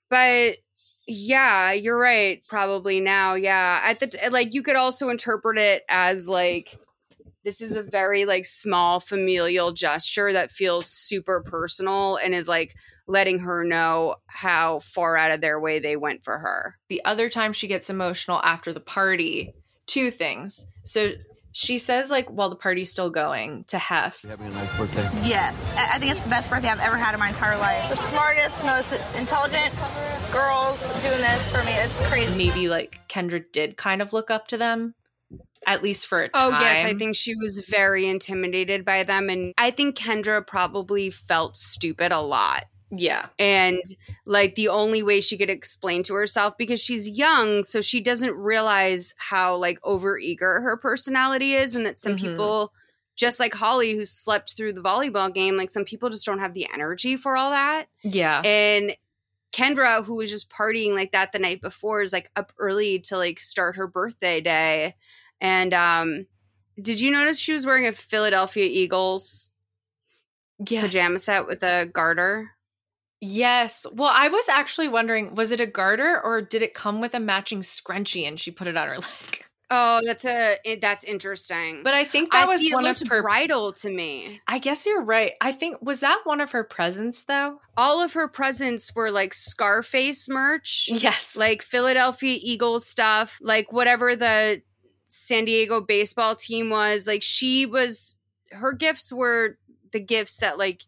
[0.09, 0.57] but
[1.07, 3.33] yeah, you're right probably now.
[3.33, 3.81] Yeah.
[3.83, 6.77] At the t- like you could also interpret it as like
[7.43, 12.75] this is a very like small familial gesture that feels super personal and is like
[13.09, 16.77] letting her know how far out of their way they went for her.
[16.89, 19.53] the other time she gets emotional after the party,
[19.87, 20.65] two things.
[20.85, 21.13] So
[21.51, 24.21] she says like while the party's still going to Hef.
[24.21, 25.27] Having a nice birthday.
[25.27, 27.89] Yes, I I think it's the best birthday I've ever had in my entire life.
[27.89, 29.73] The smartest, most intelligent
[30.31, 31.71] girls doing this for me.
[31.71, 32.37] It's crazy.
[32.37, 34.93] Maybe like Kendra did kind of look up to them,
[35.65, 36.53] at least for a time.
[36.53, 41.09] Oh yes, I think she was very intimidated by them and I think Kendra probably
[41.09, 42.65] felt stupid a lot.
[42.91, 43.27] Yeah.
[43.37, 43.81] And
[44.25, 48.35] like the only way she could explain to herself because she's young, so she doesn't
[48.35, 52.19] realize how like overeager her personality is and that some Mhm.
[52.21, 52.73] people
[53.15, 56.53] just like Holly who slept through the volleyball game, like some people just don't have
[56.53, 57.87] the energy for all that.
[58.03, 58.41] Yeah.
[58.43, 58.95] And
[59.51, 63.17] Kendra, who was just partying like that the night before, is like up early to
[63.17, 64.95] like start her birthday day.
[65.41, 66.27] And um
[66.81, 69.51] did you notice she was wearing a Philadelphia Eagles
[70.65, 70.85] Yes.
[70.85, 72.51] pajama set with a garter?
[73.21, 73.85] Yes.
[73.91, 77.19] Well, I was actually wondering, was it a garter or did it come with a
[77.19, 79.45] matching scrunchie and she put it on her leg?
[79.71, 81.83] Oh, that's a it, that's interesting.
[81.83, 84.41] But I think that I was one of her bridal to me.
[84.47, 85.33] I guess you're right.
[85.41, 87.61] I think was that one of her presents though?
[87.77, 91.35] All of her presents were like Scarface merch, Yes.
[91.35, 94.63] like Philadelphia Eagles stuff, like whatever the
[95.07, 97.05] San Diego baseball team was.
[97.05, 98.17] Like she was,
[98.51, 99.59] her gifts were
[99.91, 100.81] the gifts that like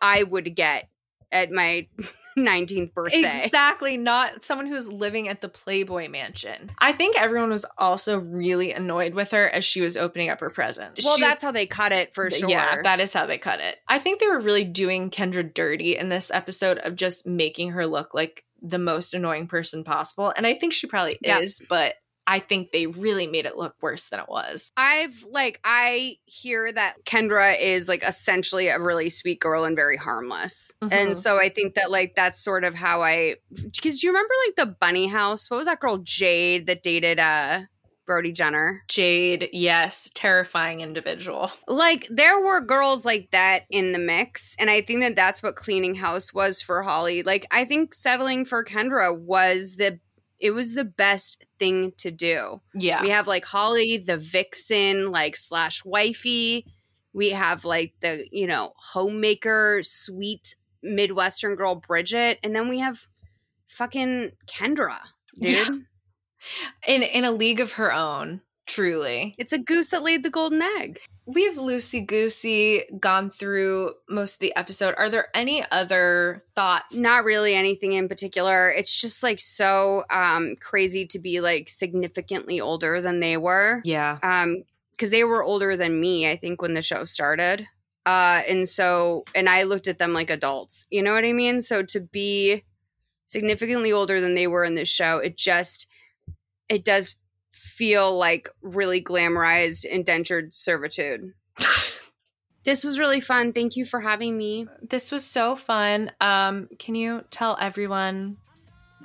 [0.00, 0.88] I would get
[1.32, 1.86] at my
[2.38, 3.44] 19th birthday.
[3.46, 6.70] Exactly, not someone who's living at the Playboy Mansion.
[6.78, 10.50] I think everyone was also really annoyed with her as she was opening up her
[10.50, 11.00] present.
[11.02, 12.50] Well, She- that's how they cut it for sure.
[12.50, 13.78] Yeah, that is how they cut it.
[13.88, 17.86] I think they were really doing Kendra dirty in this episode of just making her
[17.86, 20.32] look like the most annoying person possible.
[20.36, 21.38] And I think she probably Yeah.
[21.40, 21.94] is, but
[22.26, 24.72] I think they really made it look worse than it was.
[24.76, 29.96] I've like I hear that Kendra is like essentially a really sweet girl and very
[29.96, 30.72] harmless.
[30.82, 30.92] Mhm.
[30.92, 34.34] And so I think that like that's sort of how I because do you remember
[34.46, 35.50] like the bunny house?
[35.50, 37.62] What was that girl Jade that dated uh
[38.06, 38.84] Brody Jenner?
[38.88, 41.50] Jade, yes, terrifying individual.
[41.66, 45.56] Like there were girls like that in the mix and I think that that's what
[45.56, 47.22] cleaning house was for Holly.
[47.22, 50.00] Like I think settling for Kendra was the
[50.38, 52.60] it was the best thing to do.
[52.74, 53.02] Yeah.
[53.02, 56.66] We have like Holly, the vixen, like slash wifey.
[57.12, 62.38] We have like the, you know, homemaker, sweet Midwestern girl, Bridget.
[62.42, 63.08] And then we have
[63.66, 64.98] fucking Kendra,
[65.40, 65.44] dude.
[65.44, 65.68] Yeah.
[66.86, 69.34] in in a league of her own, truly.
[69.38, 71.00] It's a goose that laid the golden egg.
[71.24, 74.94] We've loosey goosey gone through most of the episode.
[74.96, 76.96] Are there any other thoughts?
[76.96, 78.68] Not really anything in particular.
[78.70, 83.80] It's just like so um crazy to be like significantly older than they were.
[83.84, 84.18] Yeah.
[84.22, 84.62] um
[84.92, 87.66] because they were older than me i think when the show started
[88.06, 91.60] uh and so and i looked at them like adults you know what i mean
[91.60, 92.64] so to be
[93.26, 95.86] significantly older than they were in this show it just
[96.70, 97.14] it does
[97.76, 101.32] feel like really glamorized indentured servitude
[102.64, 106.10] this was really fun thank you for having me This was so fun.
[106.20, 108.36] Um, can you tell everyone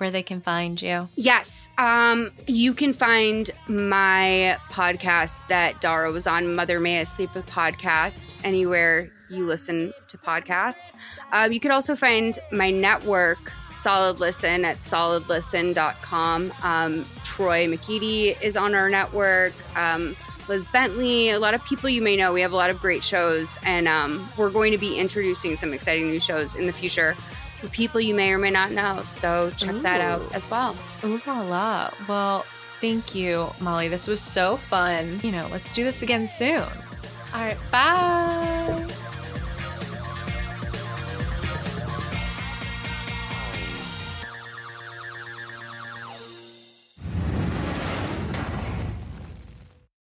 [0.02, 1.07] where they can find you.
[1.15, 1.69] Yes.
[1.77, 7.45] Um, you can find my podcast that Dara was on, Mother May I Sleep with
[7.45, 10.91] Podcast, anywhere you listen to podcasts.
[11.31, 16.53] Um, you can also find my network, Solid Listen, at solidlisten.com.
[16.64, 19.53] Um, Troy McGeady is on our network.
[19.77, 20.15] Um,
[20.48, 22.34] Liz Bentley, a lot of people you may know.
[22.34, 25.73] We have a lot of great shows, and um, we're going to be introducing some
[25.73, 29.02] exciting new shows in the future for people you may or may not know.
[29.06, 30.76] So check that out as well.
[31.03, 31.89] Ooh la la.
[32.07, 32.39] Well,
[32.81, 33.88] thank you, Molly.
[33.88, 35.19] This was so fun.
[35.23, 36.64] You know, let's do this again soon.
[37.34, 38.93] All right, bye.